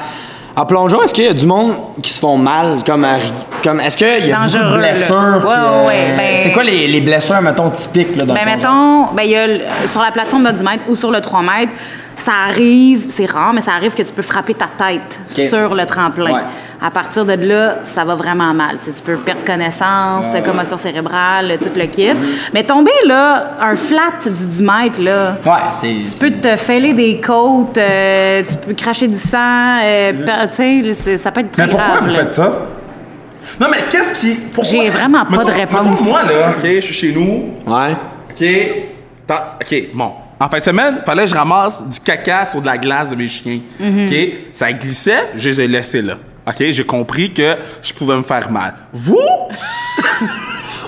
en 0.56 0.66
plongeon, 0.66 1.02
est-ce 1.02 1.12
qu'il 1.14 1.24
y 1.24 1.28
a 1.28 1.32
du 1.32 1.46
monde 1.46 1.74
qui 2.02 2.10
se 2.10 2.20
font 2.20 2.36
mal? 2.36 2.78
Comme, 2.86 3.04
à- 3.04 3.16
comme 3.62 3.80
Est-ce 3.80 3.96
qu'il 3.96 4.26
y 4.26 4.32
a 4.32 4.36
beaucoup 4.38 4.52
de 4.58 4.76
blessures? 4.78 5.44
Ouais, 5.44 5.86
ouais, 5.86 6.16
ben- 6.16 6.36
C'est 6.42 6.52
quoi 6.52 6.62
les, 6.62 6.86
les 6.86 7.00
blessures, 7.00 7.40
mettons, 7.40 7.70
typiques 7.70 8.16
là, 8.16 8.24
dans 8.24 8.34
Ben, 8.34 8.40
le 8.44 8.56
mettons, 8.56 9.06
ben, 9.14 9.22
y 9.24 9.34
a 9.36 9.46
sur 9.88 10.00
la 10.02 10.12
plateforme 10.12 10.44
de 10.44 10.50
10 10.52 10.62
mètres 10.62 10.84
ou 10.88 10.94
sur 10.94 11.10
le 11.10 11.20
3 11.20 11.42
mètres, 11.42 11.72
ça 12.18 12.32
arrive, 12.48 13.06
c'est 13.08 13.26
rare, 13.26 13.52
mais 13.52 13.60
ça 13.60 13.72
arrive 13.72 13.94
que 13.94 14.02
tu 14.02 14.12
peux 14.12 14.22
frapper 14.22 14.54
ta 14.54 14.66
tête 14.66 15.20
sur 15.48 15.74
le 15.74 15.84
tremplin. 15.86 16.32
Ouais. 16.32 16.40
À 16.86 16.90
partir 16.90 17.24
de 17.24 17.32
là, 17.32 17.76
ça 17.84 18.04
va 18.04 18.14
vraiment 18.14 18.52
mal. 18.52 18.76
Tu, 18.84 18.90
peux 19.02 19.16
perdre 19.16 19.42
connaissance, 19.42 20.26
commotion 20.44 20.76
cérébrale, 20.76 21.56
tout 21.58 21.70
le 21.74 21.86
kit. 21.86 22.10
Mais 22.52 22.62
tomber, 22.62 22.90
là, 23.06 23.52
un 23.58 23.74
flat 23.74 24.12
du 24.26 24.30
10 24.46 24.62
mètres, 24.62 25.00
là, 25.00 25.38
Ouais, 25.46 25.52
c'est. 25.70 25.94
Tu 25.94 26.18
peux 26.20 26.30
te 26.30 26.56
fêler 26.58 26.92
des 26.92 27.22
côtes, 27.22 27.78
euh, 27.78 28.42
tu 28.46 28.54
peux 28.56 28.74
cracher 28.74 29.08
du 29.08 29.14
sang, 29.16 29.78
euh, 29.82 30.12
tu 30.54 30.92
sais, 30.94 31.16
ça 31.16 31.32
peut 31.32 31.40
être 31.40 31.52
très 31.52 31.62
Mais 31.62 31.68
pourquoi 31.70 31.88
grave. 31.88 32.02
vous 32.04 32.10
là. 32.16 32.18
faites 32.18 32.34
ça? 32.34 32.52
Non, 33.58 33.68
mais 33.70 33.78
qu'est-ce 33.88 34.20
qui. 34.20 34.34
pourquoi- 34.34 34.64
J'ai 34.70 34.90
vraiment 34.90 35.24
pas 35.24 35.42
de 35.42 35.50
réponse. 35.52 35.86
mettons, 35.88 36.04
moi, 36.04 36.22
là, 36.24 36.50
OK, 36.50 36.64
je 36.66 36.80
suis 36.80 36.94
chez 36.94 37.12
nous. 37.12 37.44
Ouais. 37.66 37.92
OK. 38.30 38.46
T'as- 39.26 39.56
OK, 39.62 39.74
bon. 39.94 40.12
En 40.38 40.48
fin 40.50 40.58
de 40.58 40.62
semaine, 40.64 40.98
fallait 41.06 41.22
que 41.24 41.30
je 41.30 41.34
ramasse 41.34 41.86
du 41.88 41.98
caca 42.00 42.44
sur 42.44 42.60
de 42.60 42.66
la 42.66 42.76
glace 42.76 43.08
de 43.08 43.16
mes 43.16 43.28
chiens. 43.28 43.60
Mhm. 43.80 44.04
OK? 44.06 44.14
Ça 44.52 44.70
glissait, 44.74 45.30
je 45.34 45.48
les 45.48 45.60
ai 45.62 45.66
laissés 45.68 46.02
là. 46.02 46.16
OK? 46.46 46.56
J'ai 46.70 46.84
compris 46.84 47.32
que 47.32 47.56
je 47.82 47.92
pouvais 47.92 48.16
me 48.16 48.22
faire 48.22 48.50
mal. 48.50 48.74
Vous? 48.92 49.18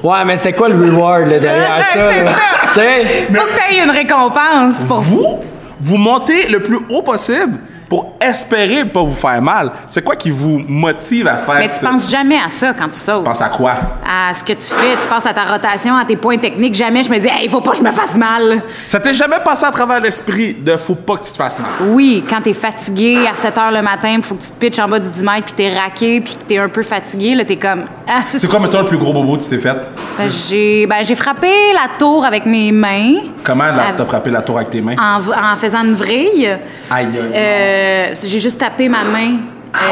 Ouais, 0.02 0.24
mais 0.26 0.36
c'est 0.36 0.52
quoi 0.52 0.68
le 0.68 0.74
reward 0.76 1.26
là, 1.26 1.38
derrière 1.38 1.84
ça? 1.92 1.94
Ça. 1.94 2.34
Tu 2.74 2.74
sais? 2.80 3.04
Faut 3.32 3.46
que 3.46 3.54
tu 3.56 3.74
aies 3.74 3.82
une 3.82 3.90
récompense 3.90 4.74
pour 4.86 5.00
Vous? 5.00 5.40
Vous 5.80 5.96
montez 5.96 6.48
le 6.48 6.62
plus 6.62 6.78
haut 6.90 7.02
possible 7.02 7.58
pour 7.88 8.14
espérer 8.20 8.84
pas 8.84 9.02
vous 9.02 9.14
faire 9.14 9.40
mal. 9.40 9.70
C'est 9.86 10.02
quoi 10.04 10.16
qui 10.16 10.30
vous 10.30 10.60
motive 10.66 11.28
à 11.28 11.36
faire 11.36 11.56
Mais 11.58 11.68
tu 11.68 11.74
ça? 11.76 11.88
penses 11.90 12.10
jamais 12.10 12.36
à 12.44 12.48
ça 12.48 12.72
quand 12.74 12.88
tu 12.88 12.98
sautes. 12.98 13.18
Tu 13.18 13.24
penses 13.24 13.42
à 13.42 13.48
quoi? 13.48 13.74
À 14.04 14.34
ce 14.34 14.42
que 14.42 14.52
tu 14.54 14.62
fais, 14.74 14.96
tu 15.00 15.06
penses 15.08 15.26
à 15.26 15.32
ta 15.32 15.44
rotation, 15.44 15.94
à 15.96 16.04
tes 16.04 16.16
points 16.16 16.38
techniques. 16.38 16.74
Jamais 16.74 17.02
je 17.04 17.10
me 17.10 17.18
dis, 17.18 17.28
il 17.42 17.48
faut 17.50 17.60
pas 17.60 17.72
que 17.72 17.78
je 17.78 17.82
me 17.82 17.92
fasse 17.92 18.14
mal. 18.16 18.62
Ça 18.86 18.98
t'est 19.00 19.14
jamais 19.14 19.38
passé 19.44 19.64
à 19.64 19.70
travers 19.70 20.00
l'esprit 20.00 20.54
de 20.54 20.76
faut 20.76 20.94
pas 20.96 21.16
que 21.16 21.24
tu 21.26 21.32
te 21.32 21.36
fasses 21.36 21.58
mal? 21.60 21.70
Oui, 21.90 22.24
quand 22.28 22.40
t'es 22.42 22.52
fatigué 22.54 23.18
à 23.30 23.36
7 23.36 23.58
heures 23.58 23.70
le 23.72 23.82
matin, 23.82 24.18
faut 24.22 24.34
que 24.34 24.42
tu 24.42 24.48
te 24.50 24.58
pitches 24.58 24.78
en 24.80 24.88
bas 24.88 24.98
du 24.98 25.08
10 25.08 25.22
mètres, 25.22 25.44
puis 25.44 25.54
t'es 25.54 25.72
raqué, 25.78 26.20
puis 26.20 26.34
que 26.34 26.42
t'es 26.44 26.58
un 26.58 26.68
peu 26.68 26.82
fatigué, 26.82 27.34
là, 27.34 27.44
t'es 27.44 27.56
comme. 27.56 27.84
Ah, 28.08 28.20
C'est 28.28 28.46
quoi, 28.46 28.60
mettons, 28.60 28.78
le 28.82 28.86
plus 28.86 28.98
gros 28.98 29.12
bobo 29.12 29.36
que 29.36 29.42
tu 29.42 29.48
t'es 29.48 29.58
fait? 29.58 29.76
Ben, 30.16 30.30
j'ai 30.30 30.86
ben, 30.86 30.98
j'ai 31.04 31.16
frappé 31.16 31.48
la 31.72 31.88
tour 31.98 32.24
avec 32.24 32.46
mes 32.46 32.70
mains. 32.70 33.14
Comment 33.42 33.64
t'as 33.96 34.06
frappé 34.06 34.30
la 34.30 34.42
tour 34.42 34.56
avec 34.58 34.70
tes 34.70 34.80
mains? 34.80 34.94
en 34.96 35.56
faisant 35.56 35.82
une 35.84 35.94
vrille. 35.94 36.56
Aïe, 36.88 37.06
aïe. 37.06 37.32
Euh, 37.34 37.75
j'ai 38.24 38.38
juste 38.38 38.58
tapé 38.58 38.88
ma 38.88 39.04
main. 39.04 39.36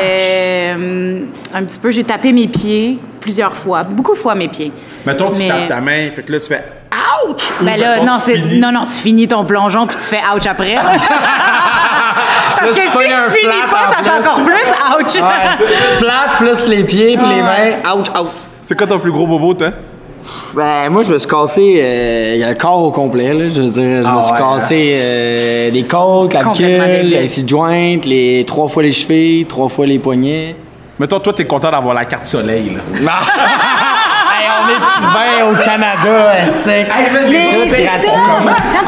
Euh, 0.00 1.20
un 1.54 1.64
petit 1.64 1.78
peu, 1.78 1.90
j'ai 1.90 2.04
tapé 2.04 2.32
mes 2.32 2.48
pieds 2.48 2.98
plusieurs 3.20 3.54
fois, 3.56 3.82
beaucoup 3.82 4.14
de 4.14 4.18
fois 4.18 4.34
mes 4.34 4.48
pieds. 4.48 4.72
Mettons, 5.04 5.30
tu 5.32 5.42
Mais- 5.42 5.48
tapes 5.48 5.68
ta 5.68 5.80
main, 5.80 6.10
fait 6.14 6.22
que 6.22 6.32
là, 6.32 6.40
tu 6.40 6.46
fais 6.46 6.64
ouch! 7.28 7.50
Ou 7.60 7.64
Ben 7.64 7.76
là, 7.78 8.00
non, 8.00 8.14
tu 8.24 8.58
non, 8.58 8.72
non, 8.72 8.86
tu 8.86 8.92
finis 9.00 9.28
ton 9.28 9.44
plongeon 9.44 9.86
puis 9.86 9.96
tu 9.96 10.02
fais 10.04 10.20
ouch 10.34 10.46
après. 10.46 10.74
Parce 10.84 11.00
Là, 12.62 12.68
que 12.68 12.74
tu 12.74 12.80
si 12.80 13.30
tu 13.32 13.38
finis 13.40 13.52
pas, 13.70 13.92
ça 13.92 14.02
fait 14.02 14.26
encore 14.28 14.42
plus 14.42 14.54
ouch. 14.54 15.22
Ouais. 15.22 15.66
Flat 15.98 16.36
plus 16.38 16.66
les 16.68 16.84
pieds 16.84 17.16
puis 17.16 17.26
les 17.26 17.42
mains. 17.42 17.92
Ouch, 17.94 18.06
ouch. 18.18 18.28
C'est 18.62 18.76
quoi 18.76 18.86
ton 18.86 18.98
plus 18.98 19.12
gros 19.12 19.26
bobo, 19.26 19.52
toi? 19.54 19.70
Ben, 20.54 20.88
moi, 20.90 21.02
je 21.02 21.12
me 21.12 21.18
suis 21.18 21.28
cassé 21.28 21.78
euh, 21.82 22.48
le 22.48 22.54
corps 22.54 22.82
au 22.82 22.90
complet, 22.90 23.32
là. 23.34 23.48
Je 23.48 23.62
veux 23.62 23.68
dire, 23.70 24.02
je 24.02 24.08
Ah 24.08 24.14
me 24.16 24.20
suis 24.20 24.32
ouais, 24.32 24.38
cassé 24.38 24.94
euh, 24.96 25.70
les 25.70 25.82
côtes, 25.82 26.32
la 26.34 26.44
queue, 26.44 27.02
les 27.02 27.28
six 27.28 27.46
joints, 27.46 27.98
les 28.04 28.44
trois 28.46 28.68
fois 28.68 28.82
les 28.82 28.92
chevilles, 28.92 29.44
trois 29.46 29.68
fois 29.68 29.84
les 29.86 29.98
poignets. 29.98 30.56
Mettons, 30.98 31.20
toi, 31.20 31.32
t'es 31.32 31.44
content 31.44 31.70
d'avoir 31.70 31.94
la 31.94 32.04
carte 32.04 32.26
soleil, 32.26 32.70
là. 32.70 32.80
hey, 33.02 34.48
on 34.60 34.68
est 34.70 34.78
bien 35.10 35.50
au 35.50 35.62
Canada, 35.62 36.32
c'est. 36.62 36.86
Quand 36.88 36.94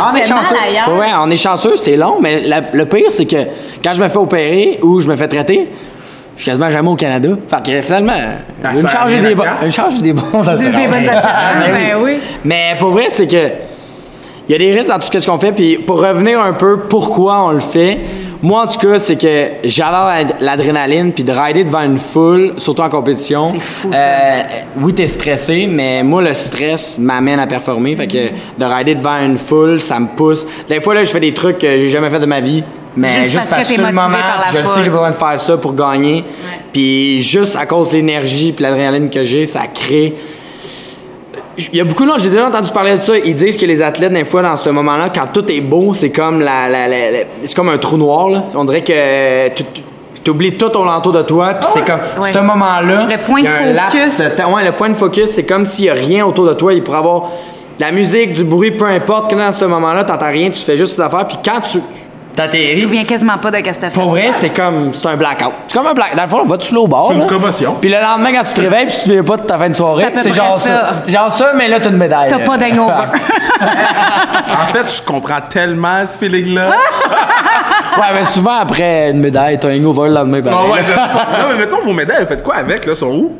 On 0.09 0.12
tu 0.14 0.19
est 0.21 0.23
chanceux. 0.26 0.55
Ouais, 0.99 1.09
on 1.19 1.28
est 1.31 1.37
chanceux, 1.37 1.76
c'est 1.76 1.97
long, 1.97 2.16
mais 2.21 2.40
la- 2.43 2.62
le 2.73 2.87
pire, 2.87 3.11
c'est 3.11 3.26
que 3.26 3.37
quand 3.83 3.93
je 3.93 4.02
me 4.02 4.09
fais 4.09 4.19
opérer 4.19 4.78
ou 4.83 5.00
je 5.00 5.09
me 5.09 5.16
fais 5.16 5.28
traiter, 5.28 5.69
je 6.37 6.43
suis 6.43 6.50
quasiment 6.50 6.71
jamais 6.71 6.88
au 6.88 6.95
Canada. 6.97 7.31
Fait 7.49 7.62
que 7.73 7.83
finalement, 7.83 8.12
Ah, 8.62 8.69
une 8.75 8.83
ça 8.83 8.88
charge 8.88 9.21
des 9.21 9.35
quand? 9.35 9.45
une 9.64 9.73
charge 9.73 10.02
des 10.02 10.12
bons 10.12 10.23
assurances. 10.49 10.62
des 10.62 10.71
bonnes 10.87 10.95
assurances, 10.95 11.23
Ben 11.61 11.73
ben 11.73 11.97
oui. 12.02 12.12
Mais 12.45 12.76
pour 12.78 12.90
vrai, 12.90 13.07
c'est 13.09 13.26
que 13.26 13.50
il 14.49 14.52
y 14.52 14.55
a 14.55 14.59
des 14.59 14.73
risques 14.78 14.90
dans 14.90 14.99
tout 15.00 15.09
ce 15.19 15.26
qu'on 15.26 15.38
fait. 15.38 15.50
Puis 15.52 15.76
pour 15.78 16.00
revenir 16.00 16.40
un 16.40 16.52
peu 16.52 16.78
pourquoi 16.88 17.47
on 17.47 17.50
le 17.50 17.59
fait, 17.61 17.99
moi 18.43 18.62
en 18.62 18.66
tout 18.69 18.78
cas, 18.78 18.99
c'est 19.00 19.16
que 19.21 19.45
j'adore 19.64 20.05
la- 20.07 20.23
l'adrénaline 20.40 21.12
puis 21.12 21.25
de 21.25 21.33
rider 21.33 21.64
devant 21.64 21.81
une 21.83 21.97
foule, 21.97 22.52
surtout 22.59 22.83
en 22.83 22.88
compétition. 22.88 23.49
C'est 23.55 23.61
fou, 23.61 23.93
ça. 23.93 23.99
Euh, 23.99 24.43
oui, 24.83 24.93
t'es 24.95 25.07
stressé, 25.09 25.66
mais 25.69 26.05
moi 26.05 26.23
le 26.23 26.33
stress 26.35 26.97
m'amène 26.99 27.40
à 27.40 27.47
performer. 27.49 27.97
Fait 27.97 28.07
que 28.07 28.28
de 28.59 28.64
rider 28.64 28.95
devant 28.95 29.16
une 29.19 29.37
foule, 29.38 29.81
ça 29.81 29.99
me 29.99 30.07
pousse. 30.14 30.47
Des 30.69 30.81
fois 30.81 30.95
là, 30.95 31.02
je 31.02 31.11
fais 31.11 31.19
des 31.19 31.35
trucs 31.35 31.59
que 31.59 31.66
j'ai 31.78 31.88
jamais 31.88 32.11
fait 32.11 32.21
de 32.21 32.26
ma 32.26 32.40
vie. 32.40 32.62
Mais 32.97 33.25
Juste 33.25 33.33
juste, 33.38 33.50
parce 33.50 33.69
que 33.69 33.75
sur 33.75 33.87
le 33.87 33.93
moment, 33.93 34.17
je 34.53 34.59
le 34.59 34.65
sais 34.65 34.75
que 34.79 34.83
j'ai 34.85 34.91
besoin 34.91 35.11
de 35.11 35.17
faire 35.17 35.38
ça 35.38 35.57
pour 35.57 35.75
gagner. 35.75 36.25
Puis 36.73 37.21
juste 37.23 37.57
à 37.57 37.67
cause 37.67 37.91
de 37.91 37.97
l'énergie 37.97 38.53
puis 38.53 38.62
l'adrénaline 38.62 39.11
que 39.11 39.23
j'ai, 39.25 39.45
ça 39.47 39.62
crée 39.73 40.15
il 41.59 41.75
y 41.76 41.81
a 41.81 41.85
beaucoup 41.85 42.05
de 42.05 42.11
gens, 42.11 42.19
j'ai 42.19 42.29
déjà 42.29 42.47
entendu 42.47 42.71
parler 42.71 42.97
de 42.97 43.00
ça. 43.00 43.17
Ils 43.17 43.35
disent 43.35 43.57
que 43.57 43.65
les 43.65 43.81
athlètes, 43.81 44.12
des 44.12 44.25
fois, 44.25 44.43
dans 44.43 44.57
ce 44.57 44.69
moment-là, 44.69 45.09
quand 45.09 45.26
tout 45.33 45.50
est 45.50 45.62
beau, 45.62 45.95
c'est 45.95 46.11
comme 46.11 46.41
la, 46.41 46.69
la- 46.69 46.87
la- 46.87 47.11
la- 47.11 47.19
c'est 47.45 47.55
comme 47.57 47.71
un 47.71 47.79
trou 47.79 47.97
noir. 47.97 48.29
Là. 48.29 48.45
On 48.55 48.65
dirait 48.65 48.83
que 48.85 49.49
tu, 49.55 49.65
tu- 49.73 49.83
tu 50.23 50.31
oublies 50.31 50.59
tout 50.59 50.71
au 50.76 50.85
l'entour 50.85 51.12
de 51.12 51.23
toi, 51.23 51.55
puis 51.55 51.67
c'est 51.73 51.83
comme 51.87 52.00
Ouais. 52.23 52.31
ce 52.31 52.38
moment-là. 52.41 53.07
Le 53.11 53.17
point 53.25 53.38
il 53.41 53.47
y 53.47 53.49
a 53.49 53.73
de 53.73 53.79
un 53.79 53.88
focus. 53.88 54.19
Ouais, 54.55 54.65
le 54.67 54.73
point 54.73 54.91
de 54.91 54.95
focus, 54.97 55.31
c'est 55.31 55.45
comme 55.45 55.65
s'il 55.65 55.87
y 55.87 55.88
a 55.88 55.95
rien 55.95 56.26
autour 56.26 56.45
de 56.47 56.53
toi. 56.53 56.75
Il 56.75 56.83
pourrait 56.83 56.99
avoir 56.99 57.23
de 57.23 57.29
la 57.81 57.91
musique, 57.91 58.35
du 58.35 58.45
bruit, 58.45 58.73
peu 58.73 58.85
importe. 58.85 59.31
Quand 59.31 59.38
dans 59.38 59.50
ce 59.50 59.65
moment-là, 59.65 60.05
t'entends 60.05 60.29
rien, 60.31 60.50
tu 60.50 60.61
fais 60.61 60.76
juste 60.76 60.97
tes 60.97 61.03
affaires. 61.03 61.26
Puis 61.26 61.38
quand 61.43 61.61
tu 61.62 61.79
Je 62.37 62.43
me 62.43 62.47
t'atterris, 62.49 62.81
souviens 62.83 63.05
quasiment 63.05 63.38
pas 63.38 63.50
de 63.50 63.57
qu'est-ce 63.59 63.76
que 63.78 63.83
t'as 63.85 63.90
fait. 63.90 64.00
pour 64.00 64.11
vrai, 64.11 64.28
c'est 64.33 64.50
comme 64.50 64.93
c'est 64.93 65.07
un 65.09 65.16
blackout. 65.16 65.52
C'est 65.66 65.76
comme 65.76 65.87
un 65.87 65.95
blackout. 65.95 66.16
Dans 66.16 66.23
le 66.25 66.28
fond, 66.28 66.40
on 66.45 66.47
va 66.49 66.59
tu 66.59 66.75
au 66.76 66.87
bord. 66.87 67.09
C'est 67.12 67.19
une 67.19 67.26
commotion. 67.26 67.76
Puis 67.81 67.90
le 67.90 67.99
lendemain, 68.00 68.33
quand 68.33 68.45
tu 68.45 68.55
te 68.55 68.61
réveilles, 68.61 68.87
puis 68.87 68.93
tu 68.95 68.99
te 69.00 69.05
souviens 69.05 69.23
pas 69.23 69.37
de 69.38 69.43
ta 69.43 69.57
fin 69.59 69.69
de 69.69 69.75
soirée, 69.75 70.07
C'est 70.16 70.33
genre 70.33 70.61
ça. 70.61 70.66
ça. 70.69 70.93
C'est 71.05 71.12
genre 71.12 71.31
ça, 71.31 71.52
mais 71.57 71.66
là, 71.69 71.81
t'as 71.81 71.88
une 71.90 71.97
médaille. 71.97 72.28
T'as 72.31 72.38
pas 72.40 72.57
d'hangover. 72.59 72.93
En 73.59 74.73
fait, 74.73 74.97
je 74.99 75.02
comprends 75.02 75.40
tellement 75.49 76.05
ce 76.07 76.19
feeling-là. 76.19 76.71
Ouais, 77.99 78.12
mais 78.12 78.25
souvent 78.25 78.59
après 78.61 79.11
une 79.11 79.21
médaille, 79.21 79.59
t'as 79.59 79.69
un 79.69 79.78
hangover 79.78 80.09
le 80.09 80.14
lendemain. 80.16 80.40
Non, 80.43 80.69
pareil. 80.69 80.85
ouais. 80.85 81.38
Non, 81.38 81.45
mais 81.50 81.57
mettons 81.57 81.81
vos 81.81 81.95
médailles, 81.95 82.21
vous 82.21 82.26
faites 82.28 82.43
quoi 82.43 82.57
avec, 82.57 82.85
là? 82.85 82.95
Sont 82.95 83.07
où? 83.07 83.33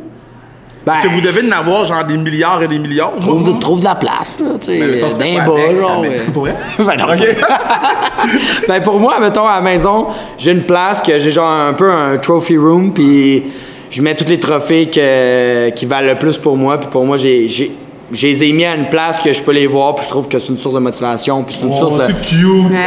Ben, 0.87 0.93
Parce 0.93 1.05
que 1.05 1.09
vous 1.13 1.21
devez 1.21 1.43
en 1.45 1.51
avoir 1.51 1.85
genre 1.85 2.05
des 2.05 2.17
milliards 2.17 2.63
et 2.63 2.69
des 2.69 2.79
millions. 2.79 3.11
trouve 3.21 3.43
de, 3.43 3.59
trouve 3.59 3.81
de 3.81 3.85
la 3.85 3.97
place, 3.97 4.39
là, 4.39 4.51
tu 4.61 4.67
sais. 4.67 5.01
Fais 5.01 5.35
D'un 5.35 5.45
bas, 5.45 5.77
genre. 5.77 6.01
Mais 6.01 6.09
ouais. 6.11 6.21
Pour 6.33 6.43
vrai? 6.45 6.55
Ben 6.79 6.97
non. 6.97 7.07
Ben 8.69 8.83
pour 8.83 9.01
moi, 9.01 9.19
mettons, 9.19 9.49
à 9.49 9.57
la 9.57 9.61
maison, 9.61 10.07
j'ai 10.39 10.53
une 10.53 10.63
place 10.63 11.03
que 11.03 11.19
j'ai 11.19 11.33
genre 11.33 11.51
un 11.51 11.73
peu 11.73 11.91
un 11.91 12.19
trophy 12.19 12.57
room, 12.57 12.93
puis 12.93 13.43
je 13.91 14.01
mets 14.01 14.15
tous 14.15 14.29
les 14.29 14.39
trophées 14.39 14.87
que, 14.89 15.71
qui 15.71 15.87
valent 15.87 16.07
le 16.07 16.19
plus 16.19 16.39
pour 16.39 16.57
moi, 16.57 16.79
puis 16.79 16.89
pour 16.89 17.05
moi, 17.05 17.17
j'ai. 17.17 17.49
j'ai 17.49 17.73
je 18.13 18.25
les 18.29 18.45
ai 18.45 18.53
mis 18.53 18.65
à 18.65 18.77
une 18.77 18.89
place 18.89 19.19
que 19.19 19.33
je 19.33 19.43
peux 19.43 19.51
les 19.51 19.67
voir, 19.67 19.97
puis 19.97 20.05
je 20.05 20.11
trouve 20.11 20.29
que 20.29 20.39
c'est 20.39 20.51
une 20.51 20.57
source 20.57 20.77
de 20.77 20.79
motivation, 20.79 21.43
puis 21.43 21.57
c'est 21.59 21.67
une 21.67 21.73
Oh, 21.73 21.77
source 21.77 22.07
de... 22.07 22.13
c'est 22.13 22.29
cute. 22.29 22.71
Ouais. 22.71 22.79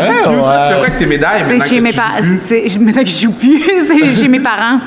C'est 0.00 0.14
cute. 0.14 0.24
Tu 0.24 0.30
fais 0.30 0.38
quoi 0.38 0.76
avec 0.78 0.96
tes 0.96 1.04
médailles 1.04 1.42
C'est 1.46 1.68
chez 1.68 1.76
que 1.76 1.80
mes 1.82 1.92
parents. 1.92 2.22
Maintenant 2.80 3.02
que 3.02 3.08
je 3.10 3.22
joue 3.24 3.32
plus, 3.32 3.62
c'est 3.86 4.14
chez 4.22 4.28
mes 4.28 4.40
parents. 4.40 4.80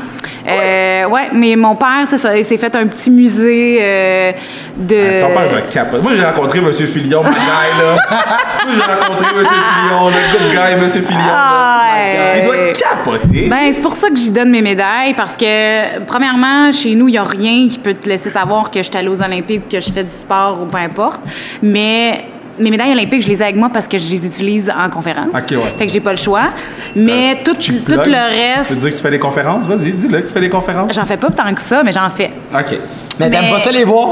Euh, 0.47 1.05
ouais, 1.05 1.29
mais 1.33 1.55
mon 1.55 1.75
père, 1.75 2.05
c'est 2.09 2.17
ça, 2.17 2.37
il 2.37 2.45
s'est 2.45 2.57
fait 2.57 2.75
un 2.75 2.87
petit 2.87 3.11
musée 3.11 3.79
euh, 3.81 4.31
de. 4.77 5.21
Ton 5.21 5.33
père 5.33 5.51
me 5.51 5.69
capote. 5.69 6.01
Moi, 6.01 6.13
j'ai 6.15 6.25
rencontré 6.25 6.59
M. 6.59 6.71
Filion, 6.73 7.23
mon 7.23 7.29
guy, 7.29 7.37
là. 7.37 7.95
Moi, 8.65 8.75
j'ai 8.75 8.81
rencontré 8.81 9.27
M. 9.37 9.45
Filion, 9.45 10.09
le 10.09 10.39
good 10.39 10.51
guy, 10.51 10.71
M. 10.73 10.89
Filion. 10.89 11.17
là. 11.17 11.33
Ah. 11.33 12.37
Il 12.37 12.43
doit 12.43 12.55
capoter. 12.73 13.47
Ben, 13.47 13.73
c'est 13.73 13.81
pour 13.81 13.93
ça 13.93 14.09
que 14.09 14.15
j'y 14.15 14.31
donne 14.31 14.49
mes 14.49 14.61
médailles, 14.61 15.13
parce 15.13 15.35
que, 15.35 15.99
premièrement, 16.05 16.71
chez 16.71 16.95
nous, 16.95 17.07
il 17.07 17.11
n'y 17.11 17.17
a 17.17 17.23
rien 17.23 17.67
qui 17.67 17.77
peut 17.77 17.93
te 17.93 18.07
laisser 18.07 18.29
savoir 18.29 18.71
que 18.71 18.79
je 18.79 18.89
suis 18.89 18.97
allée 18.97 19.09
aux 19.09 19.21
Olympiques, 19.21 19.69
que 19.69 19.79
je 19.79 19.91
fais 19.91 20.03
du 20.03 20.11
sport 20.11 20.59
ou 20.61 20.65
peu 20.65 20.77
importe. 20.77 21.21
Mais 21.61 22.25
mes 22.61 22.69
médailles 22.71 22.91
olympiques, 22.91 23.23
je 23.23 23.27
les 23.29 23.39
ai 23.41 23.43
avec 23.43 23.55
moi 23.57 23.69
parce 23.73 23.87
que 23.87 23.97
je 23.97 24.09
les 24.09 24.25
utilise 24.25 24.69
en 24.71 24.89
conférence. 24.89 25.27
Ok, 25.33 25.51
ouais, 25.51 25.71
Fait 25.77 25.87
que 25.87 25.91
j'ai 25.93 25.99
pas 25.99 26.11
le 26.11 26.17
choix. 26.17 26.49
Mais 26.95 27.37
tout, 27.43 27.55
Cheap 27.59 27.85
tout 27.85 27.95
le 27.95 28.03
Tu 28.03 28.09
reste, 28.11 28.69
veux 28.71 28.77
dire 28.77 28.89
que 28.91 28.95
tu 28.95 29.01
fais 29.01 29.11
des 29.11 29.19
conférences? 29.19 29.65
Vas-y, 29.65 29.91
dis-le 29.93 30.21
que 30.21 30.27
tu 30.27 30.33
fais 30.33 30.39
des 30.41 30.49
conférences. 30.49 30.93
j'en 30.93 31.05
fais 31.05 31.17
pas 31.17 31.29
tant 31.29 31.53
que 31.53 31.61
ça, 31.61 31.83
mais 31.83 31.91
j'en 31.91 32.09
fais. 32.09 32.31
OK. 32.53 32.77
Mais 33.19 33.29
t'aimes 33.29 33.41
Mais- 33.45 33.51
pas 33.51 33.59
ça 33.59 33.71
les 33.71 33.83
voir? 33.83 34.09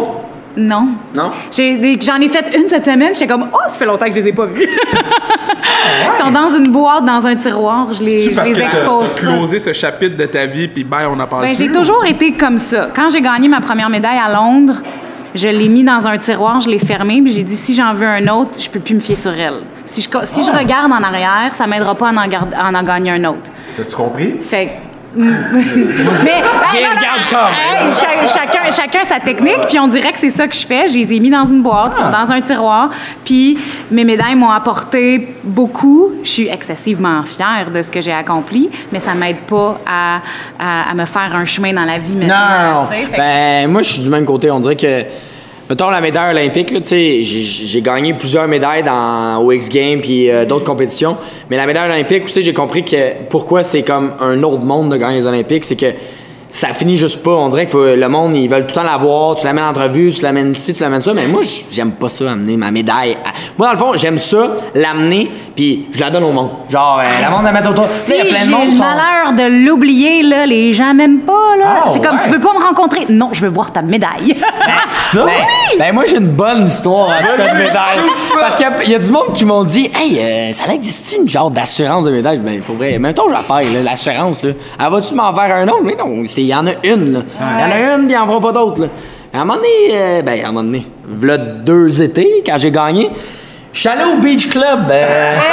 Non. 0.58 0.88
Non? 1.16 1.32
J'en 1.56 2.20
ai, 2.20 2.28
fait 2.30 2.58
une 2.58 2.68
cette 2.68 2.84
semaine. 2.84 3.14
J'étais 3.14 3.28
comme, 3.28 3.48
oh, 3.54 3.58
ça 3.68 3.78
fait 3.80 3.86
longtemps 3.86 4.08
que 4.08 4.12
je 4.12 4.20
les 4.20 4.28
ai 4.30 4.34
pas 4.34 4.46
vus. 4.48 4.68
Ils 6.14 6.18
sont 6.24 6.32
dans 6.32 6.50
une 6.50 6.70
boîte, 6.72 7.06
dans 7.06 7.26
un 7.26 7.36
tiroir. 7.36 7.94
Je 7.94 8.04
les, 8.04 8.20
C'est 8.20 8.32
je 8.32 8.36
parce 8.36 8.50
les 8.50 8.56
que 8.56 8.60
t'as- 8.60 8.66
expose 8.66 9.14
pas. 9.14 9.20
closé 9.20 9.60
ce 9.60 9.74
chapitre 9.74 10.18
de 10.18 10.26
ta 10.26 10.46
vie, 10.48 10.68
puis 10.68 10.84
ben, 10.84 11.08
on 11.10 11.20
en 11.20 11.28
parle 11.28 11.44
Ben, 11.44 11.56
plus. 11.56 11.66
j'ai 11.66 11.72
toujours 11.72 12.04
été 12.06 12.34
comme 12.34 12.58
ça. 12.58 12.90
Quand 12.94 13.10
j'ai 13.10 13.22
gagné 13.22 13.48
ma 13.48 13.62
première 13.62 13.90
médaille 13.90 14.18
à 14.20 14.34
Londres, 14.34 14.82
je 15.36 15.48
l'ai 15.48 15.70
mis 15.70 15.84
dans 15.84 16.06
un 16.08 16.18
tiroir, 16.18 16.62
je 16.62 16.70
l'ai 16.70 16.80
fermé, 16.80 17.22
puis 17.22 17.32
j'ai 17.32 17.44
dit 17.44 17.56
si 17.56 17.74
j'en 17.76 17.94
veux 17.94 18.08
un 18.08 18.28
autre, 18.28 18.60
je 18.60 18.70
peux 18.70 18.80
plus 18.80 18.96
me 18.96 19.00
fier 19.00 19.16
sur 19.16 19.32
elle. 19.32 19.62
Si 19.86 20.02
je, 20.02 20.10
si 20.26 20.44
je 20.44 20.52
regarde 20.52 20.92
en 20.92 21.02
arrière, 21.04 21.54
ça 21.54 21.66
m'aidera 21.68 21.96
pas 21.96 22.10
à 22.10 22.14
en, 22.14 22.28
garde- 22.28 22.54
à 22.54 22.68
en 22.70 22.84
gagner 22.84 23.12
un 23.12 23.24
autre. 23.26 23.52
T'as-tu 23.78 23.96
compris? 23.96 24.36
Fait 24.42 24.72
mais 25.16 26.42
J'y 26.72 26.86
regarde 26.86 27.30
comme. 27.30 27.40
Hey, 27.50 27.92
cha- 27.92 28.28
chacun, 28.28 28.72
chacun 28.72 29.04
sa 29.04 29.20
technique, 29.20 29.62
puis 29.68 29.80
on 29.80 29.88
dirait 29.88 30.12
que 30.12 30.20
c'est 30.20 30.30
ça 30.30 30.48
que 30.48 30.56
je 30.56 30.66
fais. 30.66 30.88
Je 30.88 30.98
les 30.98 31.14
ai 31.14 31.20
mis 31.20 31.30
dans 31.30 31.46
une 31.46 31.62
boîte, 31.62 31.94
ils 31.98 32.04
sont 32.04 32.12
dans 32.12 32.32
un 32.32 32.42
tiroir, 32.42 32.90
puis 33.26 33.58
mes 33.92 34.04
médailles 34.04 34.36
m'ont 34.36 34.52
apporté 34.52 35.36
beaucoup. 35.44 36.12
Je 36.24 36.30
suis 36.30 36.48
excessivement 36.48 37.24
fière 37.24 37.70
de 37.74 37.82
ce 37.82 37.90
que 37.92 38.02
j'ai 38.02 38.14
accompli, 38.14 38.70
mais 38.92 39.00
ça 39.00 39.14
m'aide 39.14 39.42
pas 39.42 39.80
à, 39.88 40.22
à, 40.60 40.92
à 40.92 40.94
me 40.94 41.06
faire 41.06 41.36
un 41.36 41.46
chemin 41.46 41.74
dans 41.74 41.86
la 41.86 41.98
vie 41.98 42.16
maintenant. 42.16 42.36
non, 42.82 42.86
que- 43.12 43.18
Ben, 43.18 43.70
moi, 43.72 43.82
je 43.82 43.90
suis 43.90 44.02
du 44.04 44.10
même 44.10 44.26
côté. 44.26 44.52
On 44.52 44.60
dirait 44.60 44.76
que, 44.76 45.06
mettons, 45.70 45.90
la 45.90 46.02
médaille 46.02 46.32
olympique, 46.32 46.74
j'ai- 46.84 47.82
gagné 47.82 48.14
plusieurs 48.14 48.48
médailles 48.48 48.84
dans, 48.84 49.38
au 49.44 49.52
X 49.52 49.70
Games 49.70 50.02
puis 50.02 50.30
euh, 50.30 50.46
d'autres 50.46 50.66
compétitions. 50.66 51.18
Mais 51.50 51.58
la 51.58 51.66
médaille 51.66 51.90
olympique, 51.90 52.24
j'ai 52.28 52.54
compris 52.54 52.84
que 52.84 53.24
pourquoi 53.30 53.64
c'est 53.64 53.84
comme 53.84 54.14
un 54.20 54.42
autre 54.44 54.64
monde 54.66 54.92
de 54.92 54.98
gagner 54.98 55.20
les 55.20 55.28
Olympiques, 55.28 55.66
c'est 55.66 55.76
que 55.76 55.94
ça 56.50 56.70
finit 56.70 56.98
juste 56.98 57.22
pas. 57.24 57.32
On 57.32 57.50
dirait 57.50 57.66
que 57.68 57.78
le 57.78 58.10
monde, 58.10 58.36
ils 58.36 58.50
veulent 58.50 58.64
tout 58.64 58.70
le 58.70 58.74
temps 58.76 58.84
l'avoir. 58.84 59.36
Tu 59.36 59.46
l'amènes 59.46 59.66
en 59.66 59.70
entrevue, 59.70 60.12
tu 60.12 60.22
l'amènes 60.24 60.52
ici, 60.52 60.74
tu 60.74 60.82
l'amènes 60.82 61.02
ça. 61.02 61.14
Mais 61.14 61.28
moi, 61.28 61.42
j'aime 61.72 61.92
pas 61.92 62.10
ça, 62.10 62.32
amener 62.32 62.58
ma 62.58 62.72
médaille. 62.72 63.14
à- 63.24 63.30
Moi, 63.58 63.68
dans 63.68 63.74
le 63.74 63.78
fond, 63.80 63.92
j'aime 63.96 64.18
ça, 64.20 64.48
l'amener, 64.74 65.30
puis 65.56 65.88
je 65.92 66.00
la 66.00 66.10
donne 66.10 66.24
au 66.24 66.32
monde. 66.32 66.50
Genre, 66.70 67.00
euh, 67.04 67.26
le 67.26 67.32
monde 67.32 67.44
la 67.44 67.52
met 67.52 67.68
autour. 67.68 67.86
Si 67.88 68.14
j'ai 68.14 68.24
le 68.24 68.30
sont- 68.30 68.76
malheur 68.76 69.34
de 69.38 69.66
l'oublier, 69.66 70.24
là, 70.24 70.46
les 70.46 70.74
gens 70.74 70.94
m'aiment 70.94 71.20
pas, 71.22 71.56
là. 71.60 71.66
Ah, 71.86 71.90
c'est 71.94 72.02
comme, 72.04 72.16
ouais. 72.18 72.24
tu 72.24 72.30
veux 72.32 72.40
pas 72.40 72.54
me 72.58 72.64
rencontrer? 72.66 73.06
Non, 73.10 73.30
je 73.32 73.42
veux 73.42 73.50
voir 73.50 73.72
ta 73.72 73.82
médaille. 73.82 74.36
Ça? 75.12 75.26
Ben, 75.26 75.32
ben, 75.78 75.94
moi, 75.94 76.04
j'ai 76.06 76.18
une 76.18 76.28
bonne 76.32 76.64
histoire 76.66 77.10
en 77.10 77.38
cas 77.38 77.38
de 77.54 77.58
médaille. 77.58 78.00
Parce 78.40 78.58
qu'il 78.58 78.66
y 78.66 78.70
a- 78.70 78.84
il 78.86 78.92
y, 78.92 78.96
a 78.96 79.00
du 79.00 79.12
monde 79.12 79.34
qui 79.34 79.46
m'ont 79.46 79.64
dit 79.64 79.90
Hey, 79.96 80.20
euh, 80.20 80.54
ça 80.54 80.72
existe 80.74 81.16
une 81.20 81.30
genre 81.30 81.52
d'assurance 81.52 82.06
de 82.06 82.12
médaille? 82.12 82.40
Ben, 82.40 82.62
pour 82.62 82.76
vrai, 82.76 82.98
même 83.00 83.14
temps, 83.14 83.26
je 83.28 83.34
la 83.34 83.40
paye, 83.44 83.72
là, 83.74 83.82
l'assurance. 83.84 84.44
Là. 84.44 84.52
Elle 84.80 84.92
va-tu 84.92 85.14
m'en 85.16 85.34
faire 85.34 85.56
un 85.56 85.68
autre? 85.68 85.82
Mais 85.84 85.96
non, 85.96 86.24
il 86.42 86.48
y 86.48 86.56
en 86.56 86.66
a 86.68 86.72
une. 86.84 87.14
là. 87.14 87.20
Il 87.56 87.62
y 87.62 87.64
en 87.64 87.72
a 87.72 87.96
une, 87.96 88.06
puis 88.08 88.16
ils 88.16 88.18
en 88.18 88.26
feront 88.26 88.42
pas 88.42 88.52
d'autres. 88.52 88.82
là. 88.82 88.88
À 89.34 89.38
un 89.42 89.46
moment 89.46 89.56
donné, 89.56 89.68
euh, 89.94 90.22
ben, 90.24 90.44
à 90.44 90.48
un 90.48 90.52
moment 90.52 90.64
donné, 90.64 90.86
v'là 91.08 91.38
deux 91.38 92.02
étés, 92.02 92.44
quand 92.46 92.58
j'ai 92.58 92.72
gagné, 92.72 93.10
je 93.72 93.80
suis 93.80 93.90
allé 93.90 94.04
au 94.06 94.18
Beach 94.18 94.50
Club. 94.50 94.88
euh! 94.92 95.38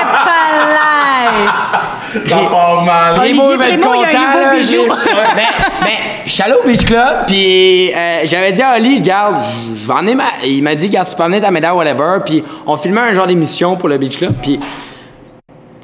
Ça 2.29 2.37
part 2.51 2.83
mal. 2.85 3.15
Primo, 3.15 3.51
il 3.53 3.59
va 3.59 3.69
être 3.69 3.81
content, 3.83 4.01
mais, 4.05 4.63
mais 5.83 5.97
je 6.25 6.33
suis 6.33 6.43
allé 6.43 6.55
au 6.55 6.67
Beach 6.67 6.85
Club, 6.87 7.27
puis 7.27 7.93
euh, 7.93 8.21
j'avais 8.25 8.53
dit 8.53 8.63
à 8.63 8.77
Oli, 8.77 8.97
regarde, 8.99 9.37
je- 9.43 9.77
je 9.77 9.87
vais 9.87 9.93
emmener 9.93 10.15
ma... 10.15 10.25
Il 10.45 10.63
m'a 10.63 10.75
dit, 10.75 10.87
regarde, 10.87 11.09
tu 11.09 11.15
peux 11.17 11.23
emmener 11.25 11.41
ta 11.41 11.51
médaille, 11.51 11.73
whatever, 11.73 12.21
puis 12.25 12.43
on 12.67 12.77
filmait 12.77 13.01
un 13.03 13.13
genre 13.13 13.27
d'émission 13.27 13.77
pour 13.77 13.89
le 13.91 13.99
Beach 13.99 14.17
Club, 14.19 14.35
puis 14.41 14.59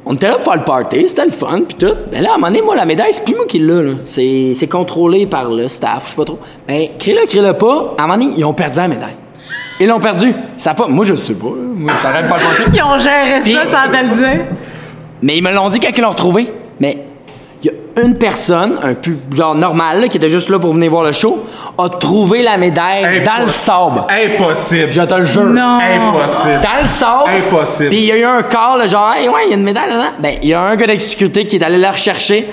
on 0.04 0.14
était 0.14 0.26
là 0.28 0.34
pour 0.34 0.44
faire 0.44 0.56
le 0.56 0.64
party, 0.64 1.08
c'était 1.08 1.24
le 1.24 1.30
fun, 1.30 1.62
puis 1.66 1.76
tout. 1.78 1.94
Mais 2.12 2.20
là, 2.20 2.30
à 2.30 2.34
un 2.34 2.36
moment 2.38 2.48
donné, 2.48 2.62
moi, 2.62 2.74
la 2.74 2.84
médaille, 2.84 3.12
c'est 3.12 3.24
plus 3.24 3.34
moi 3.34 3.44
qui 3.46 3.58
l'ai, 3.58 3.82
là. 3.82 3.92
C'est 4.04 4.52
c'est 4.54 4.66
contrôlé 4.66 5.26
par 5.26 5.50
le 5.50 5.68
staff, 5.68 6.04
je 6.06 6.10
sais 6.10 6.16
pas 6.16 6.24
trop. 6.24 6.38
Mais 6.68 6.92
crée-le, 6.98 7.26
crée-le 7.26 7.52
pas, 7.54 7.94
à 7.98 8.02
un 8.02 8.06
moment 8.06 8.18
donné, 8.18 8.34
ils 8.36 8.44
ont 8.44 8.52
perdu 8.54 8.78
la 8.78 8.88
médaille. 8.88 9.14
Ils 9.80 9.88
l'ont 9.88 10.00
perdu. 10.00 10.32
Ça 10.56 10.74
pas... 10.74 10.86
Moi, 10.86 11.04
je 11.04 11.14
sais 11.14 11.34
pas, 11.34 11.46
là. 11.46 11.62
Moi, 11.74 11.92
j'arrête 12.02 12.24
de 12.24 12.28
faire 12.28 12.36
le 12.36 12.42
party. 12.42 12.62
Ils 12.76 12.82
ont 12.82 12.98
géré 12.98 13.40
Puis- 13.42 13.54
ça 13.54 13.64
sans 13.64 13.90
te 13.90 13.96
le 13.96 14.16
dire. 14.16 14.46
Mais 15.22 15.36
ils 15.38 15.42
me 15.42 15.50
l'ont 15.50 15.68
dit 15.68 15.80
quand 15.80 15.88
ils 15.96 16.00
l'ont 16.02 16.10
retrouvé. 16.10 16.52
Mais 16.80 16.98
une 18.02 18.16
personne, 18.16 18.78
un 18.83 18.94
peu 18.94 19.12
genre 19.35 19.55
normal, 19.55 20.00
là, 20.00 20.09
qui 20.09 20.16
était 20.16 20.28
juste 20.28 20.48
là 20.48 20.59
pour 20.59 20.72
venir 20.72 20.90
voir 20.90 21.05
le 21.05 21.12
show, 21.12 21.44
a 21.78 21.88
trouvé 21.88 22.42
la 22.42 22.57
médaille 22.57 23.22
dans 23.24 23.44
le 23.44 23.48
sable. 23.50 24.02
Impossible. 24.09 24.92
Je 24.92 25.02
te 25.02 25.14
le 25.14 25.24
jure. 25.24 25.44
Non. 25.44 25.78
Impossible. 25.81 26.61
Dans 26.62 26.81
le 26.81 26.87
sable. 26.87 27.31
Impossible. 27.46 27.88
Puis 27.90 27.98
il 27.98 28.05
y 28.05 28.12
a 28.12 28.16
eu 28.16 28.24
un 28.24 28.42
là, 28.78 28.87
genre, 28.87 29.12
hey, 29.14 29.28
ouais, 29.28 29.40
il 29.46 29.50
y 29.50 29.52
a 29.52 29.57
une 29.57 29.62
médaille 29.64 29.88
là-dedans. 29.88 30.11
Ben, 30.20 30.35
il 30.42 30.48
y 30.48 30.55
a 30.55 30.61
un 30.61 30.76
gars 30.76 30.87
d'exécuté 30.87 31.46
qui 31.46 31.57
est 31.57 31.62
allé 31.64 31.78
la 31.78 31.90
rechercher. 31.92 32.46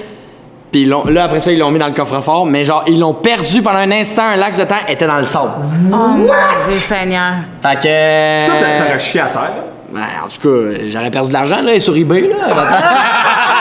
Puis 0.72 0.82
ils 0.82 0.90
l'ont- 0.90 1.06
là, 1.06 1.24
après 1.24 1.40
ça, 1.40 1.52
ils 1.52 1.58
l'ont 1.58 1.72
mis 1.72 1.80
dans 1.80 1.88
le 1.88 1.94
coffre-fort. 1.94 2.46
Mais 2.46 2.64
genre, 2.64 2.84
ils 2.88 3.00
l'ont 3.00 3.14
perdu 3.16 3.62
pendant 3.62 3.80
un 3.80 3.92
instant, 3.92 4.24
un 4.24 4.36
laps 4.36 4.60
de 4.60 4.66
temps, 4.66 4.76
était 4.88 5.08
dans 5.08 5.18
le 5.18 5.26
sable. 5.26 5.50
Oh 5.92 5.96
mon 5.96 6.26
Dieu 6.26 6.74
Seigneur. 6.78 7.34
Fait 7.62 7.76
que. 7.76 8.46
Toi, 8.46 8.56
t'as- 8.60 8.86
t'aurais 8.86 9.00
chié 9.00 9.22
à 9.22 9.26
terre, 9.28 9.42
là. 9.42 9.64
Ben, 9.92 10.02
en 10.24 10.28
tout 10.28 10.40
cas, 10.48 10.80
j'aurais 10.90 11.10
perdu 11.10 11.30
de 11.30 11.34
l'argent, 11.34 11.62
là, 11.64 11.80
sur 11.80 11.96
eBay, 11.96 12.30
là. 12.30 12.36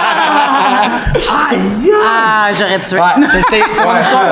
Ah, 2.04 2.48
j'aurais 2.52 2.78
tué. 2.80 2.98
Ouais, 2.98 3.26
c'est, 3.32 3.42
c'est, 3.50 3.62
c'est 3.72 3.84
mon 3.84 3.98
histoire. 3.98 4.24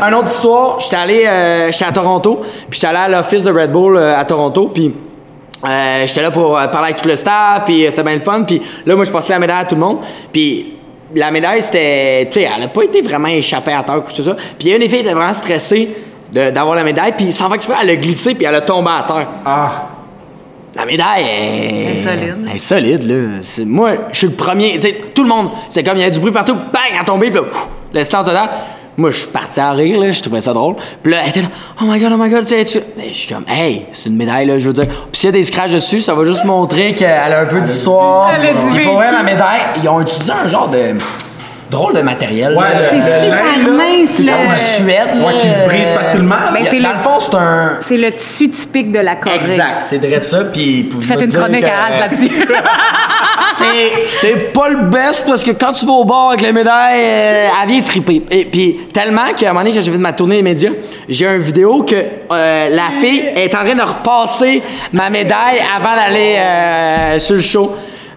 Ou, 0.00 0.04
Une 0.08 0.14
autre 0.14 0.28
histoire, 0.28 0.80
j'étais 0.80 0.96
allé, 0.96 1.24
euh, 1.26 1.70
j'étais 1.72 1.84
à 1.84 1.92
Toronto, 1.92 2.40
puis 2.42 2.80
j'étais 2.80 2.86
allé 2.86 2.98
à 3.14 3.18
l'office 3.18 3.42
de 3.44 3.52
Red 3.52 3.72
Bull 3.72 3.96
euh, 3.96 4.18
à 4.18 4.24
Toronto, 4.24 4.70
puis 4.72 4.94
euh, 5.66 6.06
j'étais 6.06 6.22
là 6.22 6.30
pour 6.30 6.56
euh, 6.58 6.66
parler 6.68 6.88
avec 6.90 7.02
tout 7.02 7.08
le 7.08 7.16
staff, 7.16 7.64
puis 7.64 7.86
euh, 7.86 7.90
c'était 7.90 8.02
bien 8.02 8.14
le 8.14 8.20
fun, 8.20 8.42
puis 8.44 8.60
là, 8.84 8.94
moi, 8.96 9.04
je 9.04 9.10
passais 9.10 9.32
la 9.32 9.38
médaille 9.38 9.60
à 9.60 9.64
tout 9.64 9.74
le 9.74 9.80
monde, 9.80 9.98
puis 10.32 10.74
la 11.14 11.30
médaille, 11.30 11.62
c'était, 11.62 12.28
tu 12.30 12.40
sais, 12.40 12.48
elle 12.56 12.64
a 12.64 12.68
pas 12.68 12.82
été 12.82 13.00
vraiment 13.02 13.28
échappée 13.28 13.72
à 13.72 13.82
terre, 13.82 13.96
ou 13.98 14.12
tout 14.12 14.22
ça, 14.22 14.36
puis 14.58 14.70
une 14.70 14.78
des 14.80 14.88
filles 14.88 15.00
était 15.00 15.14
vraiment 15.14 15.32
stressée 15.32 15.96
de- 16.32 16.50
d'avoir 16.50 16.74
la 16.76 16.84
médaille, 16.84 17.12
puis 17.16 17.32
sans 17.32 17.46
faire 17.46 17.54
exprès, 17.54 17.76
elle 17.82 17.90
a 17.90 17.96
glissé, 17.96 18.34
puis 18.34 18.44
elle 18.44 18.54
a 18.54 18.60
tombé 18.60 18.90
à 18.90 19.02
terre. 19.06 19.28
Ah. 19.44 19.70
La 20.76 20.84
médaille 20.84 21.24
est... 21.24 21.84
Elle 21.86 21.96
est 21.96 22.02
solide. 22.04 22.36
Elle 22.50 22.56
est 22.56 22.58
solide, 22.58 23.02
là. 23.02 23.14
C'est- 23.42 23.64
Moi, 23.64 23.90
je 24.12 24.18
suis 24.18 24.26
le 24.26 24.34
premier. 24.34 24.74
Tu 24.74 24.80
sais, 24.82 24.96
tout 25.14 25.22
le 25.22 25.28
monde, 25.28 25.48
c'est 25.70 25.82
comme 25.82 25.96
il 25.96 26.02
y 26.02 26.04
a 26.04 26.10
du 26.10 26.20
bruit 26.20 26.32
partout, 26.32 26.54
bang, 26.54 26.82
elle 26.92 27.00
a 27.00 27.04
tombé, 27.04 27.30
puis 27.30 27.40
là, 27.40 27.46
pff, 27.48 27.66
le 27.92 28.04
silence 28.04 28.26
total. 28.26 28.50
Moi, 28.98 29.10
je 29.10 29.18
suis 29.18 29.28
parti 29.28 29.60
à 29.60 29.72
rire, 29.72 29.98
là, 30.00 30.10
je 30.10 30.22
trouvais 30.22 30.40
ça 30.40 30.54
drôle. 30.54 30.76
Puis 31.02 31.12
là, 31.12 31.18
elle 31.22 31.28
était 31.28 31.42
là, 31.42 31.48
oh 31.80 31.84
my 31.86 31.98
god, 31.98 32.12
oh 32.14 32.16
my 32.18 32.30
god, 32.30 32.46
tu 32.46 32.54
sais, 32.54 32.64
tu. 32.64 32.78
Mais 32.96 33.08
je 33.08 33.14
suis 33.14 33.34
comme, 33.34 33.44
hey, 33.48 33.86
c'est 33.92 34.06
une 34.08 34.16
médaille, 34.16 34.46
là, 34.46 34.58
je 34.58 34.66
veux 34.68 34.72
dire. 34.72 34.86
Puis 34.86 35.20
s'il 35.20 35.26
y 35.26 35.28
a 35.28 35.32
des 35.32 35.44
scratchs 35.44 35.72
dessus, 35.72 36.00
ça 36.00 36.14
va 36.14 36.24
juste 36.24 36.44
montrer 36.44 36.94
qu'elle 36.94 37.10
a 37.32 37.40
un 37.40 37.46
peu 37.46 37.60
d'histoire. 37.60 38.30
Elle 38.38 38.46
a 38.48 38.52
du 38.52 38.84
pour 38.84 38.94
vrai, 38.94 39.12
la 39.12 39.22
médaille, 39.22 39.60
ils 39.82 39.88
ont 39.88 40.00
utilisé 40.00 40.32
un 40.32 40.46
genre 40.48 40.68
de. 40.68 40.94
Drôle 41.70 41.94
de 41.94 42.00
matériel. 42.02 42.54
Ouais, 42.56 42.64
le- 42.78 42.88
C'est 42.90 42.96
le 42.96 43.02
super 43.24 43.44
là, 43.58 43.72
mince, 43.72 44.10
C'est 44.12 44.22
le... 44.22 44.30
comme 44.32 44.56
Suède. 44.56 45.08
Ouais, 45.24 45.40
qui 45.40 45.50
se 45.50 45.62
brise 45.64 45.88
facilement. 45.92 46.36
Ben, 46.54 46.64
c'est 46.70 46.78
Dans 46.80 46.88
le- 46.90 46.94
le 46.94 47.00
fond, 47.00 47.18
c'est 47.20 47.34
un. 47.36 47.76
C'est 47.80 47.96
le 47.96 48.12
tissu 48.12 48.48
typique 48.50 48.92
de 48.92 48.98
la 49.00 49.16
Corée. 49.16 49.36
Exact, 49.36 49.80
c'est 49.80 49.98
direct 49.98 50.24
ça, 50.24 50.44
puis... 50.44 50.88
Faites 51.02 51.22
une 51.22 51.32
chronique 51.32 51.60
que- 51.62 51.66
à 51.66 51.86
Alf 51.88 52.00
là-dessus. 52.00 52.30
c'est 53.58 54.06
c'est 54.06 54.52
pas 54.52 54.68
le 54.68 54.76
best 54.88 55.24
parce 55.26 55.42
que 55.44 55.52
quand 55.52 55.72
tu 55.72 55.86
vas 55.86 55.92
au 55.92 56.04
bar 56.04 56.28
avec 56.30 56.42
les 56.42 56.52
médailles, 56.52 57.00
euh, 57.04 57.48
elle 57.62 57.68
vient 57.68 57.82
friper. 57.82 58.22
Et 58.30 58.44
puis 58.44 58.76
tellement 58.92 59.32
qu'à 59.36 59.46
un 59.50 59.52
moment 59.52 59.64
donné, 59.64 59.74
quand 59.76 59.82
j'ai 59.82 59.92
fait 59.92 59.98
ma 59.98 60.12
tournée 60.12 60.36
des 60.36 60.42
médias, 60.42 60.70
j'ai 61.08 61.26
une 61.26 61.38
vidéo 61.38 61.82
que 61.82 61.94
euh, 61.96 62.68
la 62.70 63.00
fille 63.00 63.24
est 63.34 63.54
en 63.54 63.64
train 63.64 63.74
de 63.74 63.82
repasser 63.82 64.62
ma 64.92 65.10
médaille 65.10 65.60
avant 65.76 65.94
d'aller 65.96 66.36
euh, 66.38 67.18
sur 67.18 67.34
le 67.36 67.40
show. 67.40 67.74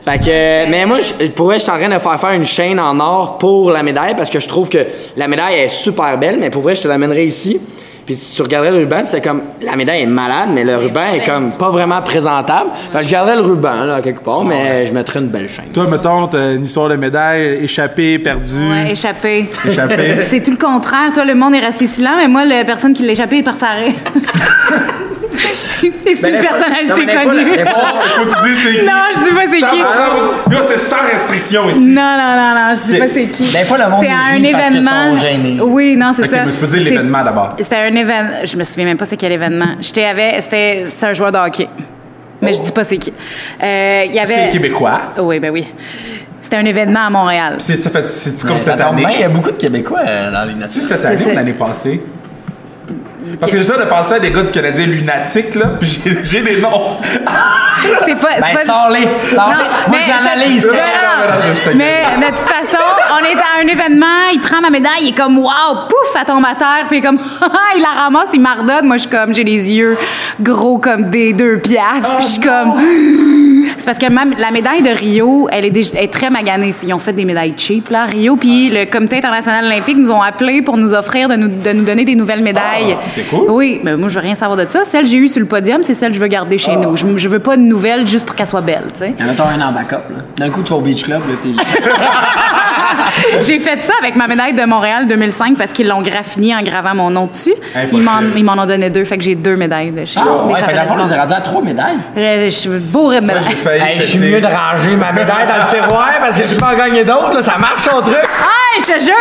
Fait 0.10 0.17
que, 0.17 0.72
mais 0.72 0.88
moi, 0.88 0.98
je, 1.02 1.28
pour 1.28 1.45
vrai, 1.48 1.60
je 1.60 1.63
suis 1.63 1.72
en 1.72 1.78
train 1.78 1.88
de 1.88 2.00
faire 2.00 2.19
faire 2.19 2.32
une 2.32 2.45
chaîne 2.45 2.80
en 2.80 3.00
or 3.00 3.38
pour 3.38 3.69
la 3.69 3.84
médaille 3.84 4.15
parce 4.15 4.32
que 4.32 4.39
je 4.39 4.48
trouve 4.48 4.67
que 4.67 4.80
la 5.15 5.28
médaille 5.28 5.60
est 5.60 5.69
super 5.69 6.17
belle, 6.17 6.38
mais 6.39 6.50
pour 6.50 6.63
vrai, 6.63 6.74
je 6.74 6.82
te 6.82 6.88
l'amènerai 6.88 7.26
ici. 7.26 7.60
Puis 8.08 8.15
si 8.15 8.34
tu 8.34 8.41
regarderais 8.41 8.72
le 8.72 8.78
ruban, 8.80 9.02
tu 9.02 9.10
fais 9.10 9.22
comme 9.22 9.43
la 9.62 9.76
médaille 9.76 10.02
est 10.02 10.08
malade, 10.08 10.50
mais 10.52 10.63
le 10.63 10.78
ruban 10.78 11.13
est 11.13 11.24
comme 11.24 11.54
pas 11.54 11.69
vraiment 11.69 12.02
présentable. 12.02 12.72
Fait 12.91 13.02
que 13.02 13.06
je 13.06 13.12
garderais 13.12 13.36
le 13.36 13.43
ruban 13.43 13.84
là 13.84 14.02
quelque 14.02 14.24
part, 14.24 14.43
mais 14.43 14.88
je 14.88 14.93
mettrais 14.93 15.19
une 15.19 15.28
belle 15.28 15.48
chaîne. 15.48 15.65
Toi, 15.72 15.86
mettons, 15.86 16.26
t'as 16.26 16.56
une 16.56 16.63
histoire 16.63 16.89
de 16.89 16.95
médaille, 16.95 17.63
échappée, 17.63 18.17
perdue. 18.17 18.67
Ouais, 18.67 18.93
échappé. 18.93 19.48
Échappé. 19.63 20.15
C'est 20.22 20.41
tout 20.41 20.50
le 20.50 20.58
contraire. 20.58 21.13
Toi, 21.13 21.24
le 21.24 21.36
monde 21.36 21.54
est 21.54 21.60
resté 21.60 21.86
silent, 21.86 22.15
mais 22.17 22.28
moi, 22.28 22.45
la 22.45 22.65
personne 22.65 22.93
qui 22.93 23.04
l'a 23.04 23.12
échappé 23.12 23.38
est 23.38 23.43
partie. 23.43 23.60
c'est 25.54 25.91
c'est 26.06 26.21
Ben, 26.21 26.34
une 26.36 26.41
des 26.41 26.47
personnalité 26.47 27.06
des 27.06 27.13
connue. 27.13 27.58
des 27.58 27.63
fois- 27.65 27.99
Faut 28.02 28.25
que 28.25 28.43
tu 28.43 28.49
dis 28.54 28.60
c'est 28.62 28.71
qui. 28.80 28.86
Non, 28.86 28.91
je 29.13 29.19
dis 29.30 29.36
pas 29.36 29.47
c'est 29.49 29.58
qui. 29.75 29.80
Yo, 30.52 30.58
c'est 30.67 30.78
sans 30.80 31.02
restriction 31.12 31.69
ici. 31.69 31.80
Non, 31.80 32.02
non, 32.02 32.36
non, 32.36 32.56
non, 32.56 32.75
je 32.75 32.82
dis 32.86 32.91
C'est- 32.91 32.97
pas 32.99 33.13
c'est 33.13 33.25
qui. 33.28 33.43
Des 33.58 33.65
fois, 33.65 33.78
le 33.78 33.89
monde 33.89 33.99
C'est 34.04 34.10
à 34.10 34.36
un 34.36 34.52
parce 34.54 34.67
événement. 34.67 35.15
sont 35.15 35.21
gênés. 35.21 35.58
Oui, 35.62 35.95
non, 35.97 36.12
c'est 36.15 36.23
Ok, 36.23 36.30
ça. 36.32 36.45
mais 36.45 36.52
tu 36.52 36.60
peux 36.60 36.67
dire 36.67 36.78
C'est- 36.84 36.89
l'événement 36.89 37.23
d'abord. 37.23 37.56
C'était 37.60 37.75
un 37.78 37.95
événement. 37.95 38.32
Je 38.43 38.58
me 38.58 38.63
souviens 38.63 38.86
même 38.86 38.97
pas 38.97 39.06
c'est 39.06 39.17
quel 39.17 39.32
événement. 39.32 39.75
J'étais 39.80 40.06
avec. 40.06 40.41
C'était 40.41 40.86
c'est 40.97 41.06
un 41.06 41.13
joueur 41.13 41.32
de 41.32 41.38
hockey. 41.38 41.67
Mais 42.41 42.54
je 42.54 42.62
dis 42.62 42.71
pas 42.71 42.84
c'est 42.84 42.97
qui. 42.97 43.12
Euh, 43.62 44.04
Il 44.08 44.13
y 44.13 44.19
avait. 44.19 44.45
est 44.45 44.49
québécois? 44.49 44.99
Oui, 45.17 45.39
ben 45.39 45.52
oui. 45.52 45.65
C'était 46.41 46.56
un 46.58 46.65
événement 46.65 47.06
à 47.06 47.10
Montréal. 47.10 47.56
C'est 47.60 47.75
c'est 47.75 47.91
comme 47.91 48.58
ça 48.60 48.71
cette 48.71 48.82
année. 48.82 49.06
il 49.15 49.19
y 49.21 49.23
a 49.23 49.30
beaucoup 49.30 49.52
de 49.52 49.58
Québécois 49.58 49.99
euh, 50.08 50.32
dans 50.32 50.45
les 50.45 50.54
C'est-tu 50.60 50.80
nations. 50.80 50.82
cette 50.82 51.06
année 51.06 51.17
C'est 51.23 51.32
ou 51.32 51.36
l'année 51.36 51.54
passée? 51.54 52.02
Parce 53.39 53.52
que 53.52 53.58
j'ai 53.58 53.63
ça 53.63 53.78
de 53.78 53.84
penser 53.86 54.13
à 54.15 54.20
des 54.20 54.32
gars 54.32 54.42
du 54.44 54.52
Canadien 54.52 54.86
lunatiques, 54.86 55.56
là, 55.56 55.65
puis 55.80 56.02
j'ai, 56.24 56.42
des 56.42 56.62
noms. 56.62 56.98
C'est 58.06 58.15
pas. 58.20 58.28
Ben, 58.42 58.54
pas- 58.56 58.65
sors-les, 58.65 59.08
sors-les. 59.34 59.56
Non, 59.56 59.63
Moi, 59.88 59.98
j'analyse. 60.06 60.63
ça- 60.63 60.72
Non, 60.72 61.72
Mais 61.76 62.04
de 62.20 62.36
toute 62.36 62.48
façon, 62.48 62.84
on 63.13 63.26
est 63.26 63.38
à 63.38 63.63
un 63.63 63.68
événement, 63.68 64.06
il 64.34 64.39
prend 64.42 64.62
ma 64.62 64.70
médaille, 64.70 65.02
il 65.04 65.10
est 65.10 65.18
comme 65.18 65.38
waouh, 65.39 65.88
pouf, 65.88 66.15
elle 66.20 66.26
tombe 66.26 66.44
à 66.46 66.56
terre, 66.56 66.86
puis 66.89 66.98
il 66.98 67.04
est 67.04 67.08
comme 67.08 67.20
ah, 67.42 67.48
il 67.76 67.82
la 67.82 68.02
ramasse, 68.04 68.30
il 68.34 68.42
m'ardonne. 68.42 68.86
Moi, 68.86 68.98
je 68.98 69.02
suis 69.02 69.10
comme 69.10 69.34
j'ai 69.34 69.44
les 69.44 69.72
yeux 69.74 69.98
gros 70.42 70.78
comme 70.80 71.10
des 71.10 71.34
deux 71.34 71.60
piastres, 71.60 72.18
puis 72.18 72.26
je 72.26 72.32
suis 72.32 72.42
comme 72.42 72.74
parce 73.89 73.97
que 73.97 74.08
ma- 74.12 74.25
la 74.38 74.52
médaille 74.52 74.84
de 74.84 74.91
Rio, 74.91 75.49
elle 75.52 75.65
est, 75.65 75.71
déjà- 75.71 75.93
elle 75.95 76.04
est 76.04 76.13
très 76.13 76.30
maganée. 76.30 76.71
Ils 76.84 76.93
ont 76.93 76.99
fait 76.99 77.12
des 77.13 77.25
médailles 77.25 77.56
cheap 77.58 77.89
là, 77.89 78.04
à 78.04 78.06
Rio, 78.06 78.36
puis 78.36 78.69
le 78.69 78.86
Comité 78.86 79.17
international 79.17 79.65
olympique 79.65 79.97
nous 79.97 80.12
ont 80.12 80.21
appelés 80.21 80.62
pour 80.62 80.78
nous 80.78 80.93
offrir 80.93 81.28
de 81.28 81.36
nous, 81.36 81.47
de 81.47 81.71
nous 81.73 81.84
donner 81.84 82.06
des 82.06 82.13
nouvelles 82.13 82.43
médailles. 82.43 82.95
Ah, 82.95 83.04
c'est 83.10 83.23
cool. 83.23 83.49
Oui, 83.49 83.82
mais 83.84 83.97
moi 83.97 84.08
je 84.08 84.13
veux 84.13 84.21
rien 84.21 84.36
savoir 84.36 84.58
de 84.63 84.67
ça. 84.69 84.86
Celle 84.86 85.06
que 85.06 85.08
j'ai 85.10 85.17
eue 85.17 85.28
sur 85.28 85.39
le 85.39 85.47
podium, 85.47 85.82
c'est 85.82 85.95
celle 85.95 86.10
que 86.10 86.15
je 86.17 86.21
veux 86.21 86.28
garder 86.28 86.60
chez 86.60 86.75
nous. 86.75 86.95
Je, 86.95 87.06
je 87.17 87.28
veux 87.28 87.39
pas 87.39 87.58
de 87.58 87.63
nouvelles 87.63 88.06
juste 88.08 88.28
pour 88.28 88.36
qu'elle 88.36 88.45
soit 88.45 88.62
belle, 88.62 88.84
tu 88.93 88.99
sais. 88.99 89.13
Il 89.17 89.25
y 89.25 89.28
en 89.28 89.34
a 89.34 89.47
un 89.49 89.67
en 89.67 89.71
backup, 89.71 89.95
là. 90.15 90.21
D'un 90.38 90.52
coup, 90.52 90.62
tu 90.62 90.69
vas 90.71 90.78
au 90.78 90.82
Beach 90.82 91.02
Club, 91.04 91.21
là, 91.28 91.34
puis... 91.41 91.56
J'ai 93.41 93.60
fait 93.60 93.82
ça 93.82 93.93
avec 94.02 94.15
ma 94.15 94.28
médaille 94.28 94.54
de 94.54 94.63
Montréal 94.65 95.08
2005 95.08 95.58
parce 95.58 95.71
qu'ils 95.71 95.88
l'ont 95.88 96.02
graffiné 96.02 96.56
en 96.56 96.62
gravant 96.62 96.93
mon 96.95 97.10
nom 97.10 97.25
dessus. 97.25 97.54
Ils 97.91 98.02
m'en, 98.02 98.12
ils 98.36 98.43
m'en 98.43 98.54
ont 98.54 98.65
donné 98.65 98.89
deux, 98.89 99.04
fait 99.04 99.17
que 99.17 99.23
j'ai 99.23 99.36
deux 99.36 99.56
médailles 99.56 99.91
de 99.91 100.06
chez 100.06 100.19
Ah, 100.21 100.43
des 100.47 100.54
ouais, 100.54 100.60
fait 100.60 100.71
que 100.71 100.78
fond, 100.80 100.86
championnats 100.88 101.06
on 101.10 101.13
est 101.15 101.19
rendu 101.19 101.34
à 101.34 101.41
trois 101.41 101.62
médailles. 101.62 101.97
Je 102.15 102.45
je 102.45 102.49
suis 102.49 102.69
bourrée 102.69 103.21
de 103.21 103.25
Moi, 103.25 103.36
médailles. 103.36 103.56
Hey, 103.80 104.00
je 104.00 104.06
suis 104.06 104.20
mieux 104.20 104.42
de 104.42 104.48
ranger 104.48 104.96
ma 104.96 105.12
médaille 105.12 105.48
dans 105.48 105.58
le 105.65 105.70
tiroir 105.70 106.12
parce 106.20 106.39
que 106.39 106.48
je 106.48 106.56
peux 106.56 106.65
en 106.65 106.76
gagner 106.76 107.04
d'autres, 107.04 107.36
là. 107.36 107.42
Ça 107.42 107.58
marche 107.58 107.84
ton 107.84 108.02
truc. 108.02 108.18
Ah, 108.24 108.80
je 108.80 108.94
te 108.94 109.00
jure! 109.00 109.13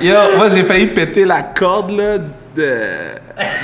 Yo, 0.00 0.36
moi, 0.36 0.48
j'ai 0.50 0.64
failli 0.64 0.86
péter 0.86 1.24
la 1.24 1.42
corde, 1.42 1.90
là, 1.90 2.18
de 2.56 2.70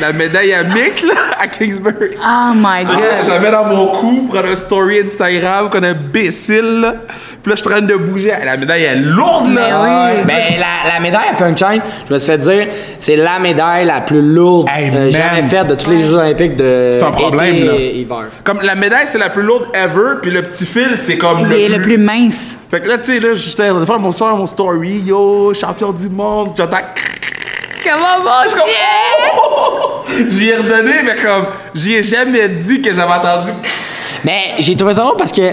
la 0.01 0.13
médaille 0.13 0.53
à 0.53 0.65
Mick, 0.65 1.03
là, 1.03 1.15
à 1.41 1.47
Kingsbury. 1.49 2.11
Oh 2.23 2.53
my 2.55 2.85
God! 2.85 2.99
Je 3.25 3.31
la 3.31 3.39
mets 3.39 3.51
dans 3.51 3.65
mon 3.65 3.87
cou, 3.89 4.29
prendre 4.31 4.49
un 4.49 4.55
story 4.55 5.01
Instagram 5.07 5.71
comme 5.71 5.85
un 5.85 5.91
imbécile, 5.93 6.81
là. 6.83 6.95
Puis 7.43 7.51
là, 7.51 7.57
je 7.57 7.61
suis 7.63 7.67
en 7.69 7.71
train 7.71 7.81
de 7.83 7.95
bouger. 7.97 8.33
La 8.45 8.57
médaille 8.57 8.85
est 8.85 8.95
lourde, 8.97 9.53
là. 9.55 10.13
Mais 10.15 10.19
oui. 10.19 10.23
Mais 10.27 10.59
la, 10.59 10.93
la 10.95 11.01
médaille 11.01 11.29
à 11.31 11.35
Punchline, 11.35 11.81
je 12.09 12.13
me 12.13 12.19
suis 12.19 12.31
fait 12.33 12.39
dire, 12.39 12.67
c'est 12.99 13.17
la 13.17 13.39
médaille 13.39 13.85
la 13.87 14.01
plus 14.03 14.23
lourde 14.23 14.69
Hey, 14.75 14.91
euh, 14.95 15.11
jamais 15.11 15.43
faite 15.49 15.67
de 15.69 15.75
tous 15.75 15.91
les 15.91 16.05
Jeux 16.05 16.17
Olympiques 16.17 16.57
de 16.57 16.91
C'est 16.93 17.03
un 17.03 17.11
problème, 17.11 17.55
été 17.57 17.65
là. 17.67 17.73
et 17.77 17.97
hiver. 18.01 18.25
Comme 18.45 18.61
la 18.63 18.75
médaille, 18.75 19.07
c'est 19.07 19.19
la 19.19 19.31
plus 19.31 19.43
lourde 19.43 19.67
ever, 19.75 20.17
puis 20.21 20.31
le 20.31 20.43
petit 20.43 20.67
fil, 20.67 20.91
c'est 20.97 21.17
comme 21.17 21.41
Il 21.41 21.49
le, 21.49 21.59
est 21.59 21.69
le 21.69 21.83
plus 21.83 21.99
mince. 21.99 22.59
Fait 22.71 22.81
que 22.81 22.89
là, 22.89 22.99
tu 22.99 23.05
sais, 23.05 23.21
là, 23.21 23.35
j'étais 23.35 23.69
en 23.69 23.73
train 23.73 23.81
de 23.81 23.85
faire 23.85 23.99
mon 23.99 24.13
soir, 24.13 24.37
mon 24.37 24.47
story, 24.47 25.03
yo, 25.07 25.53
champion 25.55 25.93
du 25.93 26.09
monde, 26.09 26.51
j'entends. 26.57 26.79
Comment 27.83 28.23
mon 28.23 28.31
oh! 29.37 30.03
J'y 30.31 30.49
ai 30.49 30.57
redonné, 30.57 31.03
mais 31.05 31.17
comme, 31.17 31.47
j'y 31.75 31.95
ai 31.95 32.03
jamais 32.03 32.49
dit 32.49 32.81
que 32.81 32.93
j'avais 32.93 33.13
entendu. 33.13 33.51
Mais 34.25 34.55
j'ai 34.59 34.77
trouvé 34.77 34.95
ça 34.95 35.03
drôle 35.03 35.17
parce 35.17 35.33
que 35.33 35.53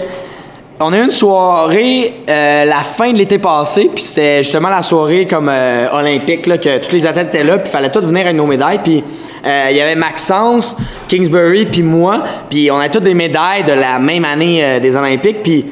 on 0.82 0.92
a 0.94 0.98
eu 0.98 1.04
une 1.04 1.10
soirée 1.10 2.22
euh, 2.28 2.64
la 2.64 2.80
fin 2.80 3.12
de 3.12 3.18
l'été 3.18 3.38
passé, 3.38 3.90
puis 3.94 4.02
c'était 4.02 4.42
justement 4.42 4.70
la 4.70 4.80
soirée 4.80 5.26
comme 5.26 5.50
euh, 5.50 5.88
olympique 5.92 6.46
là, 6.46 6.56
que 6.56 6.78
tous 6.78 6.92
les 6.92 7.06
athlètes 7.06 7.28
étaient 7.28 7.44
là, 7.44 7.58
puis 7.58 7.70
fallait 7.70 7.90
tous 7.90 8.00
venir 8.00 8.22
avec 8.22 8.36
nos 8.36 8.46
médailles, 8.46 8.80
puis 8.82 9.04
euh, 9.44 9.66
il 9.70 9.76
y 9.76 9.80
avait 9.80 9.94
Maxence, 9.94 10.74
Kingsbury, 11.06 11.66
puis 11.66 11.82
moi, 11.82 12.24
puis 12.48 12.70
on 12.70 12.78
a 12.78 12.88
toutes 12.88 13.04
des 13.04 13.14
médailles 13.14 13.64
de 13.64 13.72
la 13.72 13.98
même 13.98 14.24
année 14.24 14.64
euh, 14.64 14.80
des 14.80 14.96
Olympiques, 14.96 15.42
puis 15.42 15.66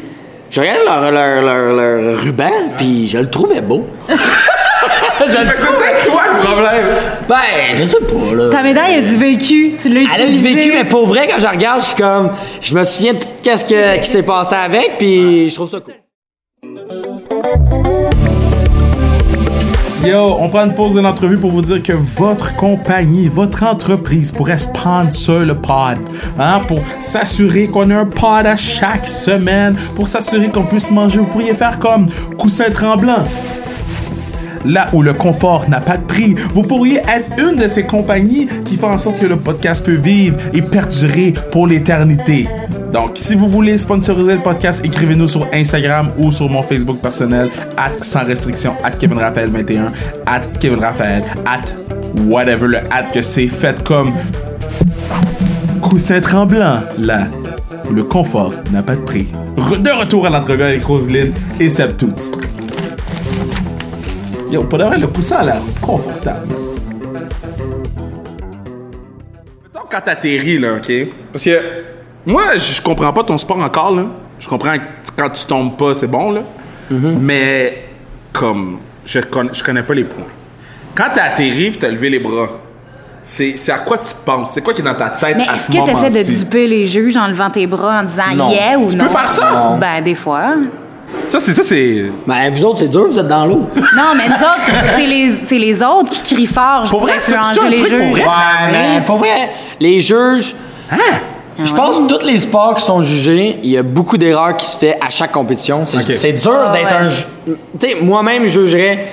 je 0.50 0.60
regardais 0.60 0.84
leur, 0.84 1.10
leur, 1.10 1.42
leur, 1.42 1.74
leur 1.74 2.20
ruban, 2.20 2.50
puis 2.76 3.08
je 3.08 3.18
le 3.18 3.30
trouvais 3.30 3.62
beau. 3.62 3.86
je 4.08 4.14
Fait 4.14 4.16
le 4.16 5.06
que 5.06 5.07
c'est 5.26 5.36
peut-être 5.44 6.06
toi 6.06 6.22
le 6.32 6.44
problème. 6.44 6.86
ben, 7.28 7.36
je 7.74 7.84
sais 7.84 7.96
pas 8.00 8.34
là. 8.34 8.50
Ta 8.50 8.62
médaille 8.62 8.94
a 8.96 9.00
du 9.02 9.16
vécu. 9.16 9.72
Tu 9.80 9.88
l'as 9.88 10.00
Elle 10.16 10.22
a 10.22 10.26
du 10.26 10.42
vécu, 10.42 10.72
mais 10.74 10.84
pour 10.84 11.06
vrai, 11.06 11.28
quand 11.28 11.40
je 11.40 11.46
regarde, 11.46 11.80
je 11.82 11.86
suis 11.86 11.96
comme. 11.96 12.30
Je 12.60 12.74
me 12.74 12.84
souviens 12.84 13.14
de 13.14 13.18
tout 13.18 13.26
ce 13.44 13.64
que- 13.64 13.98
qui 14.00 14.08
s'est 14.10 14.22
passé 14.22 14.54
avec, 14.54 14.98
puis 14.98 15.48
je 15.50 15.54
trouve 15.54 15.70
ça 15.70 15.78
cool. 15.80 15.94
Yo, 20.04 20.36
on 20.38 20.48
prend 20.48 20.64
une 20.64 20.74
pause 20.74 20.94
de 20.94 21.00
l'entrevue 21.00 21.36
pour 21.38 21.50
vous 21.50 21.60
dire 21.60 21.82
que 21.82 21.92
votre 21.92 22.54
compagnie, 22.54 23.26
votre 23.28 23.64
entreprise 23.64 24.30
pourrait 24.30 24.56
sponsor 24.56 25.40
le 25.40 25.54
pod. 25.56 25.98
Hein, 26.38 26.60
pour 26.68 26.80
s'assurer 27.00 27.66
qu'on 27.66 27.90
a 27.90 27.96
un 27.96 28.06
pod 28.06 28.46
à 28.46 28.54
chaque 28.56 29.06
semaine, 29.08 29.74
pour 29.96 30.06
s'assurer 30.06 30.48
qu'on 30.50 30.62
puisse 30.62 30.90
manger. 30.92 31.18
Vous 31.18 31.26
pourriez 31.26 31.52
faire 31.52 31.78
comme 31.80 32.06
Coussin 32.38 32.70
Tremblant. 32.70 33.24
Là 34.64 34.88
où 34.92 35.02
le 35.02 35.12
confort 35.12 35.68
n'a 35.68 35.80
pas 35.80 35.96
de 35.96 36.04
prix. 36.04 36.34
Vous 36.54 36.62
pourriez 36.62 36.98
être 36.98 37.30
une 37.38 37.56
de 37.56 37.68
ces 37.68 37.84
compagnies 37.84 38.48
qui 38.64 38.76
font 38.76 38.90
en 38.90 38.98
sorte 38.98 39.18
que 39.18 39.26
le 39.26 39.36
podcast 39.36 39.84
peut 39.84 39.92
vivre 39.92 40.36
et 40.52 40.62
perdurer 40.62 41.34
pour 41.50 41.66
l'éternité. 41.66 42.48
Donc, 42.92 43.12
si 43.14 43.34
vous 43.34 43.48
voulez 43.48 43.76
sponsoriser 43.76 44.34
le 44.34 44.40
podcast, 44.40 44.82
écrivez-nous 44.84 45.28
sur 45.28 45.46
Instagram 45.52 46.10
ou 46.16 46.32
sur 46.32 46.48
mon 46.48 46.62
Facebook 46.62 46.98
personnel, 47.00 47.50
at 47.76 48.02
sans 48.02 48.24
restriction, 48.24 48.74
at 48.82 48.92
Kevin 48.92 49.18
Raphaël 49.18 49.50
21, 49.50 49.92
at 50.26 50.40
Kevin 50.58 50.82
at 50.82 50.94
whatever 52.28 52.66
le 52.66 52.78
at 52.90 53.04
que 53.12 53.20
c'est 53.20 53.46
fait 53.46 53.82
comme 53.82 54.12
coussin 55.82 56.20
tremblant, 56.20 56.80
là 56.98 57.26
où 57.88 57.92
le 57.92 58.04
confort 58.04 58.54
n'a 58.72 58.82
pas 58.82 58.96
de 58.96 59.02
prix. 59.02 59.28
De 59.56 59.90
retour 59.90 60.26
à 60.26 60.30
l'entrevue 60.30 60.62
avec 60.62 60.84
Roselyne 60.84 61.32
et 61.60 61.68
Seb. 61.68 61.96
Yo, 64.50 64.64
pour 64.64 64.78
de 64.78 64.84
vrai, 64.84 64.98
le 64.98 65.06
coussin 65.08 65.36
a 65.38 65.44
l'air 65.44 65.60
confortable. 65.80 66.46
Mettons 69.62 69.86
quand 69.90 70.00
t'atterris, 70.00 70.58
là, 70.58 70.74
OK? 70.76 70.92
Parce 71.32 71.44
que 71.44 71.60
moi, 72.24 72.56
je 72.56 72.80
comprends 72.80 73.12
pas 73.12 73.24
ton 73.24 73.36
sport 73.36 73.58
encore, 73.58 73.94
là. 73.94 74.06
Je 74.40 74.48
comprends 74.48 74.76
que 74.76 74.82
quand 75.16 75.30
tu 75.30 75.44
tombes 75.46 75.76
pas, 75.76 75.94
c'est 75.94 76.06
bon, 76.06 76.32
là. 76.32 76.40
Mais, 76.90 77.88
comme, 78.32 78.78
je 79.04 79.20
connais, 79.20 79.50
je 79.52 79.62
connais 79.62 79.82
pas 79.82 79.94
les 79.94 80.04
points. 80.04 80.24
Quand 80.94 81.08
t'as 81.14 81.24
atterri 81.24 81.70
pis 81.70 81.78
t'as 81.78 81.90
levé 81.90 82.08
les 82.10 82.18
bras, 82.18 82.48
c'est 83.22 83.56
c'est 83.56 83.70
à 83.72 83.78
quoi 83.80 83.98
tu 83.98 84.08
penses? 84.24 84.52
C'est 84.54 84.62
quoi 84.62 84.72
qui 84.74 84.80
est 84.80 84.84
dans 84.84 84.94
ta 84.94 85.10
tête 85.10 85.36
Mais 85.36 85.46
à 85.46 85.54
est-ce 85.54 85.64
ce 85.64 85.68
que 85.68 85.72
tu 85.72 85.78
essaies 85.90 85.92
moment-ci? 85.94 86.32
de 86.32 86.38
duper 86.44 86.66
les 86.66 86.86
juges 86.86 87.16
en 87.16 87.26
levant 87.28 87.50
tes 87.50 87.66
bras 87.66 88.00
en 88.00 88.04
disant 88.04 88.34
Non. 88.34 88.50
yeah 88.50 88.78
ou 88.78 88.88
Tu 88.88 88.96
non? 88.96 89.04
peux 89.04 89.10
faire 89.10 89.30
ça? 89.30 89.50
Non. 89.52 89.78
Ben, 89.78 90.02
des 90.02 90.14
fois. 90.16 90.54
Ça, 91.26 91.40
c'est 91.40 91.52
ça, 91.52 91.62
c'est. 91.62 92.04
Ben, 92.26 92.50
vous 92.52 92.64
autres, 92.64 92.78
c'est 92.80 92.88
dur, 92.88 93.06
vous 93.06 93.18
êtes 93.18 93.28
dans 93.28 93.44
l'eau. 93.46 93.66
Non, 93.96 94.14
mais 94.16 94.28
nous 94.28 94.34
autres, 94.34 94.72
c'est 94.96 95.06
les, 95.06 95.32
c'est 95.46 95.58
les 95.58 95.82
autres 95.82 96.10
qui 96.22 96.34
crient 96.34 96.46
fort 96.46 96.82
Pour 96.82 96.90
pour 96.90 97.00
vrai, 97.02 97.14
c'est- 97.18 97.30
c'est 97.32 97.36
influencer 97.36 97.66
un 97.66 97.68
les 97.70 97.76
truc 97.76 97.90
pour 97.90 97.98
juges. 97.98 98.10
vrai? 98.10 98.22
Ouais, 98.24 98.72
mais 98.72 99.02
pour 99.04 99.16
vrai, 99.18 99.50
les 99.80 100.00
juges. 100.00 100.54
Hein? 100.90 100.96
Je 101.62 101.74
pense 101.74 101.98
que 101.98 102.06
tous 102.18 102.24
les 102.24 102.38
sports 102.38 102.74
qui 102.74 102.84
sont 102.84 103.02
jugés, 103.02 103.58
il 103.64 103.70
y 103.70 103.76
a 103.76 103.82
beaucoup 103.82 104.16
d'erreurs 104.16 104.56
qui 104.56 104.64
se 104.66 104.76
fait 104.76 104.96
à 105.04 105.10
chaque 105.10 105.32
compétition. 105.32 105.84
C'est 105.86 106.32
dur 106.32 106.52
Ah, 106.68 106.72
d'être 106.72 106.84
ouais. 106.86 106.92
un. 106.92 107.08
ju- 107.08 107.24
Tu 107.78 107.88
sais, 107.88 107.94
moi-même, 108.00 108.46
je 108.46 108.60
jugerais. 108.64 109.06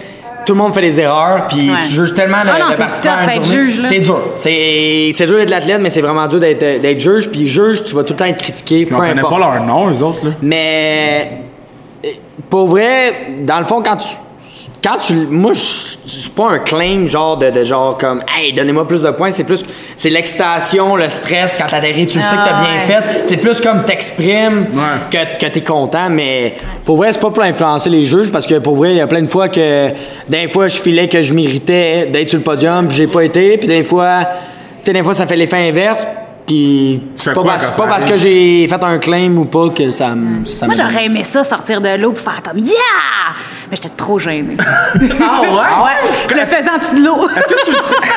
Tout 0.45 0.53
le 0.53 0.59
monde 0.59 0.75
fait 0.75 0.81
des 0.81 0.99
erreurs, 0.99 1.47
puis 1.47 1.71
Ouais. 1.71 1.77
tu 1.87 1.95
juges 1.95 2.13
tellement 2.13 2.43
de, 2.43 2.49
Ah 2.49 2.59
non, 2.59 2.65
c'est 2.69 2.77
participants 2.77 3.15
tough 3.15 3.29
à 3.29 3.33
une 3.35 3.41
être 3.41 3.45
journée. 3.49 3.65
juge, 3.65 3.79
là. 3.81 3.87
C'est 3.89 3.97
dur. 3.99 4.19
C'est 4.35 5.09
c'est 5.13 5.25
dur 5.25 5.37
d'être 5.37 5.49
l'athlète, 5.49 5.81
mais 5.81 5.89
c'est 5.89 6.01
vraiment 6.01 6.27
dur 6.27 6.39
d'être 6.39 6.81
d'être 6.81 6.99
juge. 6.99 7.29
Puis 7.31 7.47
juge, 7.47 7.83
tu 7.83 7.95
vas 7.95 8.03
tout 8.03 8.13
le 8.13 8.17
temps 8.19 8.25
être 8.25 8.37
critiqué, 8.43 8.87
on 8.91 8.95
connaît 8.95 9.19
importe. 9.19 9.33
pas 9.33 9.39
leur 9.39 9.63
nom, 9.65 9.89
eux 9.89 10.03
autres, 10.03 10.23
là. 10.23 10.31
Mais 10.43 11.44
pour 12.49 12.67
vrai, 12.67 13.27
dans 13.41 13.59
le 13.59 13.65
fond, 13.65 13.81
quand 13.83 13.97
tu. 13.97 14.07
Quand 14.83 14.97
tu. 14.97 15.13
Moi, 15.13 15.53
je 15.53 15.95
je 16.05 16.11
suis 16.21 16.29
pas 16.29 16.49
un 16.51 16.59
claim 16.59 17.07
genre 17.07 17.37
de, 17.37 17.49
de 17.49 17.63
genre 17.63 17.97
comme 17.97 18.21
Hey, 18.37 18.53
donnez-moi 18.53 18.87
plus 18.87 19.01
de 19.01 19.09
points. 19.09 19.31
C'est 19.31 19.43
plus. 19.43 19.65
C'est 19.95 20.09
l'excitation, 20.11 20.95
le 20.95 21.09
stress 21.09 21.57
quand 21.57 21.67
t'atterris, 21.67 22.05
tu 22.05 22.17
le 22.17 22.23
sais 22.23 22.35
que 22.35 22.43
t'as 22.45 22.51
Ah, 22.57 22.63
bien 22.63 22.73
ouais. 22.97 23.01
fait. 23.03 23.21
C'est 23.25 23.37
plus 23.37 23.59
comme 23.61 23.83
t'exprimes 23.83 24.67
Ouais. 24.73 24.99
que, 25.39 25.43
que 25.45 25.51
t'es 25.51 25.61
content. 25.61 26.09
Mais 26.11 26.55
pour 26.85 26.97
vrai, 26.97 27.11
c'est 27.11 27.19
pas 27.21 27.31
pour 27.31 27.41
influencer 27.43 27.89
les 27.89 28.05
juges 28.05 28.31
parce 28.31 28.45
que 28.45 28.59
pour 28.59 28.75
vrai, 28.75 28.91
il 28.91 28.97
y 28.97 29.01
a 29.01 29.07
plein 29.07 29.21
de 29.23 29.27
fois 29.27 29.49
que. 29.49 29.89
Des 30.29 30.47
fois, 30.47 30.67
je 30.67 30.77
filais 30.77 31.07
que 31.07 31.21
je 31.21 31.33
méritais 31.33 32.05
d'être 32.07 32.29
sur 32.29 32.37
le 32.37 32.43
podium, 32.43 32.87
puis 32.87 32.97
j'ai 32.97 33.07
pas 33.07 33.23
été. 33.23 33.57
Puis 33.57 33.67
des 33.67 33.83
fois. 33.83 34.19
Tu 34.83 34.91
sais, 34.91 34.93
des 34.93 35.01
fois, 35.03 35.15
ça 35.15 35.25
fait 35.25 35.35
l'effet 35.35 35.67
inverse. 35.67 36.05
Puis 36.45 37.01
pas, 37.23 37.33
quoi 37.33 37.43
parce, 37.43 37.65
quand 37.65 37.71
c'est 37.71 37.75
ça 37.75 37.83
pas 37.83 37.89
parce 37.89 38.05
que 38.05 38.17
j'ai 38.17 38.67
fait 38.67 38.83
un 38.83 38.99
claim 38.99 39.35
ou 39.37 39.45
pas 39.45 39.69
que 39.69 39.89
ça 39.91 40.13
me. 40.13 40.45
ça 40.45 40.67
Moi, 40.67 40.75
j'aurais 40.77 41.05
aimé 41.05 41.23
ça, 41.23 41.43
sortir 41.43 41.81
de 41.81 41.97
l'eau 41.97 42.11
pour 42.11 42.21
faire 42.21 42.41
comme 42.43 42.59
Yeah! 42.59 42.75
Mais 43.69 43.75
j'étais 43.77 43.89
trop 43.89 44.19
gênée. 44.19 44.57
Ah 44.97 45.41
ouais? 45.41 45.49
Ah 45.63 45.83
ouais? 45.83 46.09
Je 46.29 46.35
le 46.35 46.45
faisais 46.45 46.69
en 46.69 46.77
dessous 46.77 46.95
de 46.95 47.03
l'eau. 47.03 47.27
Est-ce 47.29 47.47
que 47.47 47.65
tu 47.65 47.71
le 47.71 47.77
sais? 47.77 47.95
puis 48.01 48.11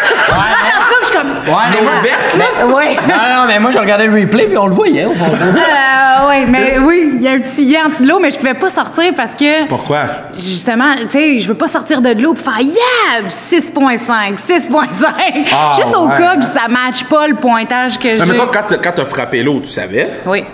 je 1.03 1.07
suis 1.07 1.17
comme. 1.17 1.29
Ouais, 1.31 1.63
mais 1.75 1.83
moi- 1.83 1.93
verte, 2.03 2.37
là? 2.37 2.67
Ouais. 2.67 2.97
Non, 3.09 3.41
non, 3.41 3.47
mais 3.47 3.59
moi, 3.59 3.71
je 3.71 3.79
regardais 3.79 4.07
le 4.07 4.21
replay 4.21 4.47
puis 4.47 4.59
on 4.59 4.67
le 4.67 4.75
voyait 4.75 5.07
au 5.07 5.15
fond. 5.15 5.25
Euh, 5.33 6.29
ouais, 6.29 6.45
mais 6.47 6.79
oui, 6.79 7.13
il 7.17 7.23
y 7.23 7.29
a 7.29 7.33
un 7.33 7.41
petit 7.41 7.65
yeah 7.65 7.87
en 7.87 7.89
dessous 7.89 8.03
de 8.03 8.09
l'eau, 8.09 8.19
mais 8.21 8.31
je 8.31 8.37
pouvais 8.39 8.55
pas 8.55 8.69
sortir 8.71 9.13
parce 9.17 9.33
que. 9.35 9.67
Pourquoi? 9.69 10.03
Justement, 10.35 10.95
tu 11.03 11.07
sais, 11.19 11.39
je 11.39 11.49
veux 11.49 11.55
pas 11.55 11.69
sortir 11.69 12.01
de 12.03 12.11
l'eau 12.21 12.35
pour 12.35 12.45
faire 12.45 12.61
Yeah! 12.61 13.29
6.5, 13.29 14.37
6.5. 14.39 15.49
Ah, 15.53 15.73
Juste 15.77 15.95
au 15.97 16.07
ouais. 16.09 16.17
cas 16.17 16.37
que 16.37 16.45
ça 16.45 16.69
matche 16.69 17.05
pas 17.05 17.27
le 17.27 17.35
pointage 17.35 17.99
que 17.99 18.09
Mais 18.09 18.17
j'ai. 18.19 18.25
mettons, 18.27 18.47
quand 18.53 18.63
t'as- 18.69 18.77
quand 18.79 18.93
t'as 18.95 19.05
frappé 19.05 19.43
l'eau, 19.43 19.61
tu 19.61 19.71
savais? 19.71 20.09
Oui. 20.27 20.45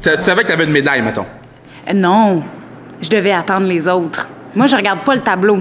Tu, 0.00 0.10
tu 0.10 0.22
savais 0.22 0.42
que 0.42 0.48
t'avais 0.48 0.64
une 0.64 0.72
médaille, 0.72 1.02
mettons? 1.02 1.26
Euh, 1.88 1.92
Non, 1.94 2.42
je 3.00 3.08
devais 3.10 3.32
attendre 3.32 3.66
les 3.66 3.86
autres. 3.88 4.28
Moi, 4.54 4.66
je 4.66 4.76
regarde 4.76 5.00
pas 5.00 5.14
le 5.14 5.20
tableau. 5.20 5.58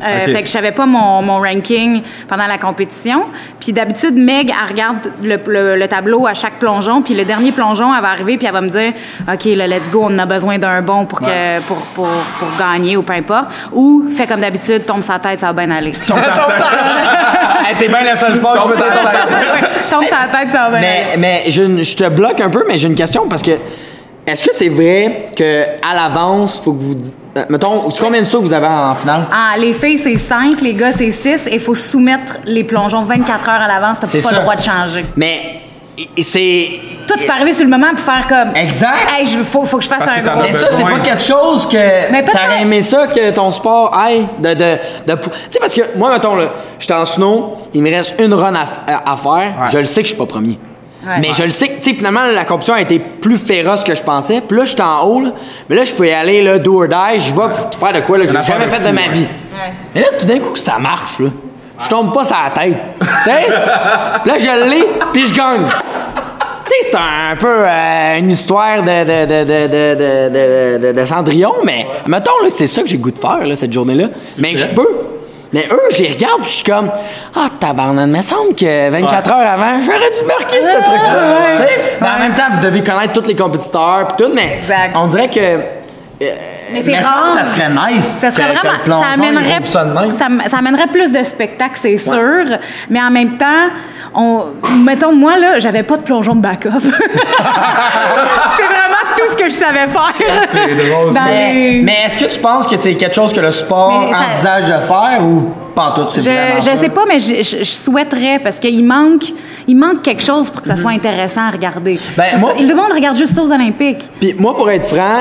Euh. 0.00 0.26
Fait 0.26 0.42
que 0.42 0.46
je 0.46 0.52
savais 0.52 0.70
pas 0.70 0.86
mon, 0.86 1.22
mon 1.22 1.38
ranking 1.40 2.02
pendant 2.28 2.46
la 2.46 2.56
compétition. 2.56 3.24
Puis 3.58 3.72
d'habitude, 3.72 4.14
Meg, 4.14 4.48
elle 4.50 4.68
regarde 4.70 5.10
le, 5.24 5.36
le- 5.48 5.74
le 5.74 5.88
tableau 5.88 6.24
à 6.28 6.34
chaque 6.34 6.52
plongeon. 6.60 7.02
Puis 7.02 7.14
le 7.14 7.24
dernier 7.24 7.50
plongeon, 7.50 7.92
elle 7.92 8.00
va 8.02 8.10
arriver 8.10 8.38
puis 8.38 8.46
elle 8.46 8.52
va 8.52 8.60
me 8.60 8.68
dire 8.68 8.92
OK, 9.28 9.44
là, 9.56 9.66
let's 9.66 9.90
go, 9.90 10.06
on 10.08 10.16
a 10.20 10.24
besoin 10.24 10.56
d'un 10.58 10.82
bon 10.82 11.04
pour, 11.04 11.18
que, 11.20 11.24
Ouais. 11.26 11.58
pour, 11.66 11.78
pour, 11.96 12.06
pour 12.06 12.48
gagner 12.56 12.96
ou 12.96 13.02
peu 13.02 13.14
importe. 13.14 13.50
Ou 13.72 14.04
fais 14.16 14.28
comme 14.28 14.40
d'habitude, 14.40 14.86
tombe 14.86 15.02
sa 15.02 15.18
tête, 15.18 15.40
ça 15.40 15.52
va 15.52 15.64
bien 15.66 15.74
aller. 15.76 15.92
Tombe 16.06 16.18
Hey, 17.66 17.74
c'est 17.74 17.88
bien 17.88 18.08
le 18.08 18.16
seul 18.16 18.34
sport 18.34 18.54
que 18.54 18.60
je 18.62 18.68
peux 18.68 20.06
sa 20.06 20.28
tête, 20.38 20.52
ça 20.52 20.68
va 20.70 20.78
bien 20.78 20.88
aller. 20.88 21.04
Mais, 21.16 21.42
mais 21.44 21.50
je, 21.50 21.82
je 21.82 21.96
te 21.96 22.08
bloque 22.08 22.40
un 22.40 22.50
peu, 22.50 22.64
mais 22.68 22.78
j'ai 22.78 22.86
une 22.86 22.94
question 22.94 23.26
parce 23.28 23.42
que 23.42 23.50
est-ce 24.28 24.44
que 24.44 24.54
c'est 24.54 24.68
vrai 24.68 25.28
que 25.36 25.62
à 25.82 25.94
l'avance, 25.94 26.60
faut 26.62 26.72
que 26.72 26.80
vous. 26.80 26.94
euh, 27.36 27.44
mettons, 27.48 27.88
combien 28.00 28.20
de 28.20 28.26
sauts 28.26 28.40
vous 28.40 28.52
avez 28.52 28.66
en 28.66 28.94
finale? 28.94 29.26
Ah, 29.32 29.56
les 29.58 29.72
filles, 29.72 29.98
c'est 29.98 30.16
5, 30.18 30.60
les 30.60 30.72
gars, 30.72 30.92
c'est 30.92 31.10
6. 31.10 31.46
Et 31.46 31.54
il 31.54 31.60
faut 31.60 31.74
soumettre 31.74 32.36
les 32.44 32.64
plongeons 32.64 33.02
24 33.02 33.48
heures 33.48 33.60
à 33.62 33.68
l'avance. 33.68 33.98
T'as 34.00 34.06
pas 34.06 34.20
ça. 34.20 34.30
le 34.32 34.40
droit 34.40 34.54
de 34.56 34.60
changer. 34.60 35.04
Mais 35.16 35.60
c'est. 36.20 36.68
Toi, 37.06 37.16
tu 37.18 37.26
peux 37.26 37.32
arriver 37.32 37.52
sur 37.54 37.64
le 37.64 37.70
moment 37.70 37.88
pour 37.90 38.00
faire 38.00 38.26
comme. 38.28 38.54
Exact. 38.54 38.94
Hey, 39.16 39.24
je, 39.24 39.38
faut, 39.38 39.64
faut 39.64 39.78
que 39.78 39.84
je 39.84 39.88
fasse 39.88 40.00
Parce 40.04 40.18
un 40.18 40.20
gros. 40.22 40.42
Mais 40.42 40.52
ça, 40.52 40.66
c'est 40.70 40.82
pas 40.82 40.98
quelque 41.00 41.22
chose 41.22 41.66
que. 41.66 41.76
Mais 42.12 42.22
peut-être. 42.22 42.32
T'aurais 42.40 42.62
aimé 42.62 42.82
ça 42.82 43.06
que 43.06 43.30
ton 43.30 43.50
sport 43.50 43.96
aille 43.96 44.26
de. 44.38 44.54
de, 44.54 44.76
de 45.06 45.14
pou- 45.14 45.30
tu 45.30 45.36
sais, 45.50 45.58
parce 45.58 45.72
que 45.74 45.80
moi, 45.96 46.12
mettons, 46.12 46.36
là, 46.36 46.50
j'étais 46.78 46.94
en 46.94 47.04
snow, 47.04 47.54
il 47.72 47.82
me 47.82 47.90
reste 47.90 48.14
une 48.20 48.34
run 48.34 48.54
à, 48.54 49.10
à 49.10 49.16
faire. 49.16 49.32
Ouais. 49.60 49.68
Je 49.72 49.78
le 49.78 49.84
sais 49.86 50.02
que 50.02 50.08
je 50.08 50.12
suis 50.14 50.18
pas 50.18 50.26
premier. 50.26 50.58
Ouais. 51.06 51.20
Mais 51.20 51.32
je 51.32 51.44
le 51.44 51.50
sais 51.50 51.68
que, 51.68 51.76
tu 51.80 51.90
sais, 51.90 51.94
finalement, 51.96 52.22
la 52.24 52.44
compétition 52.44 52.74
a 52.74 52.80
été 52.80 52.98
plus 52.98 53.36
féroce 53.38 53.84
que 53.84 53.94
je 53.94 54.02
pensais. 54.02 54.40
Puis 54.40 54.56
là, 54.58 54.64
je 54.64 54.72
suis 54.72 54.82
en 54.82 55.02
haut, 55.06 55.20
là. 55.20 55.30
Mais 55.68 55.76
là, 55.76 55.84
je 55.84 55.92
peux 55.92 56.06
y 56.08 56.12
aller, 56.12 56.42
là, 56.42 56.58
do 56.58 56.82
or 56.82 56.88
die. 56.88 57.20
Je 57.20 57.32
vais 57.32 57.48
pour 57.70 57.78
faire 57.78 57.92
de 57.92 58.00
quoi, 58.00 58.18
là, 58.18 58.26
que 58.26 58.32
j'ai 58.32 58.42
jamais 58.42 58.66
fait 58.68 58.76
fou, 58.80 58.88
de 58.88 58.92
ma 58.92 59.00
ouais. 59.02 59.08
vie. 59.10 59.26
Mais 59.94 60.00
là, 60.00 60.06
tout 60.18 60.26
d'un 60.26 60.38
coup, 60.40 60.50
que 60.50 60.58
ça 60.58 60.78
marche, 60.78 61.20
là. 61.20 61.28
Je 61.84 61.88
tombe 61.88 62.12
pas 62.12 62.24
sur 62.24 62.36
la 62.42 62.50
tête. 62.50 62.76
Tu 63.00 63.06
sais? 63.24 63.46
Là, 64.26 64.36
je 64.36 64.68
l'ai, 64.70 64.84
puis 65.12 65.26
je 65.26 65.32
gagne. 65.32 65.62
Tu 65.68 66.74
sais, 66.84 66.90
c'est 66.90 66.96
un, 66.96 67.36
peu 67.36 67.46
euh, 67.46 68.18
une 68.18 68.30
histoire 68.32 68.82
de, 68.82 69.04
de, 69.04 69.26
de, 69.26 69.44
de, 69.44 69.66
de, 69.68 70.78
de, 70.82 70.86
de- 70.88 71.00
de 71.00 71.04
Cendrillon, 71.04 71.52
mais 71.64 71.86
mettons 72.08 72.32
là, 72.42 72.48
que 72.48 72.52
c'est 72.52 72.66
ça 72.66 72.82
que 72.82 72.88
j'ai 72.88 72.96
le 72.96 73.02
goût 73.04 73.12
de 73.12 73.18
faire 73.20 73.46
là, 73.46 73.54
cette 73.54 73.72
journée-là. 73.72 74.08
Mais 74.38 74.56
je 74.56 74.66
peux. 74.66 74.88
Mais 75.52 75.66
eux, 75.70 75.80
je 75.90 76.02
les 76.02 76.10
regarde 76.10 76.40
puis 76.42 76.50
je 76.50 76.54
suis 76.56 76.64
comme 76.64 76.90
Ah, 77.34 77.48
tabarnak, 77.58 78.06
il 78.06 78.12
me 78.16 78.22
semble 78.22 78.54
que 78.54 78.90
24 78.90 79.30
heures 79.32 79.50
avant, 79.52 79.80
j'aurais 79.80 80.10
dû 80.20 80.26
marquer 80.26 80.60
ce 80.60 80.84
truc-là. 80.84 81.66
Mais 82.00 82.06
en 82.08 82.18
même 82.18 82.34
temps, 82.34 82.44
vous 82.52 82.60
devez 82.60 82.82
connaître 82.82 83.14
tous 83.14 83.26
les 83.26 83.34
compétiteurs 83.36 84.08
puis 84.08 84.26
tout, 84.26 84.32
mais 84.34 84.58
Exact. 84.62 84.92
on 84.94 85.06
dirait 85.06 85.28
que. 85.30 85.40
euh, 85.40 85.60
Mais 86.72 86.82
c'est 86.82 86.98
rare. 86.98 87.32
ça 87.34 87.44
serait 87.44 87.68
nice. 87.70 88.18
Ça 88.20 88.30
serait 88.30 88.52
vraiment. 88.52 88.74
plongeon, 88.84 89.02
ça, 89.02 89.12
amènerait, 89.14 90.48
ça 90.48 90.56
amènerait 90.58 90.86
plus 90.88 91.10
de 91.12 91.22
spectacles, 91.24 91.78
c'est 91.80 91.96
sûr. 91.96 92.44
Mais 92.90 93.00
en 93.00 93.10
même 93.10 93.38
temps, 93.38 93.68
on, 94.14 94.44
mettons, 94.84 95.12
moi, 95.14 95.38
là, 95.38 95.58
j'avais 95.60 95.82
pas 95.82 95.96
de 95.96 96.02
plongeon 96.02 96.34
de 96.34 96.40
backup. 96.42 96.70
c'est 96.80 98.64
vraiment 98.64 98.87
ce 99.30 99.36
que 99.36 99.44
je 99.48 99.54
savais 99.54 99.86
faire. 99.88 100.14
C'est 100.50 100.74
drôle, 100.88 101.12
ça. 101.14 101.20
Mais, 101.24 101.52
les- 101.52 101.82
mais 101.82 101.96
est-ce 102.06 102.18
que 102.18 102.24
tu 102.26 102.38
penses 102.40 102.66
que 102.66 102.76
c'est 102.76 102.94
quelque 102.94 103.14
chose 103.14 103.32
que 103.32 103.40
le 103.40 103.50
sport 103.52 104.10
ça- 104.10 104.18
envisage 104.32 104.66
de 104.66 104.78
faire 104.84 105.22
ou 105.24 105.50
pas 105.74 105.90
en 105.90 105.94
tout? 105.94 106.08
Je, 106.16 106.20
je 106.20 106.76
sais 106.76 106.88
pas, 106.88 107.04
mais 107.08 107.18
je, 107.20 107.36
je- 107.42 107.58
je 107.58 107.64
souhaiterais 107.64 108.40
parce 108.42 108.58
qu'il 108.58 108.84
manque, 108.84 109.24
il 109.66 109.76
manque 109.76 110.02
quelque 110.02 110.22
chose 110.22 110.50
pour 110.50 110.62
que 110.62 110.68
ça 110.68 110.76
soit 110.76 110.90
intéressant 110.90 111.42
à 111.48 111.50
regarder. 111.50 111.98
Ben, 112.16 112.24
Ça- 112.32 112.36
moi- 112.38 112.54
le 112.58 112.74
monde 112.74 112.92
regarde 112.94 113.16
juste 113.16 113.34
ça 113.34 113.42
aux 113.42 113.52
Olympiques. 113.52 114.08
Puis 114.20 114.34
moi, 114.38 114.54
pour 114.54 114.70
être 114.70 114.86
franc, 114.86 115.20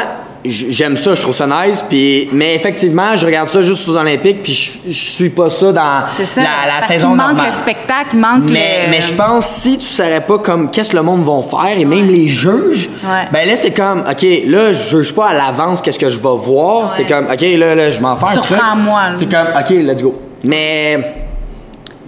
j'aime 0.49 0.97
ça, 0.97 1.15
je 1.15 1.21
trouve 1.21 1.35
ça 1.35 1.47
nice. 1.47 1.83
Puis, 1.87 2.29
mais 2.31 2.55
effectivement, 2.55 3.15
je 3.15 3.25
regarde 3.25 3.49
ça 3.49 3.61
juste 3.61 3.87
aux 3.87 3.95
Olympiques, 3.95 4.43
puis 4.43 4.53
je, 4.53 4.91
je 4.91 5.11
suis 5.11 5.29
pas 5.29 5.49
ça 5.49 5.71
dans 5.71 6.03
ça. 6.05 6.41
la, 6.41 6.85
saison 6.85 7.09
qu'il 7.09 7.17
manque 7.17 7.27
normale. 7.27 7.45
le 7.47 7.51
spectacle, 7.51 8.09
il 8.13 8.19
manque 8.19 8.43
Mais, 8.49 8.85
le... 8.85 8.91
mais 8.91 9.01
je 9.01 9.13
pense 9.13 9.45
si 9.47 9.77
tu 9.77 9.85
savais 9.85 10.21
pas 10.21 10.37
comme 10.39 10.69
qu'est-ce 10.71 10.89
que 10.91 10.95
le 10.97 11.03
monde 11.03 11.23
va 11.23 11.41
faire 11.43 11.77
et 11.77 11.85
même 11.85 12.07
les 12.07 12.27
juges, 12.27 12.89
Ouais. 13.03 13.27
ben 13.31 13.47
là 13.47 13.55
c'est 13.55 13.71
comme 13.71 13.99
ok 14.09 14.25
là 14.45 14.71
je 14.71 14.97
juge 14.97 15.13
pas 15.13 15.29
à 15.29 15.33
l'avance 15.33 15.81
qu'est-ce 15.81 15.99
que 15.99 16.09
je 16.09 16.17
vais 16.17 16.35
voir, 16.37 16.85
Ouais. 16.85 16.89
c'est 16.95 17.05
comme 17.05 17.25
ok 17.31 17.41
là 17.41 17.75
là 17.75 17.89
je 17.91 17.99
m'en 18.01 18.15
fais. 18.15 18.33
Surprends-moi. 18.33 19.01
C'est 19.15 19.31
comme 19.31 19.47
ok 19.59 19.69
let's 19.69 20.01
go. 20.01 20.21
Mais 20.43 21.26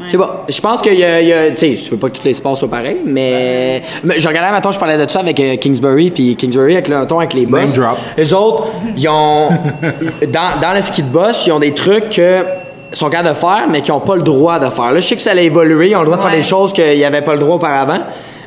Je 0.05 0.11
sais 0.11 0.17
pas. 0.17 0.45
Je 0.47 0.61
pense 0.61 0.81
qu'il 0.81 0.93
y 0.97 1.03
a. 1.03 1.21
il 1.21 1.27
y 1.27 1.33
a- 1.33 1.51
tu 1.51 1.57
sais, 1.57 1.75
je 1.75 1.91
veux 1.91 1.97
pas 1.97 2.09
que 2.09 2.17
tous 2.17 2.23
les 2.23 2.33
sports 2.33 2.57
soient 2.57 2.69
pareils, 2.69 2.99
mais. 3.05 3.81
mais 4.03 4.17
je 4.19 4.27
regardais, 4.27 4.51
maintenant, 4.51 4.71
je 4.71 4.79
parlais 4.79 5.03
de 5.03 5.09
ça 5.09 5.19
avec 5.19 5.39
euh, 5.39 5.57
Kingsbury, 5.57 6.11
puis 6.11 6.35
Kingsbury, 6.35 6.73
avec, 6.73 6.87
le, 6.87 6.99
mettons, 6.99 7.19
avec 7.19 7.33
les 7.33 7.45
boss. 7.45 7.61
Name 7.61 7.71
drop. 7.73 7.97
Les 8.17 8.33
autres, 8.33 8.67
ils 8.95 9.07
ont. 9.09 9.49
dans, 10.27 10.59
dans 10.61 10.73
le 10.73 10.81
ski 10.81 11.03
de 11.03 11.09
boss, 11.09 11.45
ils 11.47 11.51
ont 11.51 11.59
des 11.59 11.73
trucs 11.73 12.09
que 12.09 12.43
sont 12.91 13.09
capables 13.09 13.29
de 13.29 13.33
faire, 13.35 13.67
mais 13.69 13.81
qui 13.81 13.91
n'ont 13.91 13.99
pas 13.99 14.15
le 14.15 14.23
droit 14.23 14.57
de 14.59 14.69
faire. 14.69 14.91
Là, 14.93 14.99
je 14.99 15.05
sais 15.05 15.15
que 15.15 15.21
ça 15.21 15.31
allait 15.31 15.45
évoluer, 15.45 15.89
ils 15.89 15.95
ont 15.95 15.99
le 15.99 16.05
droit 16.05 16.17
de 16.17 16.21
faire 16.23 16.31
des 16.31 16.41
choses 16.41 16.73
qu'ils 16.73 16.99
n'avaient 16.99 17.21
pas 17.21 17.33
le 17.33 17.39
droit 17.39 17.55
auparavant. 17.57 17.99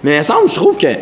Mais 0.03 0.15
il 0.15 0.19
me 0.19 0.23
semble, 0.23 0.49
je 0.49 0.55
trouve 0.55 0.77
que. 0.77 0.87
Tu 0.93 0.99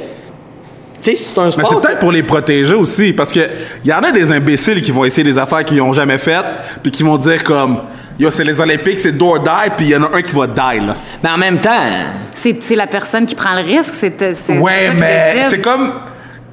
sais, 1.00 1.14
si 1.14 1.24
c'est 1.32 1.40
un 1.40 1.44
Mais 1.44 1.50
sport. 1.52 1.68
c'est 1.68 1.80
peut-être 1.80 1.98
pour 2.00 2.12
les 2.12 2.22
protéger 2.22 2.74
aussi, 2.74 3.14
parce 3.14 3.32
que 3.32 3.40
y 3.86 3.92
en 3.92 4.00
a 4.00 4.10
des 4.10 4.30
imbéciles 4.30 4.82
qui 4.82 4.90
vont 4.90 5.04
essayer 5.06 5.24
des 5.24 5.38
affaires 5.38 5.64
qu'ils 5.64 5.80
ont 5.80 5.94
jamais 5.94 6.18
faites, 6.18 6.44
puis 6.82 6.90
qui 6.92 7.02
vont 7.02 7.16
dire 7.16 7.42
comme, 7.42 7.78
yo, 8.20 8.30
c'est 8.30 8.44
les 8.44 8.60
Olympiques, 8.60 8.98
c'est 8.98 9.12
do 9.12 9.28
or 9.28 9.40
die, 9.40 9.70
puis 9.76 9.86
il 9.86 9.90
y 9.92 9.96
en 9.96 10.04
a 10.04 10.14
un 10.14 10.22
qui 10.22 10.32
va 10.32 10.46
die, 10.46 10.86
là. 10.86 10.96
Mais 11.22 11.30
en 11.30 11.38
même 11.38 11.58
temps. 11.58 11.88
C'est 12.34 12.76
la 12.76 12.86
personne 12.86 13.26
qui 13.26 13.34
prend 13.34 13.54
le 13.54 13.62
risque. 13.62 13.92
C'est 13.94 14.58
Ouais, 14.58 14.90
mais 14.98 15.42
c'est 15.44 15.60
comme, 15.60 15.92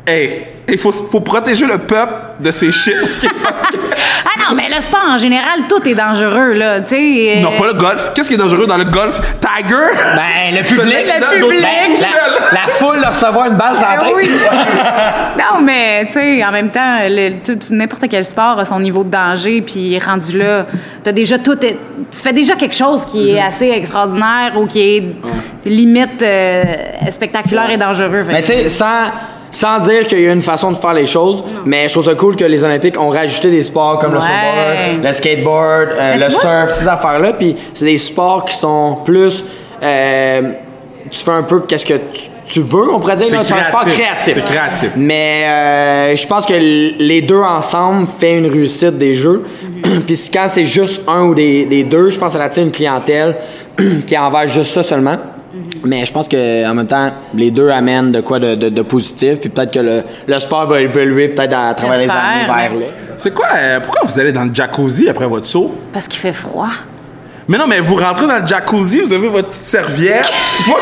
hey, 0.08 0.43
il 0.70 0.78
faut, 0.78 0.91
faut 0.91 1.20
protéger 1.22 1.65
le 1.65 1.78
peuple 1.78 2.13
de 2.39 2.52
ces 2.52 2.72
shit. 2.72 2.96
Parce 3.43 3.72
que- 3.72 3.78
Ah 4.26 4.50
non, 4.50 4.56
mais 4.56 4.67
le 4.74 4.82
sport 4.82 5.06
en 5.10 5.17
général, 5.17 5.62
tout 5.70 5.88
est 5.88 5.96
dangereux, 5.96 6.54
là. 6.54 6.82
Tu 6.82 6.96
sais. 6.96 7.39
non, 7.41 7.52
euh, 7.54 7.58
pas 7.58 7.67
le 7.67 7.74
golf. 7.74 8.12
Qu'est-ce 8.13 8.28
qui 8.28 8.34
est 8.36 8.38
dangereux 8.38 8.67
dans 8.67 8.78
le 8.78 8.84
golf? 8.86 9.20
Tiger? 9.39 9.76
Ben, 10.15 10.56
le 10.58 10.63
public, 10.63 10.96
le 11.06 11.39
public. 11.39 11.41
tout 11.41 12.02
la, 12.52 12.52
la 12.62 12.67
foule 12.67 13.00
de 13.02 13.06
recevoir 13.06 13.48
une 13.48 13.56
balle 13.58 13.78
sur 13.78 13.88
la 13.88 13.93
Ah 13.93 14.04
tête. 14.04 14.13
oui. 14.15 14.30
non, 15.38 15.62
mais 15.63 16.06
tu 16.08 16.13
sais, 16.13 16.46
en 16.46 16.52
même 16.52 16.70
temps, 16.70 16.98
le- 17.08 17.41
tout- 17.43 17.60
n'importe 17.74 18.06
quel 18.10 18.24
sport 18.24 18.60
a 18.60 18.65
son 18.65 18.80
niveau 18.80 19.04
de 19.04 19.10
danger, 19.10 19.62
puis 19.62 19.98
rendu 20.00 20.38
là, 20.38 20.65
t'as 21.04 21.12
déjà 21.13 21.38
tout. 21.39 21.56
Tu 21.56 21.76
fais 22.22 22.34
déjà 22.34 22.56
quelque 22.56 22.76
chose 22.76 23.06
qui 23.06 23.32
est 23.32 23.39
assez 23.41 23.70
extraordinaire 23.70 24.54
ou 24.58 24.67
qui 24.67 24.82
est 24.82 25.04
limite 25.65 26.22
euh, 26.22 26.63
spectaculaire 27.10 27.70
et 27.72 27.78
dangereux. 27.78 28.24
Fait 28.24 28.34
Mais 28.34 28.41
tu 28.41 28.54
sais, 28.54 28.67
sans, 28.67 29.06
sans 29.51 29.79
dire 29.79 30.05
qu'il 30.07 30.21
y 30.21 30.27
a 30.27 30.33
une 30.33 30.41
façon 30.41 30.71
de 30.71 30.77
faire 30.77 30.93
les 30.93 31.05
choses, 31.05 31.43
mais 31.65 31.88
je 31.88 31.93
trouve 31.93 32.05
ça 32.05 32.15
cool 32.15 32.36
que 32.36 32.45
les 32.45 32.63
Olympiques 32.63 32.99
ont 32.99 33.10
rajouté 33.10 33.49
des 33.49 33.63
sports 33.63 33.99
comme 33.99 34.13
le 34.13 34.19
snowboard, 34.19 35.03
le 35.03 35.12
skateboard, 35.12 35.89
euh, 35.97 36.15
le 36.15 36.29
surf, 36.29 36.73
ces 36.73 36.88
affaires-là. 36.88 37.33
Puis 37.33 37.55
c'est 37.73 37.86
des 37.86 37.97
sports 37.97 38.45
qui 38.45 38.55
sont 38.57 38.97
plus. 39.05 39.43
euh, 39.81 40.51
tu 41.10 41.19
fais 41.23 41.31
un 41.31 41.43
peu 41.43 41.62
qu'est-ce 41.62 41.86
que 41.86 41.93
tu, 41.93 42.23
tu 42.47 42.60
veux, 42.60 42.91
on 42.93 42.99
pourrait 42.99 43.15
dire. 43.15 43.27
C'est 43.29 43.33
là, 43.36 43.39
un 43.39 43.63
sport 43.63 43.86
créatif. 43.86 43.95
créatif. 43.95 44.33
C'est 44.36 44.43
créatif. 44.43 44.91
Mais 44.97 45.45
euh, 45.45 46.15
je 46.17 46.27
pense 46.27 46.45
que 46.45 46.53
les 46.53 47.21
deux 47.21 47.39
ensemble 47.41 48.07
fait 48.19 48.38
une 48.38 48.47
réussite 48.51 48.97
des 48.97 49.13
jeux. 49.13 49.43
Puis 50.05 50.15
si- 50.17 50.29
quand 50.31 50.45
c'est 50.49 50.65
juste 50.65 51.03
un 51.07 51.23
ou 51.23 51.33
des, 51.33 51.63
des 51.65 51.83
deux, 51.83 52.10
je 52.10 52.19
pense 52.19 52.33
que 52.33 52.39
ça 52.39 52.45
attire 52.45 52.63
une 52.63 52.71
clientèle 52.71 53.38
qui 54.05 54.17
envers 54.17 54.47
juste 54.47 54.73
ça 54.73 54.83
seulement. 54.83 55.17
Mais 55.86 56.06
je 56.06 56.12
pense 56.12 56.28
que 56.28 56.66
en 56.70 56.74
même 56.74 56.88
temps, 56.88 57.12
les 57.34 57.52
deux 57.52 57.70
amènent 57.70 58.12
de 58.12 58.22
quoi 58.22 58.40
de, 58.40 58.56
de- 58.56 58.70
de 58.70 58.82
positif. 58.82 59.40
Puis 59.40 59.50
peut-être 59.50 59.72
que 59.74 59.80
le, 59.80 60.04
le 60.28 60.40
sport 60.40 60.66
va 60.68 60.82
évoluer 60.82 61.30
peut-être 61.30 61.54
à 61.58 61.74
travers 61.74 62.00
les 62.00 62.10
années 62.10 62.46
vers 62.46 62.74
là. 62.80 62.86
C'est 63.18 63.34
quoi, 63.34 63.48
euh, 63.56 63.80
pourquoi 63.80 64.02
vous 64.08 64.20
allez 64.20 64.32
dans 64.32 64.44
le 64.46 64.54
jacuzzi 64.54 65.10
après 65.10 65.26
votre 65.28 65.46
saut? 65.46 65.76
Parce 65.94 66.08
qu'il 66.08 66.20
fait 66.20 66.34
froid. 66.34 66.70
Mais 67.48 67.58
non, 67.58 67.66
mais 67.68 67.80
vous 67.80 67.96
rentrez 67.96 68.28
dans 68.28 68.40
le 68.40 68.46
jacuzzi, 68.48 69.00
vous 69.02 69.13
avez 69.13 69.28
votre 69.30 69.48
petite 69.48 69.62
serviette. 69.63 70.32
Moi, 70.68 70.78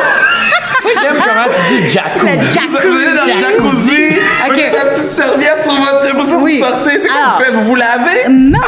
J'aime 1.01 1.15
comment 1.23 1.45
tu 1.53 1.75
dis 1.75 1.83
Le 1.83 1.89
jacuzzi. 1.89 2.87
vous 2.87 2.97
allez 2.97 3.15
dans 3.15 3.25
le 3.25 3.39
jacuzzi, 3.39 4.07
vous 4.45 4.51
avez 4.53 4.71
la 4.71 4.85
petite 4.85 5.09
serviette 5.09 5.63
sur 5.63 5.73
votre... 5.73 6.05
Ça, 6.25 6.37
Oui. 6.37 6.57
vous 6.59 6.65
sortez, 6.67 6.97
c'est 6.97 7.07
quoi 7.07 7.17
vous 7.37 7.43
faites? 7.43 7.53
Vous 7.53 7.61
vous 7.63 7.75
lavez? 7.75 8.29
Non! 8.29 8.59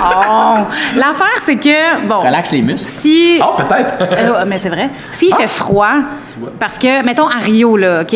L'affaire, 0.95 1.41
c'est 1.45 1.56
que, 1.56 2.06
bon. 2.08 2.19
Relaxe 2.19 2.51
les 2.51 2.62
muscles. 2.62 2.88
Si. 3.01 3.39
Oh, 3.41 3.56
peut-être. 3.58 3.93
Euh, 4.01 4.43
mais 4.47 4.58
c'est 4.60 4.69
vrai. 4.69 4.89
S'il 5.12 5.34
fait 5.36 5.47
froid, 5.47 5.93
parce 6.60 6.77
que, 6.77 7.03
mettons, 7.03 7.27
à 7.27 7.39
Rio, 7.43 7.75
là, 7.77 8.01
OK? 8.01 8.15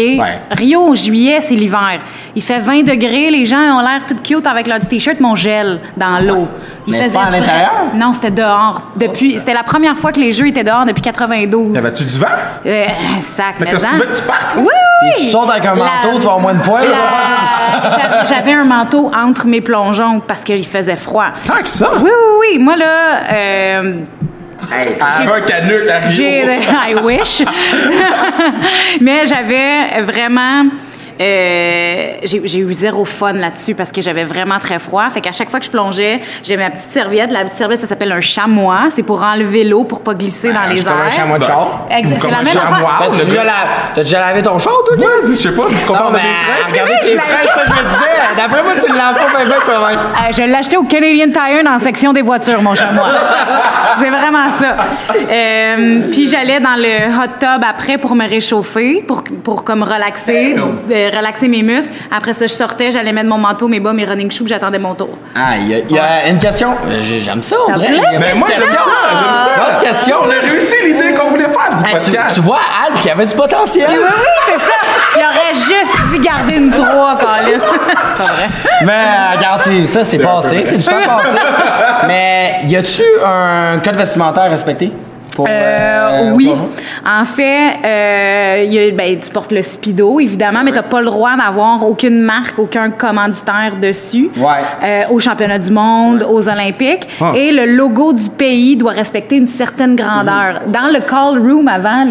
Rio, 0.51 0.89
en 0.89 0.93
juillet, 0.93 1.39
c'est 1.41 1.55
l'hiver. 1.55 1.99
Il 2.35 2.41
fait 2.43 2.59
20 2.59 2.83
degrés, 2.83 3.29
les 3.31 3.45
gens 3.45 3.77
ont 3.77 3.81
l'air 3.81 4.05
tout 4.07 4.15
cute 4.23 4.45
avec 4.45 4.67
leur 4.67 4.79
petit 4.79 4.87
t-shirt, 4.99 5.19
mon 5.19 5.35
gel 5.35 5.81
dans 5.97 6.19
l'eau. 6.25 6.47
Mais 6.91 7.03
c'est 7.03 7.13
pas 7.13 7.23
à 7.23 7.29
l'intérieur? 7.31 7.71
Non, 7.95 8.13
c'était 8.13 8.31
dehors. 8.31 8.81
Depuis, 8.95 9.39
c'était 9.39 9.53
la 9.53 9.63
première 9.63 9.95
fois 9.97 10.11
que 10.11 10.19
les 10.19 10.31
jeux 10.31 10.47
étaient 10.47 10.63
dehors 10.63 10.85
depuis 10.85 11.01
92. 11.01 11.75
Y 11.75 11.77
avait-tu 11.77 12.03
du 12.05 12.17
vent? 12.17 12.27
Euh, 12.65 12.85
sac, 13.21 13.55
Fait 13.59 13.65
que 13.65 13.71
ça 13.71 13.79
se 13.79 13.85
pouvait 13.87 14.05
que 14.07 14.15
tu 14.15 14.23
partes, 14.23 14.55
là? 14.55 14.61
Oui, 14.61 14.67
oui, 15.03 15.09
Puis 15.17 15.25
tu 15.25 15.31
sautes 15.31 15.49
avec 15.49 15.65
un 15.65 15.75
La- 15.75 15.83
manteau, 15.83 16.19
tu 16.19 16.25
vas 16.25 16.33
avoir 16.33 16.39
moins 16.39 16.53
de 16.53 16.61
poils. 16.61 16.85
la- 16.89 18.25
J'avais- 18.25 18.51
un 18.53 18.65
manteau 18.65 19.09
entre 19.15 19.45
mes 19.47 19.61
plongeons 19.61 20.19
parce 20.19 20.41
qu'il 20.41 20.65
faisait 20.65 20.95
froid. 20.97 21.27
Tant 21.45 21.61
que 21.61 21.69
ça? 21.69 21.89
Oui, 22.01 22.09
oui, 22.09 22.35
oui. 22.51 22.59
Moi, 22.59 22.75
là, 22.75 22.85
euh, 23.31 23.93
J'ai 24.83 25.23
un 25.27 25.41
canuc 25.41 25.89
à 25.89 25.97
Rio. 25.99 26.09
j'ai. 26.09 26.43
I 26.89 26.95
wish. 27.03 27.43
Mais 29.01 29.25
j'avais 29.25 30.01
vraiment. 30.01 30.65
Euh, 31.21 32.11
j'ai 32.23 32.59
eu 32.59 32.73
zéro 32.73 33.05
fun 33.05 33.33
là-dessus 33.33 33.75
parce 33.75 33.91
que 33.91 34.01
j'avais 34.01 34.23
vraiment 34.23 34.59
très 34.59 34.79
froid. 34.79 35.09
Fait 35.09 35.21
qu'à 35.21 35.31
chaque 35.31 35.49
fois 35.49 35.59
que 35.59 35.65
je 35.65 35.71
plongeais, 35.71 36.19
j'ai 36.43 36.57
ma 36.57 36.69
petite 36.69 36.91
serviette. 36.91 37.31
La 37.31 37.41
petite 37.43 37.57
serviette, 37.57 37.81
ça 37.81 37.87
s'appelle 37.87 38.11
un 38.11 38.21
chamois. 38.21 38.85
C'est 38.89 39.03
pour 39.03 39.21
enlever 39.23 39.63
l'eau 39.63 39.83
pour 39.83 40.01
pas 40.01 40.13
glisser 40.13 40.51
dans 40.51 40.63
les 40.69 40.77
c'est 40.77 40.85
comme 40.85 40.99
un 40.99 41.05
airs. 41.05 41.11
chamois 41.11 41.37
de 41.37 41.43
Ben, 41.43 41.49
char. 41.49 41.87
Exact, 41.91 42.15
Ou 42.17 42.19
c'est 42.21 42.31
la 42.31 42.37
un 42.39 42.43
même 42.43 42.53
chamois. 42.53 42.77
affaire. 42.99 43.11
Le 43.19 43.25
déjà, 43.25 43.43
la- 43.43 43.53
t'as 43.95 44.01
déjà 44.01 44.19
lavé 44.19 44.41
ton 44.41 44.57
char, 44.57 44.73
toi? 44.85 44.97
toi? 44.97 45.05
Ouais, 45.05 45.13
je 45.29 45.33
sais 45.35 45.51
pas, 45.51 45.65
tu 45.67 45.73
de 45.75 45.77
mais 46.11 46.19
mes 46.19 46.19
frères? 46.19 46.67
regardez 46.69 46.91
Oui, 46.93 47.09
tes 47.11 47.17
ça 47.17 47.63
je 47.65 47.71
me 47.71 47.89
disais. 47.89 48.05
D'après 48.37 48.63
moi, 48.63 48.71
tu 48.83 48.91
le 48.91 48.97
laves 48.97 49.15
pas 49.15 49.37
bien 49.37 49.45
bien 49.45 49.57
toi-même. 49.65 49.99
Euh, 49.99 50.31
je 50.35 50.41
l'ai 50.43 50.53
acheté 50.55 50.77
au 50.77 50.83
Canadian 50.83 51.27
Tire 51.27 51.63
dans 51.63 51.71
la 51.73 51.79
section 51.79 52.13
des 52.13 52.21
voitures, 52.21 52.61
mon 52.61 52.73
chamois. 52.75 53.07
C'est 54.01 54.09
vraiment 54.09 54.49
ça. 54.57 54.75
Euh, 55.29 55.99
puis 56.11 56.27
j'allais 56.27 56.59
dans 56.59 56.75
le 56.77 57.09
hot 57.09 57.27
tub 57.39 57.61
après 57.67 57.97
pour 57.97 58.15
me 58.15 58.27
réchauffer, 58.27 59.03
pour, 59.07 59.23
pour 59.43 59.63
comme 59.63 59.83
relaxer, 59.83 60.55
euh, 60.57 61.09
relaxer 61.15 61.47
mes 61.47 61.63
muscles. 61.63 61.89
Après 62.15 62.33
ça, 62.33 62.47
je 62.47 62.53
sortais, 62.53 62.91
j'allais 62.91 63.11
mettre 63.13 63.29
mon 63.29 63.37
manteau, 63.37 63.67
mes 63.67 63.79
bas, 63.79 63.93
mes 63.93 64.05
running 64.05 64.31
shoes, 64.31 64.47
j'attendais 64.47 64.79
mon 64.79 64.95
tour. 64.95 65.09
Ah, 65.35 65.57
il 65.57 65.67
y, 65.69 65.75
a- 65.99 66.27
y 66.27 66.29
une 66.29 66.37
question? 66.39 66.69
Euh, 66.85 66.97
j'ai- 66.99 67.19
J'aime 67.19 67.43
ça, 67.43 67.55
on 67.67 67.71
dirait. 67.73 67.93
y 67.95 68.17
Mais 68.19 68.33
moi, 68.33 68.47
j'aime 68.51 68.61
question. 68.63 68.79
ça, 68.83 69.09
j'aime 69.09 69.19
ça? 69.55 69.71
D'autres 69.71 69.83
questions? 69.83 70.15
On 70.23 70.29
a 70.29 70.49
réussi 70.49 70.75
l'idée 70.85 71.13
qu'on 71.13 71.29
voulait 71.29 71.43
faire 71.43 71.69
du 71.77 71.83
Hey, 71.85 71.97
tu, 72.03 72.11
podcast. 72.11 72.35
tu 72.35 72.41
vois, 72.41 72.59
Al, 72.87 72.93
qui 72.99 73.09
avait 73.09 73.25
du 73.25 73.35
potentiel. 73.35 73.87
Oui, 73.89 73.97
oui, 73.99 74.25
c'est 74.47 74.59
ça. 74.59 74.77
Il 75.17 75.21
aurait 75.23 75.53
juste 75.53 76.13
dû 76.13 76.19
garder 76.19 76.55
une 76.55 76.71
3, 76.71 77.17
Colin. 77.17 77.27
c'est 78.11 78.17
pas 78.17 78.23
vrai. 78.33 78.47
Mais 78.83 78.91
euh, 78.91 79.37
regarde, 79.37 79.61
ça, 79.87 80.03
c'est 80.03 80.19
passé. 80.19 80.61
C'est 80.65 80.77
du 80.77 80.83
temps 80.83 80.91
passé. 81.05 81.37
Mais 82.07 82.59
y 82.63 82.75
a-tu 82.75 83.03
un 83.23 83.79
code 83.79 83.95
vestimentaire 83.95 84.49
respecté? 84.49 84.91
Pour, 85.35 85.47
Euh, 85.47 85.51
euh, 85.51 86.31
oui. 86.33 86.51
En 87.05 87.23
fait, 87.25 87.79
euh, 87.85 88.63
y 88.67 88.79
a- 88.79 88.91
ben, 88.91 89.17
tu 89.19 89.29
portes 89.31 89.51
le 89.51 89.61
speedo, 89.61 90.19
évidemment, 90.19 90.59
mais 90.63 90.71
tu 90.71 90.77
n'as 90.77 90.83
pas 90.83 90.99
le 90.99 91.05
droit 91.05 91.31
d'avoir 91.37 91.85
aucune 91.85 92.19
marque, 92.21 92.59
aucun 92.59 92.89
commanditaire 92.89 93.77
dessus. 93.81 94.29
Ouais. 94.37 95.05
Aux 95.09 95.19
championnats 95.19 95.59
du 95.59 95.71
monde, 95.71 96.25
aux 96.29 96.47
Olympiques. 96.49 97.07
Ah. 97.21 97.31
Et 97.35 97.51
le 97.51 97.65
logo 97.65 98.13
du 98.13 98.29
pays 98.29 98.75
doit 98.75 98.91
respecter 98.91 99.37
une 99.37 99.47
certaine 99.47 99.95
grandeur. 99.95 100.61
Mhm. 100.65 100.71
Dans 100.71 100.91
le 100.93 100.99
call 100.99 101.39
room 101.41 101.67
avant, 101.67 102.05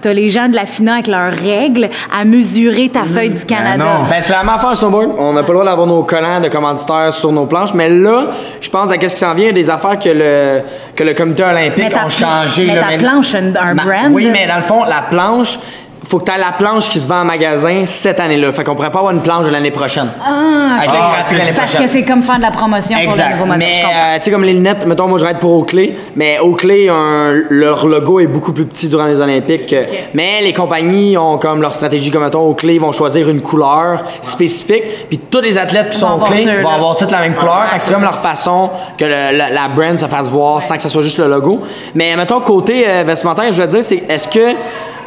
tu 0.00 0.08
as 0.08 0.12
les 0.12 0.30
gens 0.30 0.48
de 0.48 0.54
la 0.56 0.64
FINA 0.66 0.94
avec 0.94 1.06
leurs 1.06 1.32
règles 1.32 1.88
à 2.18 2.24
mesurer 2.24 2.88
ta 2.88 3.02
feuille 3.02 3.30
du 3.30 3.44
Canada. 3.44 3.76
non. 3.84 4.04
Ben, 4.08 4.20
c'est 4.20 4.32
la 4.32 4.38
même 4.42 4.54
affaire 4.54 4.70
au 4.70 4.74
snowboard. 4.74 5.12
On 5.18 5.32
n'a 5.32 5.42
pas 5.42 5.48
le 5.52 5.58
droit 5.58 5.64
d'avoir 5.64 5.86
nos 5.86 6.02
collants 6.04 6.40
de 6.40 6.48
commanditaires 6.48 7.12
sur 7.12 7.30
nos 7.32 7.46
planches. 7.46 7.74
Mais 7.74 7.88
là, 7.88 8.28
je 8.60 8.70
pense 8.70 8.90
à 8.90 8.96
qu'est-ce 8.96 9.14
qui 9.14 9.20
s'en 9.20 9.34
vient, 9.34 9.52
des 9.52 9.68
affaires 9.70 9.98
que 9.98 10.08
le, 10.08 10.60
que 10.96 11.04
le 11.04 11.14
comité 11.14 11.42
olympique 11.42 11.84
Mais 11.84 11.88
ta 11.90 12.08
changé. 12.54 12.66
mais 12.68 12.74
là, 12.76 12.90
ta 12.92 12.98
planche 12.98 13.34
a 13.34 13.38
un- 13.38 13.54
un 13.56 13.74
Ma- 13.74 13.84
brand, 13.84 14.12
Oui, 14.12 14.28
mais 14.32 14.46
dans 14.46 14.56
le 14.56 14.62
fond, 14.62 14.84
la 14.84 15.02
planche, 15.02 15.58
faut 16.06 16.18
que 16.18 16.24
tu 16.24 16.32
aies 16.32 16.38
la 16.40 16.52
planche 16.52 16.88
qui 16.88 17.00
se 17.00 17.08
vend 17.08 17.20
en 17.20 17.24
magasin 17.24 17.84
cette 17.86 18.20
année-là. 18.20 18.52
Fait 18.52 18.64
qu'on 18.64 18.74
pourrait 18.74 18.90
pas 18.90 18.98
avoir 19.00 19.12
une 19.14 19.20
planche 19.22 19.46
de 19.46 19.50
l'année 19.50 19.70
prochaine. 19.70 20.08
Ah, 20.24 20.78
Avec 20.80 21.38
l'année 21.38 21.52
Parce 21.54 21.72
prochaine. 21.72 21.86
que 21.86 21.92
c'est 21.92 22.02
comme 22.04 22.22
faire 22.22 22.36
de 22.36 22.42
la 22.42 22.50
promotion 22.50 22.94
pour 22.96 23.04
le 23.04 23.10
Exact. 23.10 23.30
nouveau 23.32 23.46
modèle. 23.46 23.68
Mais 23.68 23.82
euh, 23.84 24.16
tu 24.18 24.24
sais 24.24 24.30
comme 24.30 24.44
les 24.44 24.52
lunettes, 24.52 24.86
mettons 24.86 25.06
moi 25.08 25.18
je 25.18 25.24
reste 25.24 25.38
pour 25.38 25.52
Oakley, 25.58 25.94
mais 26.16 26.38
Oakley 26.40 26.88
un- 26.88 27.32
leur 27.50 27.86
logo 27.86 28.20
est 28.20 28.26
beaucoup 28.26 28.52
plus 28.52 28.66
petit 28.66 28.88
durant 28.88 29.06
les 29.06 29.20
Olympiques. 29.20 29.66
que- 29.66 29.84
Mais 30.14 30.40
les 30.42 30.52
compagnies 30.52 31.16
ont 31.16 31.38
comme 31.38 31.62
leur 31.62 31.74
stratégie 31.74 32.10
comme 32.10 32.22
mettons 32.24 32.48
Oakley 32.48 32.78
vont 32.78 32.92
choisir 32.92 33.28
une 33.28 33.40
couleur 33.40 34.02
spécifique, 34.22 35.08
puis 35.08 35.18
tous 35.18 35.40
les 35.40 35.58
athlètes 35.58 35.90
qui 35.90 35.98
sont 35.98 36.20
Oakley 36.20 36.62
vont 36.62 36.68
avoir 36.70 36.96
toutes 36.96 37.10
la 37.10 37.20
même 37.20 37.34
couleur. 37.34 37.64
Fait 37.66 37.78
que 37.78 37.82
c'est 37.84 37.94
comme 37.94 38.02
leur 38.02 38.20
façon 38.20 38.70
que 38.98 39.04
le- 39.04 39.36
la, 39.36 39.50
la 39.50 39.68
brand 39.68 39.96
se 39.98 40.06
fasse 40.06 40.28
voir 40.28 40.62
sans 40.62 40.76
que 40.76 40.82
ce 40.82 40.88
soit 40.88 41.02
juste 41.02 41.18
le 41.18 41.28
logo. 41.28 41.62
Mais 41.94 42.14
mettons 42.16 42.40
côté 42.40 42.84
euh, 42.86 43.04
vestimentaire, 43.06 43.52
je 43.52 43.60
veux 43.62 43.68
dire 43.68 43.82
c'est 43.82 44.02
est-ce 44.08 44.28
que 44.28 44.54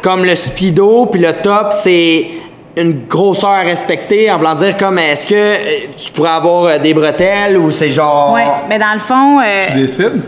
comme 0.02 0.24
le 0.24 0.34
speedo 0.34 1.06
puis 1.06 1.20
le 1.20 1.32
top 1.34 1.72
c'est 1.72 2.28
une 2.76 3.06
grosseur 3.06 3.50
à 3.50 3.62
respecter 3.62 4.30
en 4.30 4.36
voulant 4.38 4.54
dire 4.54 4.76
comme 4.76 4.98
est-ce 4.98 5.26
que 5.26 5.34
euh, 5.34 5.86
tu 5.96 6.12
pourrais 6.12 6.30
avoir 6.30 6.64
euh, 6.64 6.78
des 6.78 6.94
bretelles 6.94 7.56
ou 7.56 7.70
c'est 7.70 7.90
genre 7.90 8.32
Oui, 8.34 8.42
mais 8.68 8.78
dans 8.78 8.92
le 8.94 9.00
fond, 9.00 9.40
euh, 9.40 9.66
Tu 9.68 9.80
décides? 9.80 10.22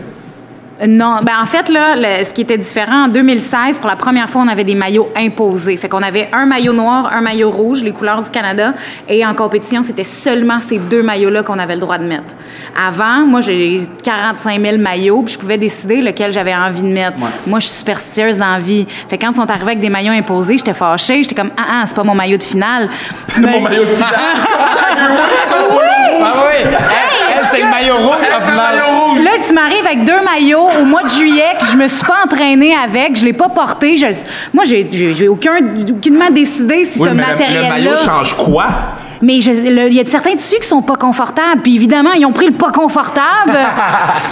Non, 0.87 1.17
ben 1.21 1.33
en 1.41 1.45
fait 1.45 1.69
là, 1.69 1.95
le- 1.95 2.25
ce 2.25 2.33
qui 2.33 2.41
était 2.41 2.57
différent 2.57 3.05
en 3.05 3.07
2016, 3.07 3.77
pour 3.77 3.87
la 3.89 3.95
première 3.95 4.27
fois, 4.29 4.41
on 4.41 4.47
avait 4.47 4.63
des 4.63 4.73
maillots 4.73 5.09
imposés. 5.15 5.77
Fait 5.77 5.87
qu'on 5.89 6.01
avait 6.01 6.29
un 6.33 6.45
maillot 6.45 6.73
noir, 6.73 7.11
un 7.13 7.21
maillot 7.21 7.51
rouge, 7.51 7.83
les 7.83 7.91
couleurs 7.91 8.21
du 8.23 8.31
Canada, 8.31 8.73
et 9.07 9.23
en 9.25 9.35
compétition, 9.35 9.83
c'était 9.83 10.03
seulement 10.03 10.59
ces 10.59 10.79
deux 10.79 11.03
maillots-là 11.03 11.43
qu'on 11.43 11.59
avait 11.59 11.75
le 11.75 11.81
droit 11.81 11.99
de 11.99 12.05
mettre. 12.05 12.33
Avant, 12.75 13.25
moi, 13.27 13.41
j'ai 13.41 13.81
45 14.03 14.59
000 14.59 14.77
maillots, 14.77 15.21
puis 15.23 15.33
je 15.35 15.39
pouvais 15.39 15.57
décider 15.59 16.01
lequel 16.01 16.33
j'avais 16.33 16.55
envie 16.55 16.81
de 16.81 16.87
mettre. 16.87 17.17
Moi, 17.45 17.59
je 17.59 17.67
suis 17.67 17.75
superstitieuse 17.77 18.37
dans 18.37 18.51
la 18.53 18.59
vie. 18.59 18.87
Fait 19.07 19.17
que 19.17 19.25
quand 19.25 19.31
ils 19.33 19.35
sont 19.37 19.49
arrivés 19.51 19.63
avec 19.67 19.79
des 19.81 19.89
maillots 19.89 20.13
imposés, 20.13 20.57
j'étais 20.57 20.73
fâchée. 20.73 21.23
J'étais 21.23 21.35
comme, 21.35 21.51
ah, 21.57 21.63
ah, 21.69 21.83
c'est 21.85 21.95
pas 21.95 22.03
mon 22.03 22.15
maillot 22.15 22.37
de 22.37 22.43
finale. 22.43 22.89
Tu 23.33 23.41
Mon 23.41 23.61
maillot 23.61 23.83
de 23.83 23.89
finale. 23.89 24.15
Ah 26.23 26.33
oui! 26.45 26.69
C'est 27.49 27.61
le 27.61 27.69
maillot 27.69 27.97
rouge, 27.97 28.15
au 28.15 28.45
C'est 28.45 28.51
le 28.51 28.57
maillot 28.57 28.85
rouge. 29.05 29.23
Là, 29.23 29.31
tu 29.45 29.53
m'arrives 29.53 29.85
avec 29.85 30.03
deux 30.05 30.21
maillots 30.23 30.69
au 30.81 30.85
mois 30.85 31.03
de 31.03 31.09
juillet 31.09 31.55
que 31.59 31.65
je 31.67 31.77
me 31.77 31.87
suis 31.87 32.05
pas 32.05 32.19
entraînée 32.25 32.73
avec, 32.75 33.15
je 33.17 33.25
l'ai 33.25 33.33
pas 33.33 33.49
porté. 33.49 33.97
Je, 33.97 34.07
moi, 34.53 34.63
j'ai, 34.65 34.87
j'ai, 34.91 35.27
aucun, 35.27 35.57
aucunement 35.89 36.29
décidé 36.29 36.85
si 36.85 36.99
Oui, 36.99 37.09
ce 37.09 37.13
mais 37.13 37.21
le- 37.21 37.27
le, 37.27 37.31
matériel-là. 37.31 37.69
maillot 37.69 37.97
change 37.97 38.35
quoi? 38.37 38.67
Mais 39.23 39.37
il 39.37 39.93
y 39.93 39.99
a 39.99 40.05
certains 40.05 40.35
tissus 40.35 40.59
qui 40.59 40.67
sont 40.67 40.81
pas 40.81 40.95
confortables. 40.95 41.61
Puis 41.61 41.75
évidemment, 41.75 42.11
ils 42.13 42.25
ont 42.25 42.31
pris 42.31 42.47
le 42.47 42.53
pas 42.53 42.71
confortable 42.71 43.21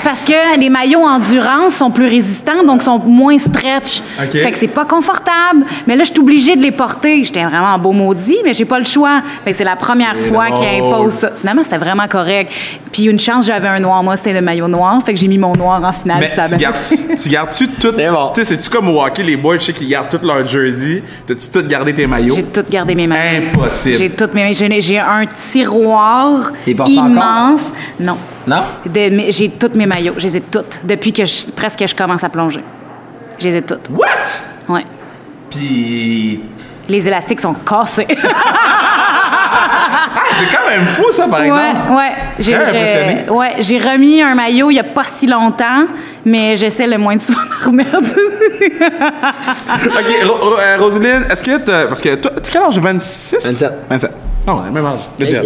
parce 0.04 0.24
que 0.24 0.60
les 0.60 0.70
maillots 0.70 1.04
endurance 1.04 1.76
sont 1.76 1.92
plus 1.92 2.08
résistants, 2.08 2.64
donc 2.66 2.82
sont 2.82 2.98
moins 2.98 3.38
stretch. 3.38 4.02
Fait 4.32 4.52
que 4.52 4.58
c'est 4.58 4.68
pas 4.68 4.86
confortable. 4.86 5.64
Mais 5.86 5.96
là, 5.96 6.04
je 6.04 6.12
suis 6.12 6.20
obligée 6.20 6.56
de 6.56 6.64
les 6.64 6.72
porter. 6.72 7.24
J'étais 7.24 7.44
vraiment 7.44 7.74
en 7.76 7.78
beau 7.78 7.92
maudit, 7.92 8.38
mais 8.44 8.56
j'ai 8.56 8.66
pas 8.66 8.80
le 8.80 8.86
choix. 8.86 9.22
Fait 9.44 9.52
que 9.52 9.58
c'est 9.58 9.64
la 9.64 9.76
première 9.76 10.16
fois 10.18 10.50
drôle. 10.50 10.60
qu'ils 10.60 10.84
imposent 10.84 11.14
ça. 11.20 11.32
Finalement, 11.38 11.64
c'était 11.64 11.78
vraiment 11.78 12.08
correct. 12.08 12.52
Puis 12.92 13.04
une 13.04 13.20
chance, 13.20 13.46
j'avais 13.46 13.68
un 13.68 13.80
noir. 13.80 14.02
Moi, 14.04 14.18
c'était 14.18 14.34
le 14.34 14.42
maillot 14.42 14.68
noir. 14.68 15.00
Fait 15.06 15.14
que 15.14 15.20
j'ai 15.20 15.28
mis 15.28 15.38
mon 15.38 15.54
noir 15.54 15.84
en 15.84 15.92
finale. 15.92 16.19
Mais 16.20 16.30
ça 16.32 16.44
tu 16.44 16.58
fait. 16.58 17.16
tu 17.24 17.30
gardes-tu 17.30 17.68
tout. 17.68 17.94
C'est 17.96 18.10
bon. 18.10 18.32
Tu 18.34 18.44
sais, 18.44 18.56
c'est-tu 18.56 18.70
comme 18.70 18.90
au 18.90 19.02
hockey, 19.02 19.24
les 19.24 19.38
boys, 19.38 19.58
je 19.58 19.66
sais 19.66 19.74
qu'ils 19.74 19.90
gardent 19.90 20.10
tout 20.10 20.26
leur 20.26 20.46
jersey. 20.48 21.04
T'as-tu 21.26 21.50
tout 21.50 21.68
gardé 21.68 21.94
tes 21.94 22.08
maillots? 22.08 22.36
J'ai 22.36 22.44
tout 22.44 22.66
gardé 22.70 22.96
mes 22.96 23.08
maillots. 23.08 23.50
Impossible. 23.50 23.96
J'ai 23.98 24.10
toutes 24.10 24.34
mes 24.34 24.54
j'ai, 24.54 24.82
j'ai 24.82 25.00
un 25.00 25.26
tiroir 25.26 26.52
immense. 26.66 27.62
Non. 28.00 28.18
Non? 28.48 28.64
De- 28.86 29.10
mais 29.16 29.32
j'ai 29.32 29.50
toutes 29.50 29.76
mes 29.76 29.86
maillots. 29.86 30.16
Je 30.18 30.24
les 30.24 30.38
ai 30.38 30.42
toutes. 30.42 30.80
Depuis 30.84 31.14
que 31.14 31.26
je, 31.26 31.48
presque 31.56 31.86
je 31.86 31.96
commence 31.96 32.24
à 32.24 32.30
plonger. 32.30 32.62
Je 33.38 33.48
les 33.48 33.58
ai 33.58 33.62
toutes. 33.62 33.90
What? 33.92 34.08
Ouais. 34.68 34.84
Puis. 35.50 36.42
Les 36.88 37.08
élastiques 37.08 37.42
sont 37.42 37.54
cassés. 37.54 38.08
C'est 40.40 40.56
quand 40.56 40.68
même 40.70 40.86
fou, 40.88 41.12
ça, 41.12 41.28
par 41.28 41.42
ouais, 41.42 41.48
exemple. 41.48 41.92
ouais. 41.92 42.12
J'ai, 42.40 42.52
j'ai- 42.52 42.56
impressionné. 42.56 43.18
ouais, 43.30 43.56
j'ai 43.60 43.78
remis 43.78 44.22
un 44.22 44.34
maillot 44.36 44.72
il 44.72 44.76
y 44.76 44.80
a 44.80 44.84
pas 44.84 45.04
si 45.04 45.28
longtemps, 45.28 45.86
mais 46.26 46.56
j'essaie 46.56 46.88
le 46.88 46.98
moins 46.98 47.16
de 47.18 47.22
souvent 47.22 47.42
de 47.42 47.66
remettre. 47.66 47.98
OK, 48.00 48.04
Ro- 50.28 50.40
Ro- 50.50 50.58
euh, 50.60 50.78
Roselyne, 50.80 51.26
est-ce 51.30 51.44
que 51.44 51.58
t'as. 51.58 51.88
Parce 51.88 52.02
que 52.02 52.16
toi, 52.16 52.32
t'as 52.36 52.50
quel 52.52 52.62
âge? 52.64 52.80
26? 52.80 53.44
27. 53.46 53.72
27. 53.90 54.12
Oh, 54.48 54.52
ouais, 54.54 54.70
même 54.72 54.86
âge. 54.86 55.00
Good 55.20 55.30
job. 55.30 55.46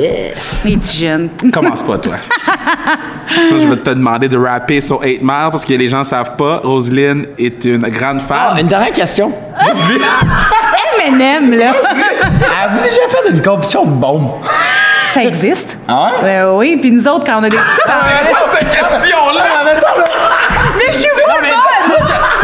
Les 0.65 0.77
petits 0.77 0.97
jeunes. 1.05 1.29
Commence 1.53 1.81
pas, 1.81 1.97
toi. 1.97 2.13
Sinon, 3.45 3.59
je 3.59 3.67
vais 3.67 3.77
te 3.77 3.89
demander 3.89 4.29
de 4.29 4.37
rapper 4.37 4.79
sur 4.81 5.01
8 5.01 5.21
Mile 5.21 5.49
parce 5.51 5.65
que 5.65 5.73
les 5.73 5.87
gens 5.87 6.03
savent 6.03 6.35
pas. 6.35 6.61
Roselyne 6.63 7.25
est 7.37 7.65
une 7.65 7.79
grande 7.89 8.21
Ah, 8.29 8.51
fan. 8.53 8.59
une 8.59 8.67
dernière 8.67 8.91
question. 8.91 9.31
M&M, 11.05 11.51
là. 11.57 11.73
Avez-vous 11.73 12.83
déjà 12.83 13.01
fait 13.09 13.29
une 13.31 13.41
compétition 13.41 13.85
de 13.85 13.91
bombes? 13.91 14.31
Ça 15.11 15.23
existe. 15.23 15.77
Ah 15.87 16.05
ouais? 16.05 16.11
Ben 16.23 16.47
oui, 16.55 16.77
puis 16.79 16.91
nous 16.91 17.05
autres, 17.07 17.25
quand 17.25 17.39
on 17.39 17.43
a 17.43 17.49
des 17.49 17.57
petits 17.57 17.81
C'est 17.85 18.29
quoi 18.29 18.39
cette 18.57 18.69
question-là? 18.69 19.43
Mais 20.77 20.93
je 20.93 20.97
suis 20.97 21.07
Non, 21.27 21.33
mais 21.41 21.49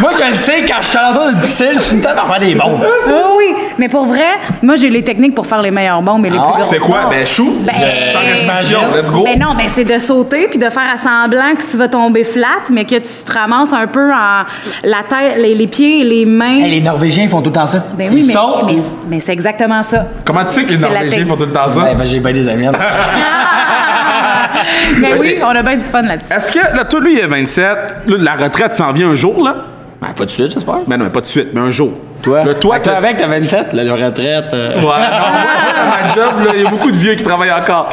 moi, 0.00 0.10
je, 0.18 0.26
le 0.28 0.34
sais, 0.34 0.64
quand 0.66 0.76
je 0.80 0.86
suis 0.86 0.98
à 0.98 1.02
l'entour 1.10 1.26
d'une 1.28 1.40
piscine, 1.40 1.66
je 1.74 1.78
suis 1.78 1.94
une 1.96 2.00
table 2.00 2.20
à 2.24 2.26
faire 2.26 2.40
des 2.40 2.54
bombes. 2.54 2.80
Oui, 3.06 3.12
oui. 3.38 3.54
Mais 3.78 3.88
pour 3.88 4.06
vrai, 4.06 4.38
moi, 4.62 4.76
j'ai 4.76 4.90
les 4.90 5.02
techniques 5.02 5.34
pour 5.34 5.46
faire 5.46 5.62
les 5.62 5.70
meilleures 5.70 6.02
bombes 6.02 6.24
et 6.26 6.30
les 6.30 6.38
Ah 6.38 6.42
plus 6.46 6.52
grosses. 6.54 6.68
C'est 6.68 6.78
quoi? 6.78 7.02
bombes. 7.02 7.10
Ben, 7.10 7.26
chou? 7.26 7.54
Ben, 7.64 7.74
Sans 8.12 8.20
restriction. 8.20 8.80
Let's 8.94 9.10
go. 9.10 9.24
Ben 9.24 9.38
non, 9.38 9.54
ben 9.56 9.66
c'est 9.68 9.84
de 9.84 9.98
sauter 9.98 10.48
puis 10.48 10.58
de 10.58 10.68
faire 10.70 10.82
à 10.94 10.98
semblant 10.98 11.54
que 11.56 11.70
tu 11.70 11.76
vas 11.76 11.88
tomber 11.88 12.24
flat, 12.24 12.46
mais 12.70 12.84
que 12.84 12.96
tu 12.96 13.24
te 13.24 13.32
ramasses 13.32 13.72
un 13.72 13.86
peu 13.86 14.12
en 14.12 14.44
la 14.84 15.02
tête, 15.08 15.36
les, 15.38 15.54
les 15.54 15.66
pieds 15.66 16.00
et 16.00 16.04
les 16.04 16.24
mains. 16.24 16.60
Hey, 16.60 16.70
les 16.70 16.80
Norvégiens 16.80 17.28
font 17.28 17.40
tout 17.40 17.50
le 17.50 17.54
temps 17.54 17.66
ça. 17.66 17.84
Ben 17.94 18.10
oui, 18.12 18.20
Ils 18.20 18.26
mais, 18.26 18.32
sautent, 18.32 18.70
mais, 19.08 19.20
c'est 19.20 19.32
exactement 19.32 19.82
ça. 19.82 20.06
Comment 20.24 20.44
tu 20.44 20.52
sais 20.52 20.64
que 20.64 20.70
les 20.70 20.78
Norvégiens 20.78 21.26
font 21.26 21.36
tout 21.36 21.46
le 21.46 21.52
temps 21.52 21.68
ça? 21.68 21.80
Ben, 21.82 21.96
ben, 21.96 22.04
j'ai 22.04 22.20
pas 22.20 22.32
des 22.32 22.48
amis. 22.48 22.66
mais 25.00 25.14
oui, 25.18 25.38
on 25.42 25.48
a 25.48 25.62
bien 25.62 25.76
du 25.76 25.82
fun 25.84 26.02
là-dessus. 26.02 26.32
Est-ce 26.32 26.52
que, 26.52 26.76
là, 26.76 26.84
toi, 26.84 27.00
lui, 27.00 27.14
il 27.14 27.22
a 27.22 27.26
27. 27.26 27.66
Là, 28.06 28.16
la 28.18 28.34
retraite 28.34 28.74
s'en 28.74 28.92
vient 28.92 29.10
un 29.10 29.14
jour, 29.14 29.42
là? 29.42 29.56
Ben, 30.00 30.12
pas 30.14 30.24
de 30.24 30.30
suite, 30.30 30.52
j'espère. 30.52 30.78
Ben 30.86 30.96
non, 30.96 31.04
mais 31.04 31.10
pas 31.10 31.20
de 31.20 31.26
suite, 31.26 31.48
mais 31.52 31.60
un 31.60 31.70
jour. 31.70 31.92
Toi, 32.22 32.44
Là, 32.44 32.54
toi, 32.54 32.80
toi 32.80 32.94
avec, 32.94 33.16
t'as 33.18 33.26
27, 33.26 33.72
là, 33.74 33.84
la 33.84 33.92
retraite. 33.92 34.46
euh, 34.52 34.74
Ouais, 34.76 34.80
non, 34.82 34.86
moi, 34.86 35.84
ma 35.90 36.14
job, 36.14 36.34
il 36.54 36.62
y 36.62 36.66
a 36.66 36.70
beaucoup 36.70 36.90
de 36.90 36.96
vieux 36.96 37.14
qui 37.14 37.22
travaillent 37.24 37.52
encore. 37.52 37.88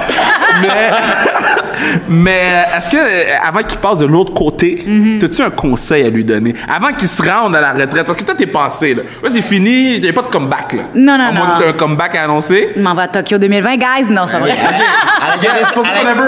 Mais, 0.62 0.68
mais 2.08 2.66
est-ce 2.76 2.90
que, 2.90 2.98
euh, 2.98 3.36
avant 3.48 3.60
qu'il 3.64 3.80
passe 3.80 4.00
de 4.00 4.06
l'autre 4.06 4.34
côté, 4.34 4.84
Mhm. 4.86 5.20
as-tu 5.24 5.42
un 5.42 5.50
conseil 5.50 6.06
à 6.06 6.10
lui 6.10 6.24
donner? 6.26 6.54
Avant 6.68 6.94
qu'il 6.94 7.08
se 7.08 7.22
rende 7.22 7.56
à 7.56 7.62
la 7.62 7.74
retraite, 7.74 8.06
parce 8.06 8.18
que 8.18 8.24
toi, 8.24 8.36
t'es 8.36 8.48
passé, 8.48 8.94
là. 8.94 9.04
Là, 9.24 9.30
c'est 9.30 9.42
fini, 9.42 9.96
il 9.96 10.02
n'y 10.02 10.10
a 10.10 10.14
pas 10.14 10.22
de 10.22 10.28
comeback, 10.28 10.74
là. 10.74 10.84
Non, 10.96 11.18
non, 11.18 11.26
À 11.26 11.32
non. 11.32 11.42
t'aies 11.60 11.70
un 11.70 11.74
comeback 11.74 12.16
à 12.16 12.24
annoncer. 12.24 12.74
Je 12.76 12.82
m'en 12.82 12.94
vais 12.94 13.04
à 13.04 13.08
Tokyo 13.08 13.38
2020, 13.38 13.78
guys. 13.78 14.10
Non, 14.10 14.24
c'est 14.26 14.34
pas 14.34 14.40
vrai. 14.40 14.56
Elle 14.58 15.34
a 15.34 15.38
gardé, 15.38 15.62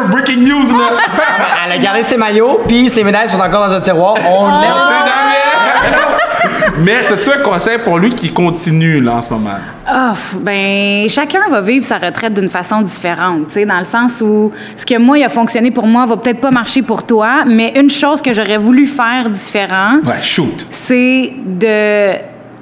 breaking 0.09 0.43
news, 0.47 0.65
là. 0.77 0.89
elle 1.65 1.71
a 1.73 1.77
gardé 1.77 2.03
ses 2.03 2.17
maillots, 2.17 2.61
puis 2.67 2.89
ses 2.89 3.03
médailles 3.03 3.27
sont 3.29 3.39
encore 3.39 3.67
dans 3.67 3.73
un 3.75 3.81
tiroir. 3.81 4.15
On 4.27 4.47
laisse. 4.61 4.69
Mais 6.79 6.97
as-tu 7.11 7.29
un 7.31 7.41
conseil 7.41 7.77
pour 7.83 7.97
lui 7.99 8.09
qui 8.09 8.31
continue, 8.31 8.99
là, 9.01 9.15
en 9.15 9.21
ce 9.21 9.29
moment? 9.29 9.57
Ah, 9.85 10.13
ben, 10.41 11.09
chacun 11.09 11.47
va 11.49 11.61
vivre 11.61 11.85
sa 11.85 11.97
retraite 11.97 12.33
d'une 12.33 12.49
façon 12.49 12.81
différente, 12.81 13.47
tu 13.47 13.53
sais, 13.55 13.65
dans 13.65 13.79
le 13.79 13.85
sens 13.85 14.21
où 14.21 14.51
ce 14.75 14.85
que 14.85 14.97
moi, 14.97 15.17
il 15.17 15.23
a 15.23 15.29
fonctionné 15.29 15.71
pour 15.71 15.87
moi 15.87 16.05
va 16.05 16.17
peut-être 16.17 16.39
pas 16.41 16.51
marcher 16.51 16.81
pour 16.81 17.03
toi, 17.05 17.43
mais 17.45 17.73
une 17.75 17.89
chose 17.89 18.21
que 18.21 18.31
j'aurais 18.33 18.57
voulu 18.57 18.85
faire 18.85 19.29
différent, 19.29 19.97
Ouais, 20.05 20.21
shoot. 20.21 20.67
c'est 20.69 21.33
de 21.45 22.13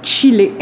chiller. 0.02 0.54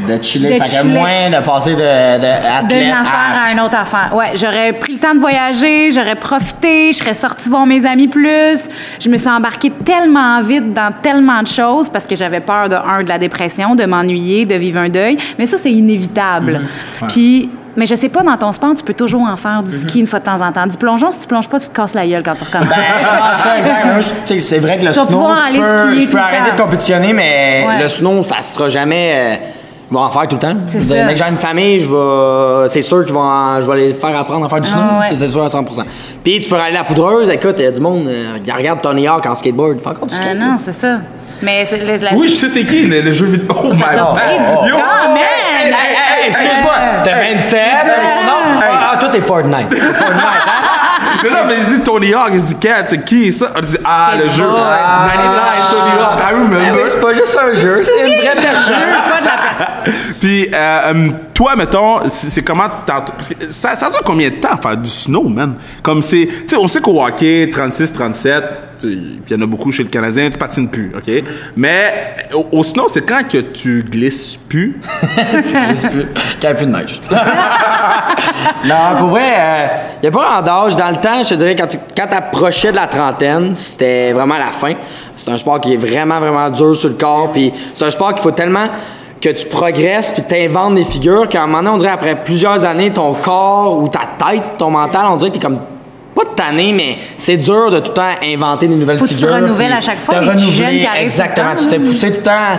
De 0.00 0.22
chiller. 0.22 0.50
De 0.58 0.62
fait 0.62 0.64
que 0.64 0.66
chiller. 0.82 0.98
moins 0.98 1.30
de 1.30 1.44
passer 1.44 1.72
de, 1.74 1.76
de 1.76 2.68
D'une 2.68 2.90
affaire 2.92 3.42
à 3.46 3.52
une 3.52 3.60
autre 3.60 3.76
affaire. 3.76 4.10
Ouais, 4.14 4.32
j'aurais 4.34 4.72
pris 4.74 4.92
le 4.94 4.98
temps 4.98 5.14
de 5.14 5.20
voyager, 5.20 5.90
j'aurais 5.90 6.14
profité, 6.14 6.92
je 6.92 6.98
serais 6.98 7.14
sortie 7.14 7.48
voir 7.48 7.66
mes 7.66 7.84
amis 7.84 8.08
plus. 8.08 8.58
Je 9.00 9.08
me 9.08 9.16
suis 9.16 9.28
embarquée 9.28 9.70
tellement 9.84 10.40
vite 10.42 10.72
dans 10.72 10.92
tellement 11.02 11.42
de 11.42 11.48
choses 11.48 11.88
parce 11.88 12.06
que 12.06 12.14
j'avais 12.16 12.40
peur 12.40 12.68
de 12.68 12.76
un 12.76 13.02
de 13.02 13.08
la 13.08 13.18
dépression, 13.18 13.74
de 13.74 13.84
m'ennuyer, 13.84 14.46
de 14.46 14.54
vivre 14.54 14.78
un 14.80 14.88
deuil. 14.88 15.18
Mais 15.38 15.46
ça 15.46 15.56
c'est 15.58 15.72
inévitable. 15.72 16.60
Puis 17.08 17.50
mais 17.76 17.86
je 17.86 17.94
sais 17.94 18.08
pas, 18.08 18.22
dans 18.24 18.36
ton 18.36 18.50
sport, 18.50 18.74
tu 18.76 18.82
peux 18.82 18.94
toujours 18.94 19.22
en 19.22 19.36
faire 19.36 19.62
du 19.62 19.70
ski 19.70 20.00
une 20.00 20.06
fois 20.08 20.18
de 20.18 20.24
temps 20.24 20.40
en 20.44 20.50
temps. 20.50 20.66
Du 20.66 20.76
plongeon, 20.76 21.12
si 21.12 21.20
tu 21.20 21.28
plonges 21.28 21.48
pas, 21.48 21.60
tu 21.60 21.68
te 21.68 21.74
casses 21.76 21.94
la 21.94 22.04
gueule 22.08 22.24
quand 22.24 22.34
tu 22.34 22.42
recommences. 22.42 22.68
Ben, 22.70 22.76
ah, 23.04 23.36
c'est 24.24 24.58
vrai 24.58 24.78
que 24.78 24.84
le 24.86 24.90
Tu 24.90 24.94
snow, 24.98 25.04
tu 25.06 25.60
peux, 25.60 26.00
je 26.00 26.08
peux 26.08 26.18
arrêter 26.18 26.50
temps. 26.50 26.56
de 26.56 26.60
compétitionner, 26.60 27.12
mais 27.12 27.64
Ouais. 27.68 27.80
le 27.82 27.86
snow, 27.86 28.24
ça 28.24 28.42
sera 28.42 28.68
jamais. 28.68 29.12
euh, 29.14 29.36
je 29.90 29.94
vais 29.94 30.00
en 30.00 30.10
faire 30.10 30.28
tout 30.28 30.36
le 30.36 30.40
temps. 30.40 30.56
C'est 30.66 30.80
ça. 30.82 31.06
Dès 31.06 31.12
que 31.14 31.18
j'ai 31.18 31.28
une 31.30 31.36
famille, 31.38 31.78
je 31.80 31.88
vais, 31.88 32.68
c'est 32.68 32.82
sûr 32.82 33.04
qu'ils 33.04 33.14
vont, 33.14 33.20
en- 33.20 33.60
je 33.62 33.70
vais 33.70 33.76
les 33.78 33.94
faire 33.94 34.16
apprendre 34.18 34.44
à 34.46 34.48
faire 34.48 34.60
du 34.60 34.68
snow. 34.68 34.78
Ah 34.80 35.00
ouais. 35.00 35.16
c'est- 35.16 35.28
sûr 35.28 35.42
à 35.42 35.48
100%. 35.48 35.84
Puis 36.22 36.40
tu 36.40 36.48
peux 36.48 36.56
aller 36.56 36.76
à 36.76 36.80
la 36.80 36.84
poudreuse. 36.84 37.30
Écoute, 37.30 37.54
il 37.58 37.64
y 37.64 37.66
a 37.66 37.70
du 37.70 37.80
monde. 37.80 38.06
euh, 38.08 38.36
regarde 38.56 38.80
Tony 38.82 39.06
Hawk 39.08 39.24
en 39.26 39.34
skateboard. 39.34 39.76
Il 39.78 39.82
fait 39.82 39.88
encore 39.88 40.06
du 40.06 40.14
Ah 40.20 40.34
non, 40.34 40.56
c'est 40.62 40.72
ça. 40.72 40.98
Mais 41.40 41.64
c'est 41.66 41.76
les 41.76 41.98
la- 41.98 42.14
Oui, 42.14 42.26
je 42.28 42.34
sais 42.34 42.48
c'est 42.48 42.64
qui, 42.64 42.84
le, 42.86 43.00
le 43.00 43.12
jeu 43.12 43.26
vidéo. 43.26 43.46
Oh 43.50 43.68
my 43.72 43.78
t'a 43.80 43.94
God. 43.94 44.14
pris 44.16 44.38
du 44.64 44.70
Yo! 44.70 44.76
man! 44.76 45.16
Hey, 45.16 45.70
hey, 45.70 46.22
hey, 46.24 46.28
excuse-moi, 46.30 46.72
t'as 47.04 47.14
27? 47.16 47.60
non? 48.26 48.32
Ah, 48.60 48.90
ah, 48.92 48.96
toi, 48.96 49.08
t'es 49.08 49.20
Fortnite. 49.20 49.68
T'es 49.70 49.76
Fortnite, 49.76 50.16
hein? 50.16 50.57
Non, 51.24 51.44
mais 51.46 51.56
je 51.56 51.64
dis 51.76 51.80
Tony 51.80 52.12
Hawk, 52.14 52.32
je 52.34 52.38
dis 52.38 52.54
Cat, 52.56 52.84
c'est 52.86 53.04
qui 53.04 53.32
ça? 53.32 53.52
On 53.56 53.60
dit, 53.60 53.76
ah, 53.84 54.10
le 54.16 54.28
jeu. 54.28 54.44
Skateboard. 54.44 54.68
99, 55.12 55.70
Tony 55.70 55.92
Hawk, 56.02 56.18
I 56.18 56.22
Ah 56.22 56.28
remember. 56.30 56.72
oui, 56.84 56.88
c'est 56.90 57.00
pas 57.00 57.12
juste 57.12 57.38
un 57.42 57.52
jeu, 57.54 57.82
c'est 57.82 58.00
une 58.06 58.16
vraie 58.16 58.30
personne. 58.40 58.74
pas 59.08 59.20
de 59.20 59.26
la 59.26 59.92
Puis, 60.20 60.48
euh, 60.52 60.80
euh, 60.94 61.08
toi, 61.38 61.54
mettons, 61.54 62.00
c'est 62.08 62.42
comment 62.42 62.66
ça, 63.50 63.76
ça 63.76 63.88
dure 63.90 64.02
combien 64.04 64.28
de 64.28 64.34
temps 64.34 64.56
faire 64.60 64.76
du 64.76 64.90
snow, 64.90 65.22
man? 65.28 65.54
Comme 65.84 66.02
c'est. 66.02 66.26
Tu 66.26 66.48
sais, 66.48 66.56
on 66.56 66.66
sait 66.66 66.80
qu'au 66.80 67.00
hockey, 67.00 67.48
36, 67.52 67.92
37, 67.92 68.44
tu- 68.80 68.88
il 68.90 69.20
y 69.30 69.34
en 69.38 69.42
a 69.42 69.46
beaucoup 69.46 69.70
chez 69.70 69.84
le 69.84 69.88
Canadien, 69.88 70.30
tu 70.30 70.36
patines 70.36 70.68
plus, 70.68 70.92
OK? 70.96 71.22
Mais 71.56 72.16
au, 72.50 72.64
snow, 72.64 72.86
c'est 72.88 73.02
quand 73.02 73.22
que 73.28 73.38
tu 73.38 73.84
glisses 73.88 74.36
plus? 74.48 74.80
tu 75.46 75.54
glisses 75.56 75.84
plus. 75.84 76.08
Qu'il 76.40 76.40
n'y 76.40 76.46
a 76.46 76.54
plus 76.54 76.66
de 76.66 76.72
neige. 76.72 77.00
non, 78.64 78.98
pour 78.98 79.08
vrai, 79.10 79.70
il 79.98 80.00
n'y 80.02 80.08
a 80.08 80.10
pas 80.10 80.24
grand 80.24 80.42
d'âge. 80.42 80.74
Dans 80.74 80.90
le 80.90 80.96
temps, 80.96 81.22
je 81.22 81.28
te 81.28 81.34
dirais, 81.34 81.54
quand 81.54 81.68
tu 81.68 81.78
quand 81.96 82.12
approchais 82.12 82.72
de 82.72 82.76
la 82.76 82.88
trentaine, 82.88 83.54
c'était 83.54 84.12
vraiment 84.12 84.38
la 84.38 84.50
fin. 84.50 84.72
C'est 85.14 85.30
un 85.30 85.38
sport 85.38 85.60
qui 85.60 85.74
est 85.74 85.76
vraiment, 85.76 86.18
vraiment 86.18 86.50
dur 86.50 86.74
sur 86.74 86.88
le 86.88 86.96
corps. 86.96 87.30
Puis 87.30 87.52
c'est 87.76 87.84
un 87.84 87.90
sport 87.90 88.12
qu'il 88.12 88.24
faut 88.24 88.32
tellement 88.32 88.66
que 89.20 89.28
tu 89.30 89.46
progresses 89.46 90.12
puis 90.12 90.22
t'inventes 90.22 90.74
des 90.74 90.84
figures 90.84 91.28
qu'à 91.28 91.42
un 91.42 91.46
moment 91.46 91.58
donné, 91.62 91.70
on 91.74 91.76
dirait 91.78 91.90
après 91.92 92.22
plusieurs 92.22 92.64
années, 92.64 92.90
ton 92.92 93.14
corps 93.14 93.78
ou 93.82 93.88
ta 93.88 94.00
tête, 94.18 94.56
ton 94.58 94.70
mental, 94.70 95.06
on 95.10 95.16
dirait 95.16 95.30
que 95.30 95.34
t'es 95.38 95.42
comme 95.44 95.58
pas 96.14 96.22
tanné, 96.36 96.72
mais 96.72 96.96
c'est 97.16 97.36
dur 97.36 97.70
de 97.70 97.78
tout 97.80 97.90
le 97.90 97.94
temps 97.94 98.10
inventer 98.24 98.66
des 98.68 98.74
nouvelles 98.76 98.98
Faut 98.98 99.04
que 99.04 99.10
tu 99.10 99.16
te 99.16 99.20
figures. 99.20 99.34
renouvelles 99.36 99.72
à 99.72 99.80
chaque 99.80 100.00
fois, 100.00 100.16
te 100.16 100.24
les 100.24 100.30
petits 100.32 100.52
jeunes 100.52 100.78
qui 100.78 100.86
arrivent 100.86 101.02
Exactement. 101.04 101.50
tout 101.56 101.64
le 101.64 101.68
Tu 101.70 101.76
t'es 101.76 101.78
poussé 101.78 102.10
tout 102.10 102.16
le 102.18 102.22
temps 102.22 102.58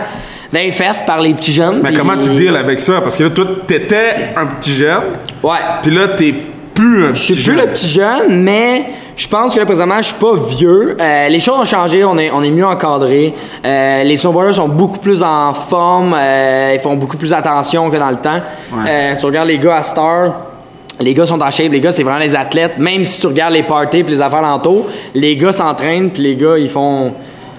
dans 0.52 0.58
les 0.60 0.72
fesses 0.72 1.02
par 1.02 1.20
les 1.20 1.34
petits 1.34 1.52
jeunes. 1.52 1.80
Mais 1.82 1.92
comment 1.92 2.16
tu 2.16 2.28
deals 2.30 2.56
avec 2.56 2.80
ça? 2.80 3.00
Parce 3.02 3.16
que 3.16 3.24
là, 3.24 3.30
toi, 3.30 3.44
t'étais 3.66 4.32
un 4.36 4.46
petit 4.46 4.72
jeune, 4.74 5.02
Ouais. 5.42 5.58
puis 5.82 5.90
là, 5.94 6.08
t'es 6.08 6.34
plus 6.74 7.04
un 7.06 7.14
Je 7.14 7.20
suis 7.22 7.34
petit 7.34 7.42
plus 7.44 7.52
jeune. 7.56 7.66
le 7.66 7.72
petit 7.72 7.88
jeune, 7.88 8.42
mais 8.42 8.86
je 9.16 9.28
pense 9.28 9.54
que 9.54 9.60
là, 9.60 9.66
présentement, 9.66 9.98
je 9.98 10.06
suis 10.06 10.14
pas 10.14 10.34
vieux. 10.34 10.96
Euh, 11.00 11.28
les 11.28 11.40
choses 11.40 11.58
ont 11.58 11.64
changé, 11.64 12.04
on 12.04 12.16
est, 12.18 12.30
on 12.30 12.42
est 12.42 12.50
mieux 12.50 12.66
encadré. 12.66 13.34
Euh, 13.64 14.02
les 14.02 14.16
snowboarders 14.16 14.54
sont 14.54 14.68
beaucoup 14.68 14.98
plus 14.98 15.22
en 15.22 15.52
forme, 15.52 16.14
euh, 16.16 16.72
ils 16.74 16.80
font 16.80 16.96
beaucoup 16.96 17.16
plus 17.16 17.32
attention 17.32 17.90
que 17.90 17.96
dans 17.96 18.10
le 18.10 18.16
temps. 18.16 18.40
Ouais. 18.72 19.16
Tu 19.18 19.26
regardes 19.26 19.48
les 19.48 19.58
gars 19.58 19.76
à 19.76 19.82
Star, 19.82 20.34
les 21.00 21.14
gars 21.14 21.26
sont 21.26 21.40
en 21.40 21.50
shape, 21.50 21.72
les 21.72 21.80
gars, 21.80 21.92
c'est 21.92 22.02
vraiment 22.02 22.18
les 22.18 22.36
athlètes. 22.36 22.78
Même 22.78 23.04
si 23.04 23.20
tu 23.20 23.26
regardes 23.26 23.54
les 23.54 23.62
parties 23.62 24.04
puis 24.04 24.14
les 24.14 24.20
affaires 24.20 24.42
l'entour, 24.42 24.86
les 25.14 25.36
gars 25.36 25.52
s'entraînent 25.52 26.10
puis 26.10 26.22
les 26.22 26.36
gars, 26.36 26.58
ils 26.58 26.68
font... 26.68 27.14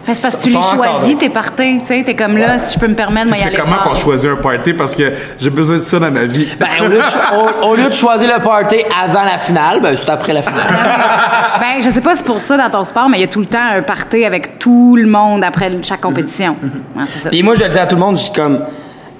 Mais 0.08 0.14
c'est 0.16 0.22
parce 0.24 0.36
que 0.36 0.42
tu 0.42 0.50
les 0.50 0.62
choisis, 0.62 1.18
t'es 1.20 1.30
parti, 1.30 1.80
tu 1.82 1.86
sais, 1.86 2.04
t'es 2.04 2.16
comme 2.16 2.38
là, 2.38 2.58
si 2.58 2.74
je 2.74 2.80
peux 2.80 2.88
me 2.88 2.96
permettre, 2.96 3.28
moi 3.28 3.38
y 3.38 3.40
C'est 3.42 3.54
comment 3.54 3.78
qu'on 3.84 3.94
choisit 3.94 4.30
un 4.32 4.36
party? 4.36 4.74
Parce 4.74 4.96
que 4.96 5.12
j'ai 5.40 5.50
besoin 5.52 5.76
de 5.78 5.82
ça 5.82 6.00
dans 6.00 6.10
ma 6.12 6.24
vie. 6.26 6.48
Ben, 6.60 6.68
au 6.82 6.88
lieu, 6.88 6.98
de, 6.98 7.64
au- 7.66 7.68
au 7.72 7.76
lieu 7.76 7.88
de 7.88 7.94
choisir 7.94 8.36
le 8.36 8.42
party 8.42 8.78
avant 9.04 9.24
la 9.24 9.38
finale, 9.38 9.80
ben, 9.82 9.96
c'est 9.96 10.10
après 10.10 10.34
la 10.34 10.42
finale. 10.42 10.62
Ben, 11.60 11.82
je 11.84 11.92
sais 11.92 12.02
pas 12.02 12.12
si 12.12 12.18
c'est 12.20 12.26
pour 12.26 12.42
ça 12.42 12.58
dans 12.58 12.70
ton 12.70 12.84
sport, 12.84 13.08
mais 13.10 13.18
il 13.20 13.22
y 13.22 13.26
a 13.26 13.28
tout 13.28 13.40
le 13.42 13.46
temps 13.46 13.60
un 13.62 13.84
party 13.84 14.26
avec 14.26 14.58
tout 14.58 14.96
le 14.96 15.06
monde 15.08 15.44
après 15.44 15.72
chaque 15.84 16.02
compétition. 16.02 16.56
Ouais, 16.96 17.04
c'est 17.08 17.20
ça. 17.20 17.30
Puis 17.30 17.44
moi, 17.44 17.54
je 17.54 17.64
le 17.64 17.70
dis 17.70 17.78
à 17.78 17.86
tout 17.86 17.96
le 17.96 18.02
monde, 18.02 18.18
je 18.18 18.24
suis 18.24 18.34
comme 18.34 18.62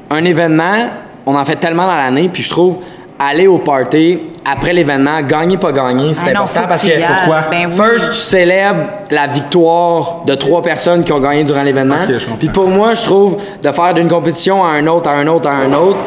un 0.10 0.26
événement, 0.26 0.90
on 1.28 1.36
en 1.36 1.46
fait 1.46 1.58
tellement 1.58 1.86
dans 1.86 1.96
l'année, 1.96 2.30
puis 2.34 2.42
je 2.42 2.50
trouve 2.50 2.80
aller 3.24 3.48
au 3.48 3.60
party 3.60 4.20
après 4.44 4.74
l'événement, 4.74 5.22
gagner 5.22 5.58
pas 5.58 5.72
gagner, 5.72 6.14
c'est 6.16 6.30
Ah 6.30 6.34
non, 6.34 6.40
important 6.42 6.60
faut 6.62 6.64
que 6.64 6.70
parce 6.70 6.82
tu 6.82 6.88
que 6.88 6.94
ailles. 6.94 7.06
pourquoi? 7.08 7.42
Ben 7.52 7.68
oui. 7.70 7.76
First, 7.76 8.12
tu 8.12 8.18
célèbres 8.18 8.84
la 9.12 9.28
victoire 9.28 10.24
de 10.26 10.34
trois 10.36 10.62
personnes 10.64 11.04
qui 11.04 11.14
ont 11.14 11.20
gagné 11.20 11.44
durant 11.44 11.62
l'événement. 11.62 11.98
Ok, 12.04 12.08
je 12.10 12.14
comprends. 12.26 12.36
Puis 12.38 12.50
pour 12.50 12.68
moi, 12.68 12.94
je 12.96 13.04
trouve 13.04 13.38
de 13.62 13.72
faire 13.72 13.94
d'une 13.94 14.10
compétition 14.10 14.64
à 14.66 14.70
un 14.70 14.88
autre, 14.88 15.08
à 15.10 15.14
un 15.14 15.28
autre, 15.28 15.48
à 15.48 15.54
un 15.54 15.72
autre, 15.74 15.98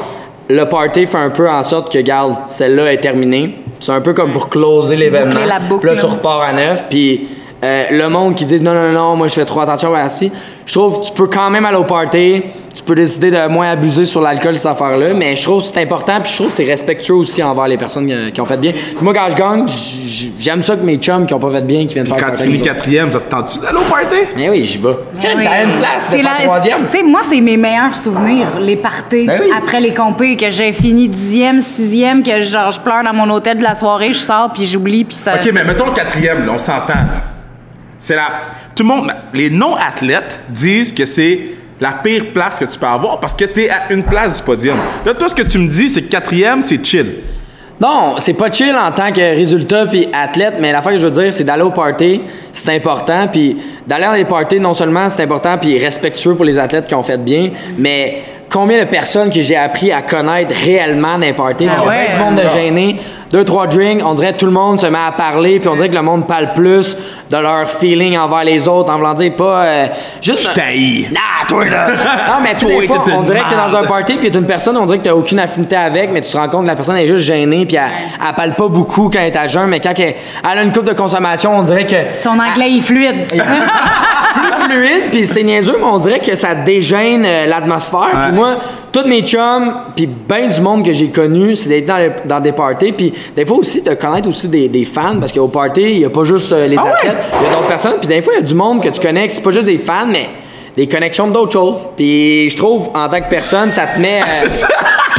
le 0.50 0.64
party 0.64 1.06
fait 1.06 1.18
un 1.18 1.30
peu 1.30 1.48
en 1.48 1.62
sorte 1.62 1.92
que, 1.92 1.98
garde, 2.00 2.34
celle-là 2.48 2.92
est 2.92 2.98
terminée. 2.98 3.58
C'est 3.80 3.92
un 3.92 4.00
peu 4.00 4.12
comme 4.12 4.32
pour 4.32 4.48
closer 4.48 4.96
l'événement. 4.96 5.30
Boucler 5.34 5.46
la 5.46 5.58
boucle, 5.60 5.86
Puis 5.86 5.96
là, 5.96 6.00
tu 6.02 6.06
repars 6.06 6.40
à 6.42 6.52
neuf. 6.52 6.84
Puis 6.90 7.28
euh, 7.64 7.84
le 7.92 8.08
monde 8.08 8.34
qui 8.34 8.44
dit 8.44 8.60
non, 8.60 8.74
non, 8.74 8.90
non, 8.92 9.16
moi 9.16 9.28
je 9.28 9.34
fais 9.34 9.44
trop 9.44 9.60
attention, 9.60 9.92
ben, 9.92 10.08
si. 10.08 10.30
Je 10.66 10.74
trouve 10.74 11.00
que 11.00 11.06
tu 11.06 11.12
peux 11.12 11.28
quand 11.28 11.48
même 11.50 11.64
aller 11.64 11.76
au 11.78 11.84
party. 11.84 12.42
Tu 12.74 12.82
peux 12.82 12.94
décider 12.96 13.30
de 13.30 13.46
moins 13.46 13.70
abuser 13.70 14.04
sur 14.04 14.20
l'alcool, 14.20 14.56
cette 14.56 14.66
affaire-là. 14.66 15.14
Mais 15.14 15.36
je 15.36 15.42
trouve 15.44 15.62
que 15.62 15.68
c'est 15.68 15.80
important. 15.80 16.20
Puis 16.20 16.32
je 16.32 16.36
trouve 16.36 16.48
que 16.48 16.54
c'est 16.54 16.64
respectueux 16.64 17.14
aussi 17.14 17.40
envers 17.42 17.68
les 17.68 17.76
personnes 17.78 18.10
euh, 18.10 18.30
qui 18.30 18.40
ont 18.40 18.46
fait 18.46 18.56
bien. 18.56 18.72
Puis 18.72 18.96
moi, 19.00 19.14
quand 19.14 19.28
je 19.30 19.36
gagne, 19.36 19.64
j'aime 20.38 20.60
ça 20.60 20.74
que 20.74 20.82
mes 20.82 20.96
chums 20.96 21.24
qui 21.24 21.34
ont 21.34 21.38
pas 21.38 21.50
fait 21.52 21.62
bien, 21.64 21.86
qui 21.86 21.94
viennent 21.94 22.06
faire 22.06 22.16
Quand 22.16 22.30
le 22.32 22.36
tu 22.36 22.42
finis 22.42 22.60
quatrième, 22.60 23.10
ça 23.12 23.20
te 23.20 23.30
tente-tu 23.30 23.60
d'aller 23.60 23.78
au 23.78 23.82
party? 23.82 24.16
Mais 24.36 24.50
oui, 24.50 24.64
j'y 24.64 24.78
vais. 24.78 24.88
Ben 25.22 25.36
oui. 25.36 25.44
T'as 25.44 25.62
une 25.64 25.78
place 25.78 26.06
C'est 26.10 26.22
la- 26.22 26.30
troisième. 26.42 26.84
Tu 26.86 26.96
sais, 26.98 27.02
moi, 27.04 27.20
c'est 27.28 27.40
mes 27.40 27.56
meilleurs 27.56 27.96
souvenirs, 27.96 28.48
les 28.60 28.76
parties 28.76 29.24
Ben 29.24 29.40
oui. 29.44 29.50
après 29.56 29.80
les 29.80 29.94
compés, 29.94 30.36
que 30.36 30.50
j'ai 30.50 30.72
fini 30.72 31.08
dixième, 31.08 31.62
sixième, 31.62 32.22
que 32.24 32.40
genre 32.40 32.72
je 32.72 32.80
pleure 32.80 33.04
dans 33.04 33.14
mon 33.14 33.30
hôtel 33.32 33.56
de 33.58 33.62
la 33.62 33.76
soirée, 33.76 34.12
je 34.12 34.18
sors 34.18 34.52
puis 34.52 34.66
j'oublie 34.66 35.04
puis 35.04 35.14
ça. 35.16 35.36
OK, 35.36 35.48
mais 35.54 35.62
mettons 35.64 35.86
le 35.86 35.92
quatrième, 35.92 36.44
là, 36.44 36.52
on 36.54 36.58
s'entend. 36.58 36.94
là. 36.94 37.22
C'est 37.98 38.16
la. 38.16 38.26
Tout 38.74 38.82
le 38.82 38.88
monde. 38.88 39.12
Les 39.32 39.48
non-athlètes 39.50 40.40
disent 40.50 40.92
que 40.92 41.06
c'est 41.06 41.40
la 41.80 41.92
pire 41.92 42.32
place 42.32 42.58
que 42.58 42.64
tu 42.64 42.78
peux 42.78 42.86
avoir 42.86 43.20
parce 43.20 43.34
que 43.34 43.44
t'es 43.44 43.68
à 43.68 43.92
une 43.92 44.04
place 44.04 44.36
du 44.36 44.42
podium. 44.42 44.78
Là, 45.04 45.14
toi, 45.14 45.28
ce 45.28 45.34
que 45.34 45.42
tu 45.42 45.58
me 45.58 45.68
dis, 45.68 45.88
c'est 45.88 46.02
que 46.02 46.08
quatrième, 46.08 46.60
c'est 46.60 46.84
chill. 46.84 47.06
Non, 47.80 48.14
c'est 48.18 48.34
pas 48.34 48.52
chill 48.52 48.74
en 48.74 48.92
tant 48.92 49.10
que 49.10 49.20
résultat 49.20 49.86
puis 49.86 50.08
athlète, 50.12 50.54
mais 50.60 50.70
l'affaire 50.70 50.92
que 50.92 50.98
je 50.98 51.06
veux 51.06 51.22
dire, 51.22 51.32
c'est 51.32 51.42
d'aller 51.42 51.62
au 51.62 51.70
party, 51.70 52.22
c'est 52.52 52.74
important, 52.74 53.26
puis 53.26 53.56
d'aller 53.86 54.04
dans 54.04 54.12
les 54.12 54.24
parties, 54.24 54.60
non 54.60 54.74
seulement 54.74 55.08
c'est 55.08 55.24
important 55.24 55.58
puis 55.58 55.76
respectueux 55.78 56.36
pour 56.36 56.44
les 56.44 56.58
athlètes 56.58 56.86
qui 56.86 56.94
ont 56.94 57.02
fait 57.02 57.18
bien, 57.18 57.50
mais 57.76 58.22
combien 58.48 58.78
de 58.78 58.88
personnes 58.88 59.28
que 59.28 59.42
j'ai 59.42 59.56
appris 59.56 59.90
à 59.90 60.02
connaître 60.02 60.54
réellement 60.54 61.14
dans 61.14 61.26
les 61.26 61.32
parties, 61.32 61.66
parce 61.66 61.80
ouais. 61.80 62.10
du 62.12 62.16
monde 62.16 62.36
de 62.36 62.46
gêné, 62.46 62.96
deux 63.30 63.44
trois 63.44 63.66
drinks, 63.66 64.02
on 64.04 64.14
dirait 64.14 64.32
que 64.32 64.38
tout 64.38 64.46
le 64.46 64.52
monde 64.52 64.80
se 64.80 64.86
met 64.86 64.98
à 64.98 65.12
parler, 65.12 65.58
puis 65.60 65.68
on 65.68 65.74
dirait 65.74 65.88
que 65.88 65.94
le 65.94 66.02
monde 66.02 66.26
parle 66.26 66.52
plus 66.54 66.96
de 67.30 67.36
leur 67.36 67.68
feeling 67.68 68.16
envers 68.18 68.44
les 68.44 68.68
autres, 68.68 68.92
en 68.92 68.96
voulant 68.96 69.14
dire 69.14 69.34
pas 69.36 69.62
euh, 69.62 69.86
juste 70.22 70.50
Je 70.50 70.54
t'haïs. 70.54 71.08
ah, 71.16 71.46
toi 71.46 71.64
là! 71.64 71.86
Non, 72.26 72.34
mais 72.42 72.54
tu 72.54 72.66
sais, 72.66 72.72
Toi, 72.72 72.80
des 72.80 72.86
fois, 72.86 73.02
t'es 73.04 73.12
on 73.12 73.22
dirait 73.22 73.40
que 73.40 73.48
t'es 73.50 73.56
dans 73.56 73.76
un 73.76 73.84
party, 73.84 74.14
puis 74.14 74.30
t'es 74.30 74.38
une 74.38 74.46
personne, 74.46 74.76
on 74.76 74.86
dirait 74.86 74.98
que 74.98 75.04
t'as 75.04 75.14
aucune 75.14 75.38
affinité 75.38 75.76
avec, 75.76 76.10
mais 76.10 76.20
tu 76.20 76.30
te 76.30 76.36
rends 76.36 76.48
compte 76.48 76.62
que 76.62 76.68
la 76.68 76.76
personne 76.76 76.96
est 76.96 77.06
juste 77.06 77.22
gênée, 77.24 77.66
puis 77.66 77.76
elle, 77.76 77.82
elle 78.26 78.34
parle 78.34 78.54
pas 78.54 78.68
beaucoup 78.68 79.10
quand 79.12 79.18
elle 79.20 79.32
est 79.32 79.36
à 79.36 79.46
jeun, 79.46 79.66
mais 79.66 79.80
quand 79.80 79.94
elle, 79.98 80.14
elle 80.50 80.58
a 80.58 80.62
une 80.62 80.72
coupe 80.72 80.84
de 80.84 80.92
consommation, 80.92 81.58
on 81.58 81.62
dirait 81.62 81.86
que. 81.86 81.96
Son 82.18 82.38
anglais 82.38 82.76
est 82.76 82.80
fluide. 82.80 83.26
plus 84.34 84.64
fluide, 84.68 85.04
puis 85.10 85.26
c'est 85.26 85.42
niaiseux, 85.42 85.76
mais 85.78 85.86
on 85.86 85.98
dirait 85.98 86.18
que 86.20 86.34
ça 86.34 86.54
dégêne 86.54 87.24
euh, 87.24 87.46
l'atmosphère. 87.46 88.10
Puis 88.26 88.32
moi, 88.32 88.56
tous 88.92 89.06
mes 89.06 89.22
chums, 89.22 89.74
puis 89.94 90.06
ben 90.06 90.48
du 90.48 90.60
monde 90.60 90.84
que 90.84 90.92
j'ai 90.92 91.08
connu, 91.08 91.54
c'est 91.56 91.68
d'être 91.68 91.86
dans, 91.86 92.12
dans 92.24 92.40
des 92.40 92.52
parties, 92.52 92.92
puis 92.92 93.13
des 93.36 93.44
fois 93.46 93.56
aussi 93.58 93.82
de 93.82 93.94
connaître 93.94 94.28
aussi 94.28 94.48
des, 94.48 94.68
des 94.68 94.84
fans, 94.84 95.18
parce 95.18 95.32
qu'au 95.32 95.48
party, 95.48 95.82
il 95.82 95.98
y 96.00 96.04
a 96.04 96.10
pas 96.10 96.24
juste 96.24 96.52
euh, 96.52 96.66
les 96.66 96.76
Ah 96.76 96.92
athlètes, 96.94 97.16
il 97.40 97.46
y 97.46 97.50
a 97.50 97.54
d'autres 97.54 97.66
personnes, 97.68 97.94
puis 97.98 98.08
des 98.08 98.22
fois, 98.22 98.32
il 98.34 98.40
y 98.40 98.42
a 98.42 98.46
du 98.46 98.54
monde 98.54 98.82
que 98.82 98.88
tu 98.88 99.00
connais, 99.00 99.26
que 99.26 99.32
c'est 99.32 99.42
pas 99.42 99.50
juste 99.50 99.66
des 99.66 99.78
fans, 99.78 100.06
mais 100.06 100.28
des 100.76 100.88
connexions 100.88 101.28
d'autres 101.28 101.52
choses. 101.52 101.76
Puis 101.96 102.50
je 102.50 102.56
trouve, 102.56 102.88
en 102.94 103.08
tant 103.08 103.20
que 103.20 103.28
personne, 103.28 103.70
ça 103.70 103.86
te 103.86 103.98
met... 104.00 104.20
euh, 104.22 104.24
C'est 104.42 104.50
ça. 104.50 104.68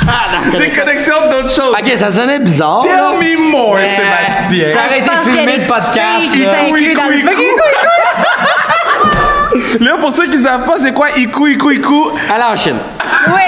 Ah, 0.08 0.28
dans 0.32 0.40
la 0.40 0.46
Des 0.46 0.70
connexion. 0.70 0.84
connexions 0.84 1.16
d'autres 1.32 1.56
choses. 1.56 1.74
Ok, 1.80 1.92
ça 1.96 2.12
sonnait 2.12 2.40
bizarre. 2.40 2.82
Tell 2.82 2.92
là. 2.92 3.14
me 3.20 3.52
more, 3.52 3.76
Mais 3.76 3.96
Sébastien. 3.96 4.74
Ça 4.74 4.80
aurait 4.86 5.00
été 5.00 5.10
filmé 5.32 5.54
petites 5.54 5.68
podcast. 5.68 6.36
là. 9.80 9.98
pour 10.00 10.12
ceux 10.12 10.28
qui 10.28 10.38
savent 10.38 10.66
pas, 10.66 10.78
c'est 10.78 10.94
quoi 10.94 11.08
Iku, 11.16 11.48
Iku, 11.48 11.72
Iku? 11.72 12.12
Allez 12.30 12.44
en 12.44 12.56
Chine. 12.56 12.76
Oui, 13.28 13.42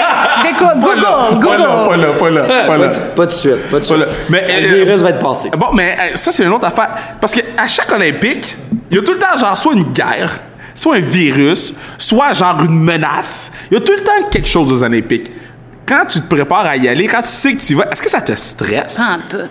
Google, 0.58 0.80
Pas 0.80 0.94
là, 0.96 1.28
Google. 1.32 1.46
Pas 1.46 1.56
là, 1.56 1.66
pas 1.86 2.30
là, 2.30 2.42
pas 2.66 2.76
là. 2.76 2.88
Pas, 2.88 2.94
tout- 2.94 3.00
pas 3.16 3.26
tout 3.26 3.32
de 3.32 3.36
suite. 3.36 3.70
Pas 3.70 3.78
de 3.80 3.84
suite. 3.84 4.04
Mais, 4.28 4.60
le 4.60 4.66
virus 4.84 5.02
va 5.02 5.10
être 5.10 5.18
passé. 5.18 5.50
Bon, 5.56 5.66
mais 5.74 5.96
euh, 5.98 6.16
ça, 6.16 6.30
c'est 6.30 6.44
une 6.44 6.52
autre 6.52 6.66
affaire. 6.66 6.90
Parce 7.20 7.34
que 7.34 7.40
à 7.56 7.66
chaque 7.68 7.92
Olympique, 7.92 8.56
il 8.90 8.96
y 8.96 9.00
a 9.00 9.02
tout 9.02 9.12
le 9.12 9.18
temps, 9.18 9.36
genre, 9.36 9.56
soit 9.56 9.74
une 9.74 9.84
guerre, 9.92 10.40
soit 10.74 10.96
un 10.96 11.00
virus, 11.00 11.72
soit, 11.98 12.32
genre, 12.32 12.58
une 12.64 12.80
menace. 12.80 13.50
Il 13.70 13.74
y 13.74 13.76
a 13.76 13.80
tout 13.80 13.92
le 13.92 14.00
temps 14.02 14.28
quelque 14.30 14.48
chose 14.48 14.70
aux 14.72 14.82
Olympiques. 14.82 15.30
Quand 15.86 16.04
tu 16.06 16.20
te 16.20 16.26
prépares 16.34 16.66
à 16.66 16.76
y 16.76 16.86
aller, 16.86 17.06
quand 17.06 17.22
tu 17.22 17.28
sais 17.28 17.54
que 17.54 17.62
tu 17.62 17.74
vas, 17.74 17.90
est-ce 17.90 18.02
que 18.02 18.10
ça 18.10 18.20
te 18.20 18.32
stresse? 18.34 18.98
En 19.00 19.18
tout. 19.28 19.48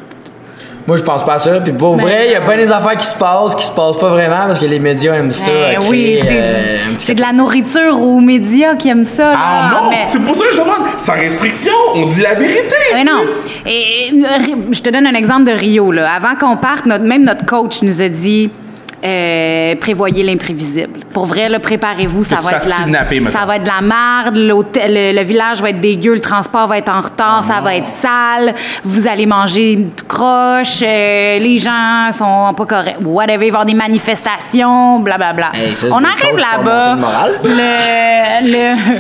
Moi, 0.88 0.96
je 0.96 1.04
pense 1.04 1.26
pas 1.26 1.34
à 1.34 1.40
ça. 1.40 1.60
Puis 1.60 1.74
pour 1.74 1.96
vrai, 1.98 2.28
il 2.28 2.32
y 2.32 2.36
a 2.36 2.40
bien 2.40 2.56
des 2.58 2.72
affaires 2.72 2.96
qui 2.98 3.06
se 3.06 3.18
passent, 3.18 3.54
qui 3.56 3.66
se 3.66 3.72
passent 3.72 3.98
pas 4.00 4.08
vraiment 4.08 4.48
parce 4.48 4.58
que 4.60 4.66
les 4.66 4.80
médias 4.80 5.14
aiment 5.16 5.32
ça. 5.32 5.46
Ben 5.52 5.80
créer, 5.80 5.90
oui, 5.90 6.20
c'est 6.22 6.28
euh, 6.32 6.54
petit 6.96 7.06
c'est 7.08 7.16
de 7.16 7.22
la 7.22 7.34
nourriture 7.34 8.02
aux 8.02 8.20
médias 8.22 8.76
qui 8.76 8.88
aiment 8.88 9.04
ça. 9.04 9.32
là. 9.34 9.38
Ah 9.38 9.70
non! 9.84 9.90
mais- 9.90 10.06
C'est 10.08 10.20
pour 10.22 10.34
ça 10.36 10.46
que 10.46 10.52
je 10.54 10.58
demande. 10.58 10.88
Sans 10.98 11.14
restriction, 11.14 11.74
on 11.94 12.06
dit 12.06 12.22
la 12.22 12.36
vérité. 12.36 12.76
Mais 12.94 13.04
non. 13.04 13.24
Et, 13.66 14.10
et, 14.10 14.12
je 14.72 14.82
te 14.82 14.90
donne 14.90 15.06
un 15.08 15.14
exemple 15.16 15.44
de 15.44 15.52
Rio. 15.52 15.92
Là. 15.92 16.10
Avant 16.16 16.36
qu'on 16.40 16.56
parte, 16.56 16.86
notre, 16.86 17.04
même 17.04 17.26
notre 17.26 17.46
coach 17.46 17.82
nous 17.82 18.02
a 18.02 18.08
dit 18.08 18.50
euh, 19.04 19.76
prévoyez 19.76 20.24
l'imprévisible. 20.24 21.02
Pour 21.14 21.26
vrai, 21.26 21.50
là, 21.50 21.60
préparez-vous, 21.60 22.24
ça 22.24 22.38
va 22.38 22.52
être 22.58 22.68
la, 22.68 22.76
kidnapper, 22.76 23.22
ça 23.32 23.46
va 23.46 23.56
être 23.58 23.64
de 23.64 23.68
la 23.68 23.82
merde. 23.82 24.38
l'hôtel- 24.38 24.94
Le, 24.94 25.14
le 25.20 25.24
village 25.26 25.62
va 25.62 25.70
être 25.70 25.80
dégueu, 25.82 26.14
le 26.14 26.20
transport 26.20 26.68
va 26.68 26.78
être 26.78 26.90
en 26.90 27.02
retard, 27.02 27.44
Ah 27.44 27.54
ça 27.56 27.62
va 27.62 27.76
être 27.76 27.88
sale. 27.88 28.54
Vous 28.84 29.08
allez 29.08 29.26
manger 29.26 29.88
tout 29.96 30.06
croche. 30.06 30.82
euh, 30.82 31.40
les 31.40 31.58
gens 31.58 32.12
sont 32.18 32.54
pas 32.54 32.66
corrects. 32.66 32.98
Whatever, 33.04 33.34
il 33.34 33.40
va 33.40 33.46
y 33.46 33.50
avoir 33.50 33.66
des 33.66 33.74
manifestations, 33.74 35.00
blablabla. 35.00 35.52
Hey, 35.54 35.76
ça, 35.76 35.88
c'est 35.88 35.92
On 35.92 35.98
arrive 36.04 36.36
là-bas. 36.38 36.96
Le, 37.44 38.52
le- 38.52 39.00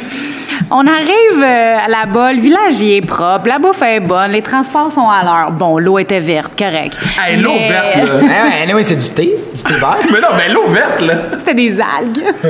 on 0.69 0.85
arrive 0.87 1.41
euh, 1.43 1.77
là-bas, 1.87 2.33
le 2.33 2.39
village 2.39 2.79
il 2.81 2.93
est 2.97 3.01
propre, 3.05 3.47
la 3.47 3.59
bouffe 3.59 3.81
est 3.81 3.99
bonne, 3.99 4.31
les 4.31 4.41
transports 4.41 4.91
sont 4.91 5.09
à 5.09 5.23
l'heure. 5.23 5.51
Bon, 5.51 5.77
l'eau 5.79 5.97
était 5.99 6.19
verte, 6.19 6.57
correct. 6.57 6.97
Hey, 7.21 7.37
l'eau 7.37 7.53
Mais- 7.53 7.69
verte, 7.69 7.95
là. 7.95 8.13
Ah 8.23 8.45
ouais, 8.47 8.61
anyway, 8.63 8.83
c'est 8.83 8.95
du 8.95 9.09
thé, 9.09 9.35
du 9.53 9.63
thé 9.63 9.73
vert. 9.75 9.97
Mais 10.11 10.19
non, 10.21 10.27
mais 10.37 10.49
l'eau 10.53 10.67
verte, 10.67 11.01
là. 11.01 11.13
C'était 11.37 11.53
des 11.53 11.77
algues. 11.79 12.23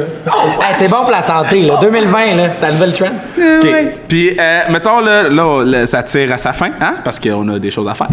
Hey, 0.60 0.74
c'est 0.76 0.88
bon 0.90 1.02
pour 1.02 1.12
la 1.12 1.22
santé, 1.22 1.62
là. 1.62 1.78
2020, 1.82 2.36
là, 2.36 2.54
c'est 2.54 2.66
la 2.68 2.72
nouvelle 2.74 2.94
trend. 2.94 3.08
OK. 3.38 3.64
Ouais. 3.64 3.96
Puis, 4.08 4.36
euh, 4.40 4.62
mettons, 4.70 5.00
là, 5.00 5.24
là, 5.30 5.64
là, 5.64 5.86
ça 5.86 6.04
tire 6.04 6.34
à 6.34 6.38
sa 6.38 6.54
fin, 6.54 6.72
hein? 6.82 6.96
Parce 7.04 7.20
qu'on 7.20 7.48
a 7.50 7.60
des 7.60 7.72
choses 7.72 7.88
à 7.88 7.94
faire. 7.94 8.08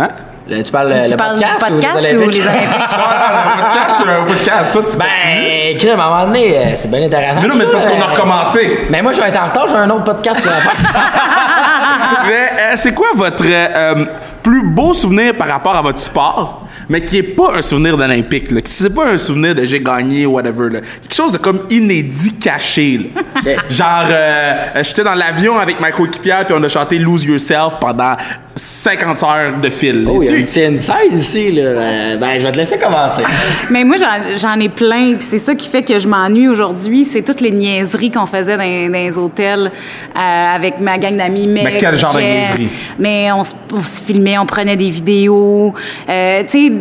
Hein? 0.00 0.08
Tu 0.46 0.72
parles 0.72 1.02
Tu 1.04 1.10
le 1.12 1.16
parles 1.16 1.38
podcast, 1.40 1.66
du 1.66 1.72
podcast 1.74 1.96
ou 1.96 2.02
les 2.02 2.14
ou 2.14 2.18
Olympiques? 2.18 2.42
les 2.42 2.48
Olympiques? 2.48 2.68
un 2.92 3.62
podcast, 3.62 3.96
c'est 3.98 4.08
un 4.08 4.24
podcast. 4.24 4.72
Toi, 4.72 4.82
tu 4.90 4.96
Ben, 4.98 5.78
crème, 5.78 6.00
à 6.00 6.04
un 6.04 6.10
moment 6.10 6.26
donné, 6.26 6.58
euh, 6.58 6.62
c'est 6.74 6.90
bien 6.90 7.02
intéressant. 7.02 7.40
Mais 7.40 7.48
non, 7.48 7.54
mais 7.56 7.64
c'est 7.64 7.72
parce 7.72 7.86
qu'on 7.86 8.00
a 8.00 8.04
euh, 8.04 8.12
recommencé. 8.14 8.80
Mais 8.90 9.00
moi, 9.00 9.12
je 9.12 9.20
vais 9.22 9.28
être 9.28 9.40
en 9.40 9.46
retard, 9.46 9.66
j'ai 9.68 9.74
un 9.74 9.88
autre 9.88 10.04
podcast 10.04 10.42
qui 10.42 10.48
va 10.48 10.56
faire. 10.56 10.74
mais 12.26 12.60
euh, 12.60 12.72
c'est 12.76 12.94
quoi 12.94 13.08
votre 13.14 13.44
euh, 13.48 14.04
plus 14.42 14.62
beau 14.62 14.92
souvenir 14.92 15.34
par 15.36 15.48
rapport 15.48 15.74
à 15.76 15.82
votre 15.82 15.98
sport, 15.98 16.66
mais 16.88 17.00
qui 17.00 17.18
est 17.18 17.22
pas 17.22 17.54
un 17.56 17.62
souvenir 17.62 17.96
d'Olympique, 17.96 18.50
là? 18.50 18.60
Qui 18.60 18.70
c'est 18.70 18.90
pas 18.90 19.06
un 19.06 19.16
souvenir 19.16 19.54
de 19.54 19.64
j'ai 19.64 19.80
gagné 19.80 20.26
ou 20.26 20.32
whatever, 20.32 20.68
là? 20.68 20.80
Quelque 21.00 21.14
chose 21.14 21.32
de 21.32 21.38
comme 21.38 21.60
inédit 21.70 22.38
caché, 22.38 23.10
là. 23.14 23.52
Genre, 23.70 24.04
euh, 24.10 24.82
j'étais 24.82 25.04
dans 25.04 25.14
l'avion 25.14 25.58
avec 25.58 25.80
ma 25.80 25.90
coéquipière 25.90 26.44
puis 26.44 26.54
on 26.58 26.62
a 26.62 26.68
chanté 26.68 26.98
Lose 26.98 27.24
Yourself 27.24 27.74
pendant 27.80 28.16
50 28.56 29.22
heures 29.24 29.52
de 29.60 29.68
fil. 29.68 30.06
Oh, 30.08 30.20
il 30.22 30.28
Tu- 30.28 30.34
un 30.40 30.42
petit 30.44 30.62
inside 30.62 31.12
ici, 31.12 31.52
là. 31.52 31.62
Euh, 31.62 32.16
ben, 32.16 32.38
je 32.38 32.44
vais 32.44 32.52
te 32.52 32.56
laisser 32.56 32.78
commencer. 32.78 33.22
Mais 33.70 33.82
moi, 33.82 33.96
j'en- 34.36 34.60
ai 34.60 34.68
plein. 34.68 35.14
Puis 35.14 35.26
c'est 35.28 35.38
ça 35.40 35.54
qui 35.56 35.68
fait 35.68 35.82
que 35.82 35.98
je 35.98 36.06
m'ennuie 36.06 36.46
aujourd'hui. 36.46 37.04
C'est 37.04 37.22
toutes 37.22 37.40
les 37.40 37.50
niaiseries 37.50 38.12
qu'on 38.12 38.26
faisait 38.26 38.56
dans, 38.56 38.62
dans 38.62 38.92
les 38.98 39.18
hôtels 39.18 39.72
euh, 40.16 40.54
avec 40.54 40.78
ma 40.80 40.98
gang 40.98 41.16
d'amis. 41.16 41.48
Mais 41.48 41.76
quel 41.78 41.96
genre 41.96 42.14
de 42.14 42.20
niaiseries? 42.20 42.68
Mais 42.98 43.32
on, 43.32 43.42
se- 43.42 43.54
on 43.72 43.82
se 43.82 44.00
filmait, 44.00 44.38
on 44.38 44.46
prenait 44.46 44.76
des 44.76 44.90
vidéos. 44.90 45.74
Euh, 46.08 46.42
tu 46.48 46.68
sais, 46.68 46.72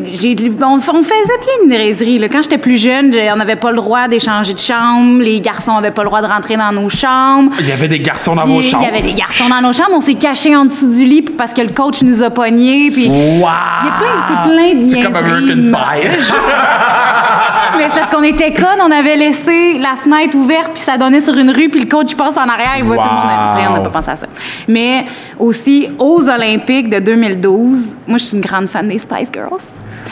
on, 0.61 0.75
on 0.75 0.79
faisait 0.79 1.37
plein 1.41 1.65
de 1.65 1.69
niaiseries. 1.69 2.19
Là. 2.19 2.29
Quand 2.29 2.43
j'étais 2.43 2.59
plus 2.59 2.77
jeune, 2.79 3.11
on 3.33 3.35
n'avait 3.37 3.55
pas 3.55 3.71
le 3.71 3.77
droit 3.77 4.07
d'échanger 4.07 4.53
de 4.53 4.59
chambre. 4.59 5.23
Les 5.23 5.41
garçons 5.41 5.73
n'avaient 5.73 5.89
pas 5.91 6.03
le 6.03 6.09
droit 6.09 6.21
de 6.21 6.27
rentrer 6.27 6.55
dans 6.55 6.71
nos 6.71 6.89
chambres. 6.89 7.51
Il 7.59 7.67
y 7.67 7.71
avait 7.71 7.87
des 7.87 7.99
garçons 7.99 8.35
dans 8.35 8.43
Puis, 8.43 8.51
vos 8.53 8.61
Il 8.61 8.69
chambres. 8.69 8.83
y 8.85 8.87
avait 8.87 9.01
des 9.01 9.13
garçons 9.13 9.49
dans 9.49 9.61
nos 9.61 9.73
chambres. 9.73 9.93
On 9.93 10.01
s'est 10.01 10.13
cachés 10.13 10.55
en 10.55 10.65
dessous 10.65 10.91
du 10.93 11.05
lit 11.05 11.21
parce 11.23 11.51
que 11.53 11.62
le 11.63 11.73
coach 11.73 12.01
nous 12.03 12.21
a 12.21 12.29
pognés. 12.29 12.91
Puis 12.91 13.07
Wow! 13.07 13.13
il 13.13 13.39
y 13.41 13.43
a 13.45 13.93
plein, 13.99 14.15
c'est 14.27 14.51
plein 14.51 14.73
de 14.79 14.83
C'est 14.83 15.01
comme. 15.01 15.15
American 15.15 15.71
Pie. 15.71 16.07
Mais 17.77 17.89
c'est 17.89 17.99
parce 18.01 18.11
qu'on 18.11 18.23
était 18.23 18.53
connes, 18.53 18.79
on 18.81 18.91
avait 18.91 19.15
laissé 19.15 19.79
la 19.79 19.95
fenêtre 19.95 20.37
ouverte, 20.37 20.73
puis 20.73 20.81
ça 20.83 20.97
donnait 20.97 21.21
sur 21.21 21.35
une 21.35 21.49
rue, 21.49 21.69
puis 21.69 21.79
le 21.81 21.87
coach 21.87 22.13
passe 22.15 22.37
en 22.37 22.47
arrière, 22.47 22.73
il 22.77 22.83
voit 22.83 22.97
tout 22.97 23.09
le 23.09 23.15
monde. 23.15 23.67
On 23.69 23.73
n'a 23.73 23.79
pas 23.79 23.89
pensé 23.89 24.11
à 24.11 24.15
ça. 24.15 24.27
Mais 24.67 25.05
aussi, 25.39 25.89
aux 25.97 26.29
Olympiques 26.29 26.89
de 26.89 26.99
2012, 26.99 27.79
moi, 28.07 28.17
je 28.19 28.25
suis 28.25 28.35
une 28.37 28.43
grande 28.43 28.67
fan 28.67 28.87
des 28.87 28.99
Spice 28.99 29.29
Girls. 29.33 29.61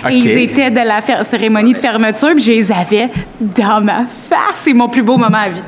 Et 0.10 0.16
ils 0.16 0.38
étaient 0.40 0.72
de 0.72 0.80
la 0.80 1.02
cérémonie 1.24 1.74
de 1.74 1.78
fermeture, 1.78 2.32
puis 2.36 2.44
je 2.44 2.52
les 2.52 2.72
avais 2.72 3.10
dans 3.40 3.82
ma 3.82 4.06
face. 4.30 4.62
C'est 4.64 4.74
mon 4.74 4.90
plus 4.90 5.04
beau 5.04 5.18
moment 5.18 5.38
à 5.38 5.50
vie. 5.50 5.62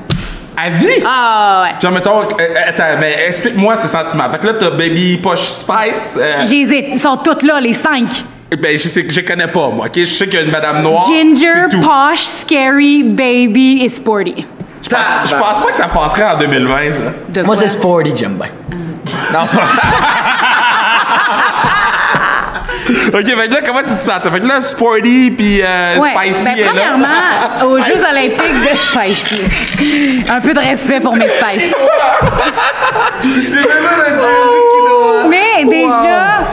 À 0.56 0.70
vie? 0.70 0.88
Ah 1.06 1.64
ouais. 1.64 1.76
Genre, 1.82 1.92
mettons, 1.92 2.22
euh, 2.22 2.26
euh, 2.40 2.48
attends, 2.68 3.00
mais 3.00 3.16
explique-moi 3.28 3.76
ces 3.76 3.88
sentiments. 3.88 4.30
Fait 4.32 4.38
que 4.40 4.48
là, 4.48 4.54
t'as 4.54 4.70
Baby 4.70 5.18
Posh 5.18 5.42
Spice. 5.42 6.16
euh, 6.18 6.42
Je 6.44 6.52
les 6.52 6.74
ai- 6.74 6.90
Ils 6.94 7.00
sont 7.00 7.18
toutes 7.18 7.42
là, 7.44 7.60
les 7.60 7.74
cinq. 7.74 8.24
ben, 8.62 8.78
je 8.78 8.88
sais 8.88 9.04
que 9.04 9.12
je 9.12 9.22
connais 9.22 9.48
pas, 9.48 9.70
moi, 9.70 9.88
ok? 9.88 9.92
Je 9.96 10.06
sais 10.06 10.28
qu'il 10.28 10.40
y 10.40 10.44
a 10.44 10.46
une 10.46 10.52
Madame 10.52 10.82
Noire. 10.84 11.04
Ginger, 11.04 11.68
tout. 11.72 11.82
posh, 11.82 12.20
scary, 12.24 13.02
baby 13.04 13.84
et 13.84 13.90
sporty. 13.90 14.46
Je 14.84 14.90
pense, 14.90 15.00
je 15.26 15.36
pense 15.36 15.60
pas 15.62 15.68
que 15.72 15.76
ça 15.76 15.88
passerait 15.88 16.24
en 16.32 16.38
2020, 16.38 16.92
ça. 16.92 17.00
De 17.30 17.42
Moi, 17.44 17.56
c'est 17.56 17.68
sporty, 17.70 18.12
j'aime 18.16 18.36
bien. 18.36 18.50
Non, 19.34 19.40
c'est 19.46 19.56
pas 19.58 19.64
Ok, 23.14 23.26
fait 23.26 23.48
que 23.48 23.54
là, 23.54 23.62
comment 23.66 23.80
tu 23.80 23.96
te 23.96 24.00
sens? 24.02 24.20
Fait 24.24 24.40
que 24.40 24.48
là, 24.48 24.62
Sporty 24.62 25.32
puis 25.32 25.62
euh, 25.62 25.98
Ouais, 26.00 26.10
Spicy 26.32 26.44
ben, 26.46 26.58
est 26.58 26.62
là. 26.62 26.68
premièrement, 26.70 27.66
aux 27.68 27.80
Jeux 27.80 28.02
olympiques 28.12 28.40
de 28.40 28.78
Spicy. 28.78 30.24
Un 30.30 30.42
peu 30.42 30.54
de 30.54 30.60
respect 30.60 31.00
pour 31.00 31.16
mes 31.16 31.28
Spice. 31.28 31.74
J'ai 33.24 33.30
même 33.30 33.68
un 34.06 34.20
jersey 34.20 34.62
quinoa. 34.72 35.28
Mais 35.30 35.66
déjà, 35.66 36.44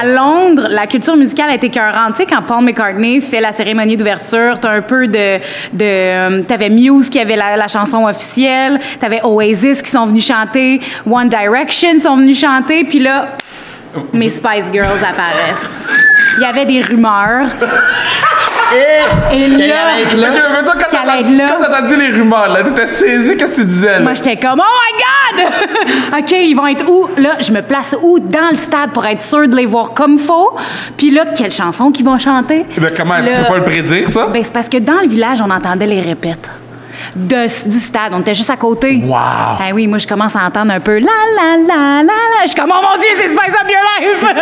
à 0.00 0.06
Londres, 0.06 0.66
la 0.70 0.86
culture 0.86 1.16
musicale 1.16 1.50
est 1.52 1.62
écœurante. 1.62 2.14
Tu 2.16 2.22
sais, 2.22 2.26
quand 2.26 2.42
Paul 2.42 2.64
McCartney 2.64 3.20
fait 3.20 3.40
la 3.40 3.52
cérémonie 3.52 3.96
d'ouverture, 3.96 4.58
t'as 4.60 4.70
un 4.70 4.82
peu 4.82 5.06
de... 5.06 5.38
de 5.72 5.82
euh, 5.82 6.42
t'avais 6.42 6.68
Muse 6.70 7.10
qui 7.10 7.20
avait 7.20 7.36
la, 7.36 7.56
la 7.56 7.68
chanson 7.68 8.06
officielle, 8.06 8.80
t'avais 9.00 9.20
Oasis 9.22 9.82
qui 9.82 9.90
sont 9.90 10.06
venus 10.06 10.26
chanter, 10.26 10.80
One 11.08 11.28
Direction 11.28 12.00
sont 12.02 12.16
venus 12.16 12.40
chanter, 12.40 12.84
puis 12.84 12.98
là, 13.00 13.36
mes 14.12 14.28
Spice 14.30 14.66
Girls 14.72 14.98
apparaissent. 15.02 15.70
Il 16.36 16.42
y 16.42 16.46
avait 16.46 16.66
des 16.66 16.82
rumeurs. 16.82 17.46
Et 19.32 19.46
là... 19.48 19.74
Ok, 20.02 20.38
mais 20.52 20.64
toi, 20.64 20.74
quand 20.78 20.86
t'as 20.90 21.18
aide 21.20 21.36
là. 21.38 21.56
quand 21.56 21.64
t'as 21.70 21.78
entendu 21.78 21.96
les 21.96 22.08
rumeurs, 22.10 22.48
là, 22.48 22.62
t'étais 22.62 22.86
saisi, 22.86 23.36
qu'est-ce 23.36 23.52
que 23.56 23.60
tu 23.62 23.66
disais, 23.66 23.92
là? 23.94 24.00
Moi, 24.00 24.14
j'étais 24.14 24.36
comme, 24.36 24.60
oh 24.60 24.78
my 24.84 25.42
God! 25.42 26.18
OK, 26.20 26.30
ils 26.32 26.54
vont 26.54 26.66
être 26.66 26.86
où? 26.88 27.08
Là, 27.16 27.36
je 27.40 27.50
me 27.52 27.62
place 27.62 27.96
où? 28.02 28.18
Dans 28.20 28.50
le 28.50 28.56
stade 28.56 28.90
pour 28.92 29.06
être 29.06 29.22
sûre 29.22 29.48
de 29.48 29.56
les 29.56 29.64
voir 29.66 29.94
comme 29.94 30.18
faut. 30.18 30.54
Puis 30.98 31.10
là, 31.10 31.24
quelle 31.34 31.52
chanson 31.52 31.90
qu'ils 31.90 32.04
vont 32.04 32.18
chanter? 32.18 32.66
Ben, 32.76 32.90
comment? 32.94 33.16
Là- 33.18 33.32
Tu 33.34 33.40
peux 33.40 33.46
pas 33.48 33.56
le 33.56 33.64
prédire, 33.64 34.10
ça? 34.10 34.26
Ben, 34.26 34.42
c'est 34.44 34.52
parce 34.52 34.68
que 34.68 34.78
dans 34.78 35.00
le 35.00 35.08
village, 35.08 35.40
on 35.40 35.50
entendait 35.50 35.86
les 35.86 36.00
répètes. 36.02 36.50
De, 37.16 37.68
du 37.68 37.78
stade. 37.78 38.12
On 38.12 38.20
était 38.20 38.34
juste 38.34 38.50
à 38.50 38.56
côté. 38.56 39.00
Wow. 39.04 39.14
Ah 39.16 39.58
oui, 39.74 39.86
moi, 39.86 39.98
je 39.98 40.06
commence 40.06 40.34
à 40.36 40.40
entendre 40.46 40.72
un 40.72 40.80
peu 40.80 40.98
la 40.98 41.06
la 41.36 41.56
la 41.56 42.02
la 42.02 42.02
la. 42.02 42.42
Je 42.44 42.48
suis 42.48 42.60
comme, 42.60 42.72
oh 42.74 42.80
mon 42.82 42.98
Dieu, 43.00 43.10
c'est 43.14 43.28
Spice 43.28 43.54
Up 43.54 43.68
Your 43.68 43.80
Life! 44.00 44.24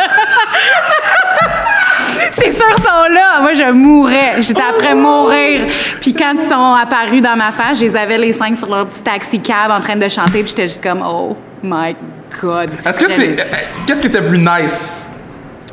c'est 2.33 2.51
sûr, 2.51 2.77
sont 2.77 3.13
là. 3.13 3.41
Moi, 3.41 3.55
je 3.55 3.71
mourrais. 3.73 4.43
J'étais 4.43 4.63
après 4.63 4.95
mourir. 4.95 5.67
Puis 6.01 6.15
quand 6.15 6.35
ils 6.41 6.49
sont 6.49 6.75
apparus 6.75 7.23
dans 7.23 7.37
ma 7.37 7.53
face, 7.53 7.79
je 7.79 7.85
les 7.87 7.97
avais 7.97 8.19
les 8.19 8.33
cinq 8.33 8.57
sur 8.57 8.69
leur 8.69 8.87
petit 8.87 9.03
taxi 9.03 9.41
cab 9.41 9.71
en 9.71 9.81
train 9.81 9.97
de 9.97 10.09
chanter. 10.09 10.41
Puis 10.43 10.49
j'étais 10.49 10.69
juste 10.69 10.83
comme, 10.83 11.03
oh 11.07 11.37
my 11.63 11.95
God. 12.43 12.71
Est-ce 12.85 12.99
que 12.99 13.11
c'est. 13.11 13.41
euh, 13.41 13.45
Qu'est-ce 13.87 14.01
qui 14.01 14.09
était 14.09 14.23
plus 14.23 14.39
nice? 14.39 15.11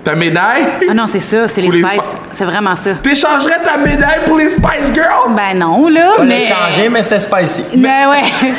Ta 0.03 0.15
médaille? 0.15 0.63
Ah 0.89 0.93
non, 0.93 1.05
c'est 1.07 1.19
ça, 1.19 1.47
c'est 1.47 1.61
les, 1.61 1.69
Spice. 1.71 1.85
Spi- 1.85 1.99
C'est 2.33 2.43
vraiment 2.45 2.75
ça. 2.75 2.95
T'échangerais 3.01 3.61
ta 3.63 3.77
médaille 3.77 4.25
pour 4.25 4.37
les 4.37 4.49
Spice 4.49 4.91
Girls? 4.93 5.33
Ben 5.35 5.57
non, 5.57 5.87
là. 5.87 6.11
On 6.19 6.23
mais... 6.25 6.39
l'a 6.39 6.45
changé, 6.45 6.89
mais 6.89 7.01
c'était 7.01 7.19
spicy. 7.19 7.63
Ben 7.75 8.09
ouais. 8.09 8.53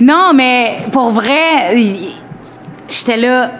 Non, 0.00 0.32
mais 0.34 0.78
pour 0.90 1.10
vrai, 1.10 1.76
j'étais 2.88 3.16
là. 3.16 3.50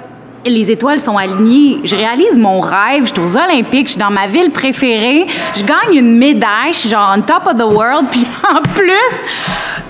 Les 0.48 0.70
étoiles 0.70 1.00
sont 1.00 1.16
alignées. 1.16 1.78
Je 1.84 1.94
réalise 1.94 2.34
mon 2.36 2.60
rêve. 2.60 3.04
Je 3.06 3.12
suis 3.12 3.20
aux 3.20 3.36
Olympiques. 3.36 3.86
Je 3.88 3.92
suis 3.92 4.00
dans 4.00 4.10
ma 4.10 4.26
ville 4.26 4.50
préférée. 4.50 5.26
Je 5.54 5.62
gagne 5.64 5.94
une 5.96 6.16
médaille. 6.16 6.72
Je 6.72 6.78
suis 6.78 6.88
genre 6.88 7.14
on 7.16 7.20
top 7.20 7.42
of 7.46 7.54
the 7.56 7.64
world. 7.72 8.06
Puis 8.10 8.26
en 8.48 8.60
plus, 8.62 8.92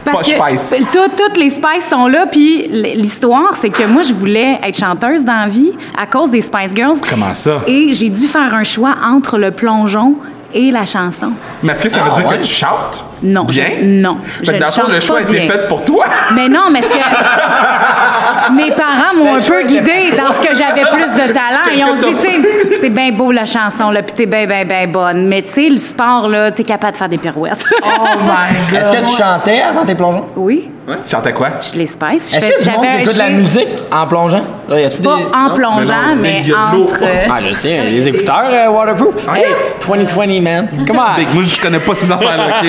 Pas 0.05 0.13
parce 0.13 0.29
que 0.29 0.35
Spice. 0.35 0.75
tout- 0.93 1.11
toutes 1.17 1.37
les 1.37 1.51
Spice 1.51 1.85
sont 1.89 2.07
là. 2.09 2.27
Puis 2.27 2.67
l'histoire, 2.69 3.55
c'est 3.55 3.71
que 3.71 3.85
moi, 3.85 4.03
je 4.03 4.13
voulais 4.13 4.59
être 4.63 4.77
chanteuse 4.77 5.25
dans 5.25 5.41
la 5.43 5.49
vie 5.49 5.73
à 5.97 6.07
cause 6.07 6.31
des 6.31 6.41
Spice 6.41 6.75
Girls. 6.75 6.97
Comment 7.09 7.35
ça? 7.35 7.61
Et 7.67 7.93
j'ai 7.95 8.09
dû 8.11 8.27
faire 8.27 8.53
un 8.55 8.65
choix 8.65 8.95
entre 9.05 9.39
le 9.39 9.51
plongeon 9.51 10.17
et 10.55 10.71
la 10.71 10.87
chanson. 10.87 11.33
Mais 11.63 11.73
est-ce 11.73 11.83
que 11.85 11.89
ça 11.89 12.01
veut 12.01 12.11
Ah, 12.15 12.19
dire 12.21 12.29
ouais? 12.29 12.37
que 12.39 12.43
tu 12.43 12.51
chantes? 12.53 13.05
Non, 13.23 13.45
Bien? 13.45 13.65
je- 13.81 13.85
non, 13.85 14.19
Fait 14.25 14.45
je 14.47 14.53
que 14.53 14.57
dans 14.59 14.71
chante 14.71 14.89
le 14.93 15.01
choix 15.01 15.19
a 15.19 15.23
été 15.23 15.47
fait 15.47 15.69
pour 15.69 15.85
toi. 15.85 16.05
Mais 16.35 16.49
non, 16.49 16.71
mais 16.71 16.83
ce 16.83 16.89
que 16.89 16.93
mes 18.55 18.71
parents 18.73 19.15
m'ont 19.17 19.35
un 19.37 19.41
peu 19.41 19.63
guidée 19.67 20.13
dans 20.17 20.33
ce 20.33 20.47
que 20.47 20.55
j'avais 20.55 20.83
plus 20.83 21.13
de 21.15 21.33
talent. 21.33 21.69
Ils 21.75 21.85
ont 21.85 21.97
dit, 21.97 22.15
tu 22.17 22.23
sais, 22.23 22.41
c'est 22.81 22.91
bien 22.91 23.11
beau 23.13 23.33
la 23.33 23.47
chanson, 23.47 23.91
là, 23.91 24.03
puis 24.03 24.15
t'es 24.15 24.27
bien, 24.27 24.47
bien, 24.47 24.65
bien 24.65 24.87
bonne. 24.87 25.27
Mais 25.27 25.43
tu 25.43 25.51
sais, 25.51 25.69
le 25.69 25.77
sport, 25.79 26.29
là, 26.29 26.51
t'es 26.51 26.65
capable 26.65 26.93
de 26.93 26.97
faire 26.99 27.09
des 27.09 27.19
pirouettes. 27.19 27.65
Oh 27.83 27.87
my 28.23 28.71
god! 28.71 28.81
Est-ce 28.81 28.93
que 28.93 29.11
tu 29.11 29.17
chantais 29.23 29.61
avant 29.61 29.85
tes 29.85 29.95
plongeons? 29.95 30.27
oui, 30.37 30.71
Tu 31.03 31.11
chantais 31.11 31.33
quoi? 31.33 31.49
je 31.61 31.79
les 31.79 31.87
spice. 31.87 32.35
Est-ce 32.35 32.47
que 32.47 32.63
du 32.65 32.71
monde 32.71 32.87
qui 32.87 33.03
écoute 33.03 33.15
de 33.15 33.19
la 33.19 33.29
musique 33.31 33.69
en 33.93 34.07
plongeant? 34.07 34.43
Là, 34.69 34.81
y 34.81 34.85
a-tu 34.85 35.03
Pas 35.03 35.17
des... 35.17 35.25
en 35.25 35.55
plongeant, 35.55 35.95
Mais 36.09 36.15
non, 36.15 36.23
mais 36.23 36.43
mais 36.47 36.55
entre. 36.83 37.03
euh, 37.03 37.27
Ah, 37.31 37.39
je 37.41 37.53
sais, 37.53 37.81
les 37.91 38.07
écouteurs 38.09 38.45
euh, 38.51 38.69
waterproof. 38.69 39.15
Ah, 39.29 39.37
hey, 39.37 39.43
yeah. 39.43 40.07
2020, 40.07 40.41
man. 40.43 40.69
Come 40.87 40.99
on. 40.99 41.17
Big, 41.19 41.33
moi, 41.33 41.43
je 41.43 41.61
connais 41.61 41.79
pas 41.79 41.95
ces 41.95 42.11
affaires-là, 42.13 42.61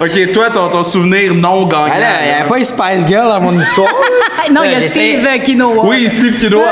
OK? 0.00 0.08
OK, 0.08 0.32
toi, 0.32 0.50
ton, 0.50 0.68
ton 0.68 0.82
souvenir 0.82 1.34
non 1.34 1.66
gagnant. 1.66 1.84
Ah, 1.92 2.22
il 2.24 2.28
n'y 2.28 2.34
avait 2.34 2.48
pas 2.48 2.58
une 2.58 2.64
Spice 2.64 3.06
Girl 3.06 3.28
dans 3.28 3.40
mon 3.40 3.58
histoire. 3.58 3.88
non, 4.52 4.62
il 4.64 4.72
y 4.72 4.74
a 4.74 4.80
j'essaie- 4.80 5.16
Steve 5.16 5.42
Kinoa. 5.42 5.84
Oui, 5.86 6.08
Steve 6.08 6.36
Kinoa. 6.36 6.62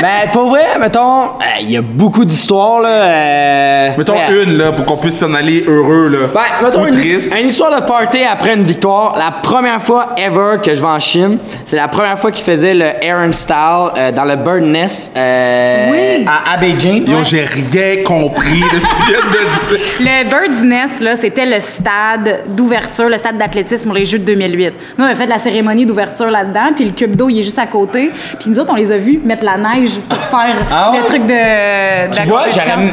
Ben, 0.00 0.30
pour 0.32 0.48
vrai, 0.48 0.78
mettons, 0.80 1.24
euh, 1.24 1.28
il 1.60 1.70
y 1.70 1.76
a 1.76 1.82
beaucoup 1.82 2.24
d'histoires, 2.24 2.80
là. 2.80 2.88
euh, 2.88 3.90
Mettons 3.98 4.14
ouais. 4.14 4.42
une, 4.44 4.56
là, 4.56 4.72
pour 4.72 4.84
qu'on 4.86 4.96
puisse 4.96 5.18
s'en 5.18 5.32
aller 5.34 5.64
heureux, 5.66 6.08
là. 6.08 6.28
Ben, 6.34 6.64
mettons 6.64 6.82
Ou 6.82 6.86
une, 6.86 6.94
triste. 6.94 7.32
une 7.38 7.46
histoire 7.48 7.78
de 7.80 7.84
party 7.86 8.20
après 8.24 8.54
une 8.54 8.62
victoire. 8.64 9.14
La 9.18 9.30
première 9.42 9.80
fois 9.82 10.08
ever 10.16 10.41
que 10.62 10.74
je 10.74 10.80
vais 10.80 10.86
en 10.86 10.98
Chine, 10.98 11.38
c'est 11.64 11.76
la 11.76 11.88
première 11.88 12.18
fois 12.18 12.30
qu'ils 12.30 12.44
faisaient 12.44 12.74
le 12.74 12.86
Aaron 13.06 13.32
Style 13.32 13.56
euh, 13.96 14.12
dans 14.12 14.24
le 14.24 14.36
Bird 14.36 14.62
Nest 14.62 15.12
euh, 15.16 15.88
Oui. 15.90 16.26
à, 16.26 16.52
à 16.54 16.56
Beijing. 16.58 17.08
Yo, 17.08 17.22
j'ai 17.24 17.42
rien 17.44 18.02
compris 18.04 18.60
de 18.60 18.78
ce 18.78 18.86
qu'ils 18.86 19.06
viennent 19.06 19.30
de 19.32 19.76
dire. 19.76 19.86
Le 20.00 20.28
Bird's 20.28 20.62
Nest, 20.62 21.00
là, 21.00 21.16
c'était 21.16 21.46
le 21.46 21.60
stade 21.60 22.40
d'ouverture, 22.48 23.08
le 23.08 23.16
stade 23.16 23.38
d'athlétisme 23.38 23.86
pour 23.86 23.94
les 23.94 24.04
Jeux 24.04 24.18
de 24.18 24.24
2008. 24.24 24.74
Nous, 24.98 25.04
on 25.04 25.06
avait 25.06 25.14
fait 25.16 25.24
de 25.26 25.30
la 25.30 25.38
cérémonie 25.38 25.86
d'ouverture 25.86 26.30
là-dedans, 26.30 26.72
puis 26.74 26.84
le 26.84 26.92
cube 26.92 27.16
d'eau, 27.16 27.28
il 27.28 27.40
est 27.40 27.42
juste 27.42 27.58
à 27.58 27.66
côté. 27.66 28.10
Puis 28.38 28.50
nous 28.50 28.58
autres, 28.58 28.70
on 28.72 28.76
les 28.76 28.90
a 28.92 28.96
vus 28.96 29.20
mettre 29.24 29.44
la 29.44 29.56
neige 29.56 29.92
pour 30.08 30.18
faire 30.18 30.54
Ah 30.70 30.90
ouais? 30.90 30.98
le 30.98 31.04
truc 31.04 31.22
de, 31.26 32.08
de 32.10 32.14
Tu 32.16 32.28
vois, 32.28 32.44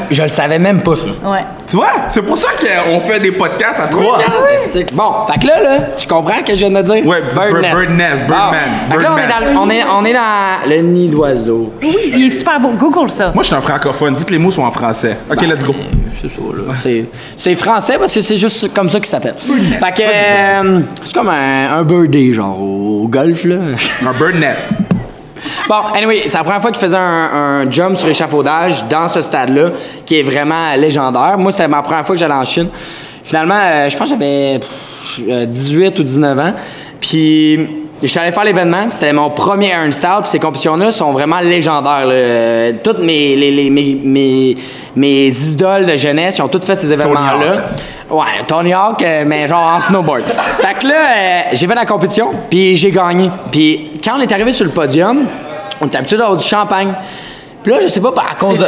je 0.10 0.22
le 0.22 0.28
savais 0.28 0.60
même 0.60 0.82
pas, 0.82 0.96
ça. 0.96 1.30
Ouais. 1.30 1.44
Tu 1.68 1.76
vois, 1.76 1.92
c'est 2.08 2.22
pour 2.24 2.38
ça 2.38 2.50
qu'on 2.60 3.00
fait 3.02 3.20
des 3.20 3.32
podcasts 3.32 3.80
à 3.80 3.88
trois. 3.88 4.20
Fantastique. 4.20 4.94
Bon, 4.94 5.12
fait 5.32 5.40
que 5.40 5.48
là, 5.48 5.62
là, 5.62 5.78
tu 5.98 6.08
comprends 6.08 6.40
ce 6.40 6.44
que 6.52 6.56
je 6.56 6.66
viens 6.66 6.72
de 6.72 6.82
dire? 6.82 7.06
Ouais, 7.06 7.22
Bird- 7.48 7.62
Bird 7.62 7.90
Nest, 7.98 8.24
Birdman, 8.28 8.52
là, 8.52 8.60
on 8.90 8.94
est, 8.94 8.98
Birdman. 9.00 9.30
dans, 9.30 9.46
le- 9.46 9.58
on, 9.58 9.70
est, 9.70 9.84
on 9.84 10.06
est 10.06 10.14
dans 10.14 10.70
le 10.70 10.78
nid 10.82 11.08
d'oiseau. 11.10 11.72
Oui, 11.82 11.96
il 12.16 12.28
est 12.28 12.30
super 12.32 12.60
beau. 12.60 12.70
Google 12.78 13.10
ça. 13.10 13.32
Moi, 13.34 13.44
je 13.44 13.48
suis 13.48 13.56
un 13.56 13.62
francophone, 13.62 14.16
vu 14.16 14.26
que 14.26 14.32
les 14.32 14.40
mots 14.40 14.52
sont 14.52 14.64
en 14.64 14.72
français. 14.72 15.18
OK, 15.32 15.42
let's 15.42 15.64
go. 15.64 15.74
C'est 16.22 16.28
ça, 16.30 16.42
là. 16.42 16.74
C'est, 16.82 17.06
c'est 17.38 17.56
français 17.56 17.98
parce 17.98 18.14
que 18.14 18.22
c'est 18.22 18.38
juste 18.38 18.74
comme 18.74 18.90
ça 18.90 19.00
qu'il 19.00 19.08
s'appelle. 19.08 19.36
Fait 19.40 19.94
que, 19.96 20.02
euh, 20.04 20.80
c'est 21.04 21.14
comme 21.14 21.30
un, 21.30 21.78
un 21.78 21.84
birdie, 21.84 22.34
genre, 22.34 22.60
au, 22.60 23.04
au 23.04 23.08
golf, 23.08 23.46
là. 23.46 23.56
Un 24.06 24.14
bird 24.14 24.36
nest. 24.36 24.74
Bon, 25.70 25.76
anyway, 25.96 26.24
c'est 26.28 26.38
la 26.38 26.44
première 26.44 26.62
fois 26.62 26.72
qu'il 26.72 26.82
faisait 26.82 26.98
un, 26.98 27.62
un 27.64 27.72
jump 27.72 27.96
sur 27.96 28.10
échafaudage 28.10 28.84
dans 28.90 29.08
ce 29.08 29.22
stade-là, 29.22 29.70
qui 30.06 30.20
est 30.20 30.24
vraiment 30.24 30.74
légendaire. 30.76 31.38
Moi, 31.38 31.52
c'était 31.54 31.68
ma 31.70 31.82
première 31.82 32.06
fois 32.06 32.16
que 32.16 32.20
j'allais 32.20 32.34
en 32.34 32.44
Chine. 32.44 32.68
Finalement, 33.24 33.56
euh, 33.62 33.88
je 33.90 33.96
pense 33.96 34.10
que 34.10 34.16
j'avais 34.16 34.60
pff, 34.60 35.22
euh, 35.30 35.46
18 35.46 35.98
ou 36.00 36.04
19 36.04 36.40
ans. 36.40 36.54
Puis, 37.00 37.60
Je 38.02 38.08
suis 38.08 38.18
allé 38.18 38.32
faire 38.32 38.46
l'événement, 38.46 38.84
puis 38.84 38.94
c'était 38.94 39.12
mon 39.12 39.30
premier 39.30 39.72
Iron 39.74 39.92
Style, 39.92 40.20
puis 40.22 40.30
ces 40.30 40.40
compétitions-là 40.40 40.90
sont 40.94 41.12
vraiment 41.12 41.42
légendaires. 41.42 42.06
là. 42.08 42.72
Toutes 42.82 43.00
mes, 43.00 43.36
les- 43.36 43.52
les- 43.52 43.70
mes, 43.70 44.00
mes, 44.02 44.56
mes 44.96 45.28
idoles 45.52 45.86
de 45.86 45.98
jeunesse, 45.98 46.36
ils 46.38 46.42
ont 46.42 46.48
toutes 46.48 46.64
fait 46.64 46.78
ces 46.78 46.94
événements-là. 46.94 47.56
Ouais, 48.10 48.26
Tony 48.48 48.74
Hawk, 48.74 49.02
euh, 49.04 49.26
mais 49.28 49.50
genre 49.50 49.74
en 49.76 49.80
snowboard. 49.82 50.24
fait 50.62 50.80
que 50.80 50.88
là, 50.88 50.94
euh, 50.96 51.42
j'ai 51.52 51.68
fait 51.68 51.76
la 51.76 51.86
compétition, 51.86 52.30
puis 52.50 52.78
j'ai 52.78 52.90
gagné. 52.90 53.30
Puis 53.52 54.00
quand 54.02 54.14
on 54.18 54.22
est 54.22 54.32
arrivé 54.32 54.54
sur 54.54 54.64
le 54.64 54.72
podium, 54.72 55.26
on 55.82 55.88
était 55.88 55.98
habitué 55.98 56.16
d'avoir 56.16 56.38
du 56.38 56.46
champagne. 56.48 56.94
Puis 57.62 57.74
là, 57.74 57.80
je 57.82 57.88
sais 57.88 58.00
pas, 58.00 58.14
à 58.32 58.34
cause 58.36 58.58
de... 58.60 58.64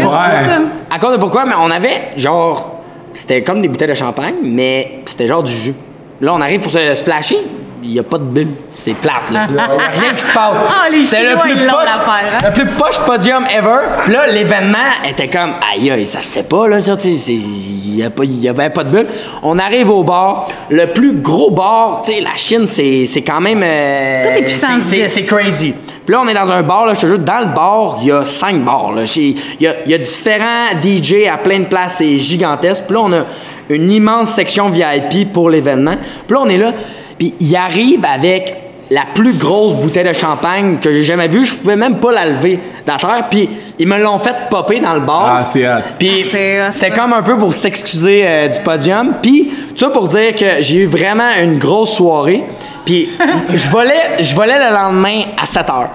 De- 0.00 0.06
ouais. 0.06 0.66
À 0.90 0.98
cause 0.98 1.12
de 1.12 1.18
pourquoi, 1.18 1.44
mais 1.44 1.54
on 1.60 1.70
avait 1.70 2.12
genre. 2.16 2.80
C'était 3.12 3.42
comme 3.42 3.60
des 3.60 3.68
bouteilles 3.68 3.88
de 3.88 3.94
champagne, 3.94 4.36
mais 4.42 5.00
c'était 5.04 5.26
genre 5.26 5.42
du 5.42 5.52
jus. 5.52 5.74
Là, 6.22 6.32
on 6.34 6.40
arrive 6.40 6.60
pour 6.60 6.72
se 6.72 6.94
splasher, 6.94 7.36
il 7.82 7.90
n'y 7.90 7.98
a 7.98 8.02
pas 8.02 8.18
de 8.18 8.24
bulle. 8.24 8.48
C'est 8.70 8.94
plate, 8.94 9.30
là. 9.30 9.46
Il 9.48 9.54
n'y 9.54 9.60
a 9.60 9.66
rien 10.00 10.14
qui 10.14 10.20
se 10.20 10.30
passe. 10.32 10.56
Ah, 10.68 10.88
les 10.90 11.02
C'est 11.02 11.16
Chinois, 11.16 11.42
ils 11.48 11.54
l'ont 11.66 11.78
l'affaire, 11.78 12.24
hein? 12.34 12.46
Le 12.46 12.52
plus 12.52 12.66
poche 12.66 12.98
podium 13.06 13.44
ever. 13.46 13.78
Puis 14.04 14.12
là, 14.12 14.26
l'événement 14.26 14.78
était 15.08 15.28
comme, 15.28 15.54
aïe, 15.72 15.90
aïe, 15.90 16.06
ça 16.06 16.20
se 16.22 16.32
fait 16.32 16.42
pas, 16.48 16.68
là, 16.68 16.80
ça, 16.80 16.96
tu 16.96 17.08
Il 17.08 17.96
n'y 18.30 18.48
avait 18.48 18.70
pas 18.70 18.84
de 18.84 18.88
bulle. 18.90 19.06
On 19.42 19.58
arrive 19.58 19.90
au 19.90 20.04
bar. 20.04 20.48
Le 20.70 20.86
plus 20.88 21.12
gros 21.14 21.50
bar, 21.50 22.02
tu 22.04 22.12
sais, 22.12 22.20
la 22.20 22.36
Chine, 22.36 22.66
c'est 22.66 23.04
c'est 23.06 23.22
quand 23.22 23.40
même. 23.40 23.60
euh, 23.62 24.22
Tout 24.32 24.38
est 24.38 24.42
puissance 24.44 24.70
c'est- 24.82 24.96
c'est- 24.96 25.02
10. 25.08 25.12
C'est 25.14 25.24
crazy. 25.24 25.74
Puis 26.04 26.14
là, 26.14 26.20
on 26.24 26.28
est 26.28 26.34
dans 26.34 26.50
un 26.50 26.62
bar, 26.62 26.86
là, 26.86 26.94
je 26.94 27.00
te 27.00 27.06
jure, 27.06 27.18
dans 27.18 27.38
le 27.40 27.54
bar, 27.54 27.98
il 28.00 28.08
y 28.08 28.12
a 28.12 28.24
cinq 28.24 28.60
bars. 28.64 28.92
là. 28.92 29.02
Il 29.16 29.36
y 29.60 29.66
a, 29.66 29.74
il 29.84 29.90
y 29.90 29.94
a 29.94 29.98
différents 29.98 30.70
DJ 30.82 31.26
à 31.32 31.36
plein 31.38 31.60
de 31.60 31.66
places, 31.66 31.96
c'est 31.98 32.16
gigantesque. 32.16 32.84
Puis 32.86 32.94
là, 32.94 33.00
on 33.04 33.12
a 33.12 33.22
une 33.68 33.90
immense 33.92 34.30
section 34.30 34.68
VIP 34.70 35.32
pour 35.32 35.50
l'événement. 35.50 35.94
Puis 36.26 36.34
là, 36.36 36.42
on 36.44 36.48
est 36.48 36.56
là, 36.56 36.72
puis 37.20 37.34
il 37.38 37.54
arrive 37.54 38.02
avec 38.06 38.56
la 38.90 39.02
plus 39.14 39.34
grosse 39.34 39.74
bouteille 39.74 40.08
de 40.08 40.14
champagne 40.14 40.78
que 40.78 40.90
j'ai 40.90 41.04
jamais 41.04 41.28
vue. 41.28 41.44
Je 41.44 41.54
pouvais 41.54 41.76
même 41.76 42.00
pas 42.00 42.12
la 42.12 42.24
lever 42.24 42.58
dans 42.86 42.94
la 42.94 42.98
terre. 42.98 43.24
Puis 43.30 43.46
ils 43.78 43.86
me 43.86 43.98
l'ont 43.98 44.18
fait 44.18 44.34
popper 44.48 44.80
dans 44.80 44.94
le 44.94 45.00
bar. 45.00 45.36
Ah, 45.40 45.44
c'est 45.44 45.68
hot. 45.68 45.82
Puis 45.98 46.24
hot, 46.24 46.70
c'était 46.70 46.90
comme 46.90 47.12
un 47.12 47.20
peu 47.20 47.36
pour 47.36 47.52
s'excuser 47.52 48.26
euh, 48.26 48.48
du 48.48 48.58
podium. 48.60 49.16
Puis 49.20 49.52
tout 49.76 49.84
ça 49.84 49.90
pour 49.90 50.08
dire 50.08 50.34
que 50.34 50.62
j'ai 50.62 50.78
eu 50.78 50.86
vraiment 50.86 51.30
une 51.38 51.58
grosse 51.58 51.92
soirée. 51.94 52.42
Puis 52.86 53.10
je 53.50 53.68
volais, 53.68 54.22
je 54.22 54.34
volais 54.34 54.58
le 54.58 54.74
lendemain 54.74 55.24
à 55.40 55.44
7 55.44 55.68
heures. 55.68 55.90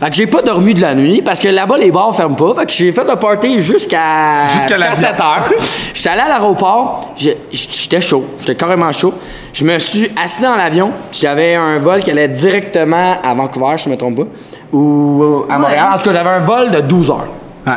Fait 0.00 0.10
que 0.10 0.14
j'ai 0.14 0.26
pas 0.28 0.42
dormi 0.42 0.74
de 0.74 0.80
la 0.80 0.94
nuit 0.94 1.22
parce 1.22 1.40
que 1.40 1.48
là-bas 1.48 1.76
les 1.78 1.90
bars 1.90 2.14
ferment 2.14 2.36
pas. 2.36 2.54
Fait 2.54 2.66
que 2.66 2.72
j'ai 2.72 2.92
fait 2.92 3.04
le 3.04 3.16
party 3.16 3.58
jusqu'à 3.58 4.48
Jusqu'à 4.54 4.78
l'avion. 4.78 4.96
7 4.96 5.20
heures. 5.20 5.50
J'étais 5.94 6.10
allé 6.10 6.20
à 6.20 6.28
l'aéroport, 6.28 7.14
j'étais 7.16 8.00
chaud, 8.00 8.24
j'étais 8.38 8.54
carrément 8.54 8.92
chaud. 8.92 9.12
Je 9.52 9.64
me 9.64 9.80
suis 9.80 10.08
assis 10.22 10.42
dans 10.42 10.54
l'avion, 10.54 10.92
puis 11.10 11.18
j'avais 11.20 11.56
un 11.56 11.78
vol 11.78 12.00
qui 12.00 12.12
allait 12.12 12.28
directement 12.28 13.16
à 13.20 13.34
Vancouver, 13.34 13.76
si 13.78 13.86
je 13.86 13.90
me 13.90 13.96
trompe 13.96 14.18
pas, 14.18 14.26
ou 14.72 15.44
à 15.50 15.58
Montréal. 15.58 15.88
Ouais. 15.88 15.94
En 15.94 15.98
tout 15.98 16.04
cas, 16.04 16.12
j'avais 16.12 16.30
un 16.30 16.38
vol 16.38 16.70
de 16.70 16.80
12 16.82 17.10
heures. 17.10 17.28
Ouais. 17.66 17.72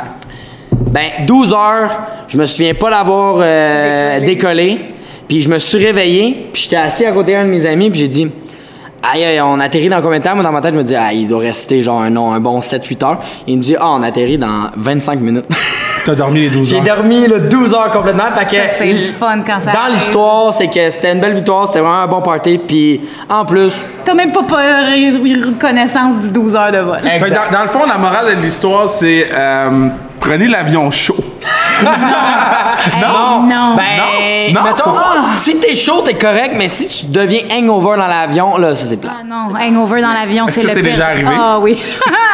Ben, 0.72 1.26
12 1.26 1.53
heures, 1.53 1.99
je 2.28 2.38
me 2.38 2.45
souviens 2.45 2.76
pas 2.76 2.91
l'avoir 2.91 3.38
euh, 3.39 4.19
décollé. 4.19 4.82
Puis 5.28 5.41
je 5.41 5.49
me 5.49 5.57
suis 5.57 5.84
réveillé, 5.84 6.49
puis 6.51 6.63
j'étais 6.63 6.76
assis 6.76 7.05
à 7.05 7.11
côté 7.13 7.32
d'un 7.32 7.45
de 7.45 7.49
mes 7.49 7.65
amis, 7.65 7.89
puis 7.89 8.01
j'ai 8.01 8.07
dit 8.09 8.30
Aïe, 9.04 9.24
aïe, 9.26 9.41
on 9.41 9.60
atterrit 9.60 9.89
dans 9.89 9.99
combien 10.02 10.20
de 10.20 10.24
temps? 10.24 10.36
Moi, 10.36 10.43
dans 10.43 10.52
ma 10.52 10.62
tête, 10.62 10.74
je 10.74 10.78
me 10.78 10.84
dis, 10.84 10.95
ah, 10.95 11.12
il 11.12 11.28
doit 11.28 11.39
rester 11.39 11.82
genre 11.82 12.02
un, 12.02 12.16
un 12.16 12.39
bon 12.39 12.60
7-8 12.60 13.04
heures. 13.04 13.18
Il 13.47 13.58
me 13.58 13.64
dit, 13.64 13.76
ah, 13.80 13.89
on 13.89 14.04
atterrit 14.04 14.38
dans 14.38 14.70
25 14.78 15.20
minutes. 15.22 15.45
T'as 16.06 16.16
dormi 16.16 16.41
les 16.41 16.49
12 16.49 16.68
J'ai 16.70 16.78
heures. 16.78 16.84
dormi 16.97 17.28
là, 17.28 17.39
12 17.39 17.74
heures 17.74 17.91
complètement. 17.91 18.26
Fait 18.36 18.45
que, 18.45 18.68
Ça, 18.68 18.74
c'est 18.78 18.91
le 18.93 18.97
fun 18.99 19.39
quand 19.45 19.60
ça 19.60 19.72
Dans 19.72 19.80
arrive. 19.80 19.93
l'histoire, 19.95 20.54
c'est 20.54 20.68
que 20.68 20.89
c'était 20.89 21.12
une 21.14 21.20
belle 21.20 21.34
victoire, 21.34 21.68
c'était 21.68 21.80
vraiment 21.80 22.02
un 22.02 22.08
bon 22.08 22.22
party. 22.22 22.60
Puis 22.60 23.02
en 23.30 23.43
plus, 23.45 23.74
T'as 24.06 24.14
même 24.16 24.32
pas 24.32 24.43
peur- 24.43 24.86
reconnaissance 25.47 26.20
du 26.20 26.30
12 26.32 26.56
heures 26.56 26.72
de 26.72 26.80
vol. 26.80 26.97
Dans, 27.04 27.58
dans 27.58 27.64
le 27.64 27.70
fond, 27.70 27.86
la 27.88 27.97
morale 27.97 28.36
de 28.36 28.41
l'histoire, 28.41 28.88
c'est 28.88 29.28
euh, 29.32 29.88
prenez 30.20 30.47
l'avion 30.47 30.89
chaud. 30.89 31.16
Hey, 32.94 33.02
non, 33.02 33.42
non. 33.44 33.76
ben, 33.76 34.54
Non, 34.54 34.62
non, 34.62 34.68
mettons, 34.68 34.94
si 35.36 35.58
t'es 35.60 35.76
chaud, 35.76 36.02
t'es 36.02 36.16
correct, 36.16 36.54
mais 36.58 36.68
si 36.68 36.88
tu 36.88 37.06
deviens 37.12 37.42
hangover 37.52 37.98
dans 37.98 38.08
l'avion, 38.08 38.58
là, 38.58 38.74
ça 38.76 38.86
c'est 38.88 38.98
plat. 38.98 39.12
Ah 39.20 39.24
non, 39.26 39.54
hangover 39.56 40.02
dans 40.02 40.12
l'avion, 40.14 40.46
c'est 40.50 40.62
le 40.64 40.70
t'es 40.70 40.82
pire. 40.82 40.84
déjà 40.92 41.08
arrivé? 41.08 41.30
Ah 41.39 41.60
oui. 41.60 41.78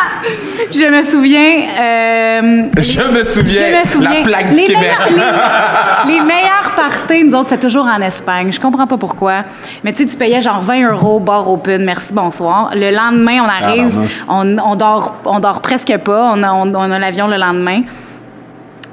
je 0.72 0.86
me 0.86 1.01
souviens. 1.01 1.60
euh, 1.80 2.64
Je 2.78 3.01
me 3.12 3.24
souviens, 3.24 3.62
Je 3.68 3.80
me 3.80 3.86
souviens. 3.86 4.14
la 4.20 4.24
plaque 4.24 4.49
du 4.51 4.55
les 4.58 4.66
Québec. 4.68 4.82
Meilleurs, 5.12 6.05
les, 6.08 6.14
les 6.14 6.20
meilleurs 6.22 6.72
parties, 6.76 7.24
nous 7.26 7.36
autres, 7.36 7.49
c'est 7.49 7.60
toujours 7.60 7.86
en 7.86 8.01
Espagne. 8.01 8.51
Je 8.51 8.60
comprends 8.60 8.88
pas 8.88 8.97
pourquoi. 8.97 9.43
Mais 9.84 9.91
tu 9.91 10.03
sais, 10.03 10.10
tu 10.10 10.16
payais 10.18 10.41
genre 10.41 10.62
20 10.62 10.91
euros, 10.91 11.20
bar 11.20 11.49
open, 11.49 11.84
merci, 11.84 12.14
bonsoir. 12.14 12.70
Le 12.74 12.89
lendemain, 12.91 13.41
on 13.45 13.66
arrive, 13.66 13.89
Tabarnouche. 13.89 14.12
on, 14.30 14.58
on 14.72 14.76
dort, 14.76 15.16
on 15.26 15.39
dort 15.39 15.62
presque 15.62 15.95
pas. 15.97 16.32
On 16.34 16.41
a, 16.43 16.51
on, 16.53 16.74
on 16.74 16.91
a 16.91 16.99
l'avion 16.99 17.28
le 17.28 17.36
lendemain. 17.38 17.82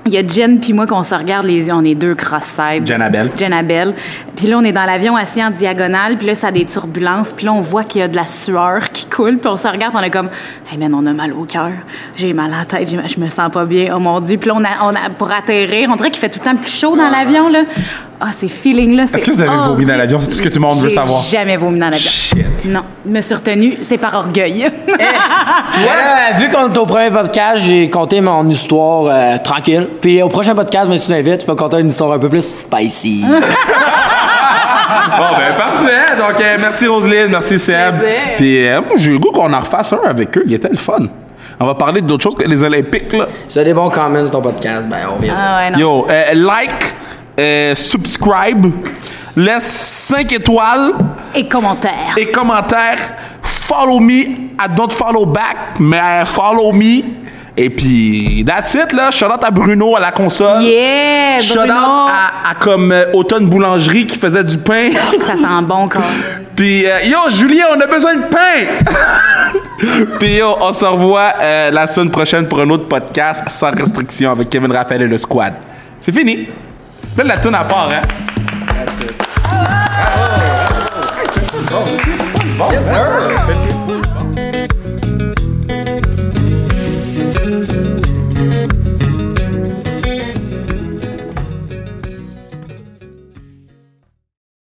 Il 0.07 0.13
y 0.13 0.19
a 0.19 0.27
Jen 0.27 0.61
puis 0.61 0.75
moi 0.75 0.87
qu'on 0.87 1.03
se 1.03 1.15
regarde 1.15 1.47
les 1.47 1.67
yeux, 1.69 1.73
on 1.73 1.83
est 1.83 1.95
deux 1.95 2.15
cross-side. 2.15 2.87
Jen 2.87 3.01
Abel. 3.01 3.31
Jen 3.39 3.55
Abel. 3.55 3.95
Puis 4.37 4.47
là, 4.49 4.59
on 4.59 4.63
est 4.63 4.73
dans 4.73 4.85
l'avion 4.85 5.17
assis 5.17 5.43
en 5.43 5.51
diagonale, 5.51 6.19
puis 6.19 6.27
là, 6.27 6.35
ça 6.35 6.49
a 6.49 6.51
des 6.51 6.67
turbulences, 6.67 7.33
puis 7.33 7.47
là, 7.47 7.55
on 7.55 7.63
voit 7.63 7.85
qu'il 7.85 8.03
y 8.03 8.05
a 8.05 8.09
de 8.09 8.17
la 8.17 8.27
sueur 8.27 8.91
qui 8.91 9.07
coule, 9.07 9.39
puis 9.39 9.49
on 9.49 9.57
se 9.57 9.67
regarde, 9.67 9.95
puis 9.95 10.03
on 10.03 10.07
est 10.07 10.11
comme, 10.11 10.29
hey 10.71 10.77
man, 10.77 10.93
on 10.95 11.07
a 11.07 11.13
mal 11.15 11.33
au 11.33 11.45
cœur, 11.45 11.71
j'ai 12.17 12.35
mal 12.35 12.53
à 12.53 12.59
la 12.59 12.65
tête, 12.67 12.91
j'ai 12.91 12.97
mal- 12.97 13.09
je 13.09 13.19
me 13.19 13.31
sens 13.31 13.51
pas 13.51 13.65
bien, 13.65 13.95
oh 13.97 13.99
mon 13.99 14.21
Dieu. 14.21 14.37
Puis 14.37 14.49
là, 14.49 14.55
on 14.59 14.65
a, 14.65 14.69
on 14.85 14.91
a, 14.95 15.09
pour 15.17 15.33
atterrir, 15.33 15.89
on 15.91 15.97
dirait 15.97 16.11
qu'il 16.11 16.21
fait 16.21 16.29
tout 16.29 16.41
le 16.45 16.51
temps 16.51 16.57
plus 16.57 16.71
chaud 16.71 16.97
dans 16.97 17.09
l'avion, 17.09 17.49
là. 17.49 17.61
Ah, 18.27 18.31
ces 18.39 18.49
feelings-là, 18.49 19.05
c'est 19.07 19.17
Est-ce 19.17 19.25
que 19.27 19.33
vous 19.33 19.41
avez 19.43 19.57
vomi 19.57 19.85
dans 19.85 19.97
l'avion? 19.97 20.19
C'est 20.19 20.29
tout 20.31 20.37
ce 20.37 20.43
que 20.43 20.49
tout 20.49 20.55
le 20.55 20.67
monde 20.67 20.79
veut 20.79 20.89
J'ai 20.89 20.95
savoir. 20.95 21.21
jamais 21.21 21.57
vomi 21.59 21.79
dans 21.79 21.91
l'avion. 21.91 22.11
Shit. 22.11 22.65
Non, 22.67 22.81
me 23.05 23.21
suis 23.21 23.35
retenue, 23.35 23.77
c'est 23.83 23.99
par 23.99 24.15
orgueil. 24.15 24.65
Tu 24.87 25.81
vois, 25.81 25.95
là, 25.97 26.33
vu 26.39 26.49
qu'on 26.49 26.73
est 26.73 26.79
au 26.79 26.87
premier 26.87 27.11
podcast, 27.11 27.63
j'ai 27.65 27.91
compté 27.91 28.21
mon 28.23 28.49
histoire 28.49 29.05
euh, 29.09 29.37
tranquille. 29.45 29.89
Puis 30.01 30.23
au 30.23 30.29
prochain 30.29 30.55
podcast, 30.55 30.89
mais 30.89 30.97
si 30.97 31.07
tu 31.07 31.13
m'invites, 31.13 31.43
je 31.43 31.47
vais 31.47 31.55
compter 31.57 31.81
une 31.81 31.89
histoire 31.89 32.13
un 32.13 32.19
peu 32.19 32.29
plus 32.31 32.43
spicy. 32.45 33.25
Bon, 35.17 35.37
ben, 35.37 35.55
parfait. 35.57 36.17
Donc, 36.19 36.41
euh, 36.41 36.57
merci 36.61 36.87
Roselyne, 36.87 37.29
merci 37.31 37.59
Seb. 37.59 37.95
Puis, 38.37 38.67
euh, 38.67 38.81
moi, 38.81 38.97
j'ai 38.97 39.13
le 39.13 39.19
goût 39.19 39.33
qu'on 39.33 39.53
en 39.53 39.61
refasse 39.61 39.93
un 39.93 40.09
avec 40.09 40.37
eux. 40.39 40.45
Il 40.47 40.55
était 40.55 40.69
le 40.69 40.77
fun. 40.77 41.07
On 41.61 41.67
va 41.67 41.75
parler 41.75 42.01
d'autres 42.01 42.23
choses 42.23 42.35
que 42.35 42.45
les 42.47 42.63
Olympiques, 42.63 43.13
là. 43.13 43.27
si 43.49 43.55
tu 43.55 43.59
as 43.61 43.65
des 43.65 43.75
bons 43.75 43.91
comments 43.91 44.23
sur 44.23 44.31
ton 44.31 44.41
podcast, 44.41 44.89
ben 44.89 44.99
on 45.15 45.21
vient. 45.21 45.35
ah 45.39 45.57
ouais, 45.59 45.71
non. 45.71 45.79
Yo, 45.79 46.07
euh, 46.11 46.35
like, 46.35 46.95
euh, 47.39 47.75
subscribe, 47.75 48.67
laisse 49.37 49.65
5 49.65 50.33
étoiles 50.33 50.93
Et 51.35 51.47
commentaires. 51.49 52.15
et 52.17 52.27
commentaires. 52.27 52.99
Follow 53.43 53.99
me. 54.01 54.13
I 54.13 54.69
don't 54.77 54.93
follow 54.93 55.27
back, 55.27 55.79
mais 55.81 56.25
follow 56.27 56.73
me. 56.73 57.03
Et 57.57 57.71
puis, 57.71 58.45
that's 58.47 58.75
it, 58.75 58.93
là. 58.93 59.11
Shout 59.13 59.27
out 59.27 59.43
à 59.45 59.51
Bruno 59.51 59.95
à 59.97 60.01
la 60.01 60.11
console. 60.11 60.63
Yeah, 60.63 61.39
Shout 61.41 61.61
out 61.61 61.67
Bruno. 61.67 61.75
à, 61.77 62.51
à 62.51 62.55
comme 62.59 62.91
euh, 62.91 63.05
Automne 63.13 63.47
Boulangerie 63.47 64.07
qui 64.07 64.19
faisait 64.19 64.43
du 64.43 64.59
pain. 64.59 64.91
Ça 65.25 65.37
sent 65.37 65.63
bon, 65.63 65.87
quand 65.89 66.01
Puis, 66.57 66.85
euh, 66.85 67.03
yo, 67.05 67.19
Julien, 67.31 67.67
on 67.77 67.81
a 67.81 67.87
besoin 67.87 68.17
de 68.17 68.23
pain! 68.23 68.89
Puis, 70.19 70.37
yo, 70.37 70.57
on 70.61 70.73
se 70.73 70.85
revoit 70.85 71.33
euh, 71.41 71.71
la 71.71 71.87
semaine 71.87 72.11
prochaine 72.11 72.49
pour 72.49 72.61
un 72.61 72.71
autre 72.71 72.87
podcast 72.89 73.45
sans 73.49 73.71
restriction 73.71 74.33
avec 74.33 74.49
Kevin 74.51 74.73
Raphaël 74.73 75.03
et 75.03 75.07
le 75.07 75.19
squad. 75.19 75.55
C'est 76.01 76.13
fini. 76.13 76.49
Là, 77.17 77.23
la 77.23 77.39
tourne 77.39 77.55
à 77.55 77.65
part, 77.65 77.89
hein? 77.91 78.03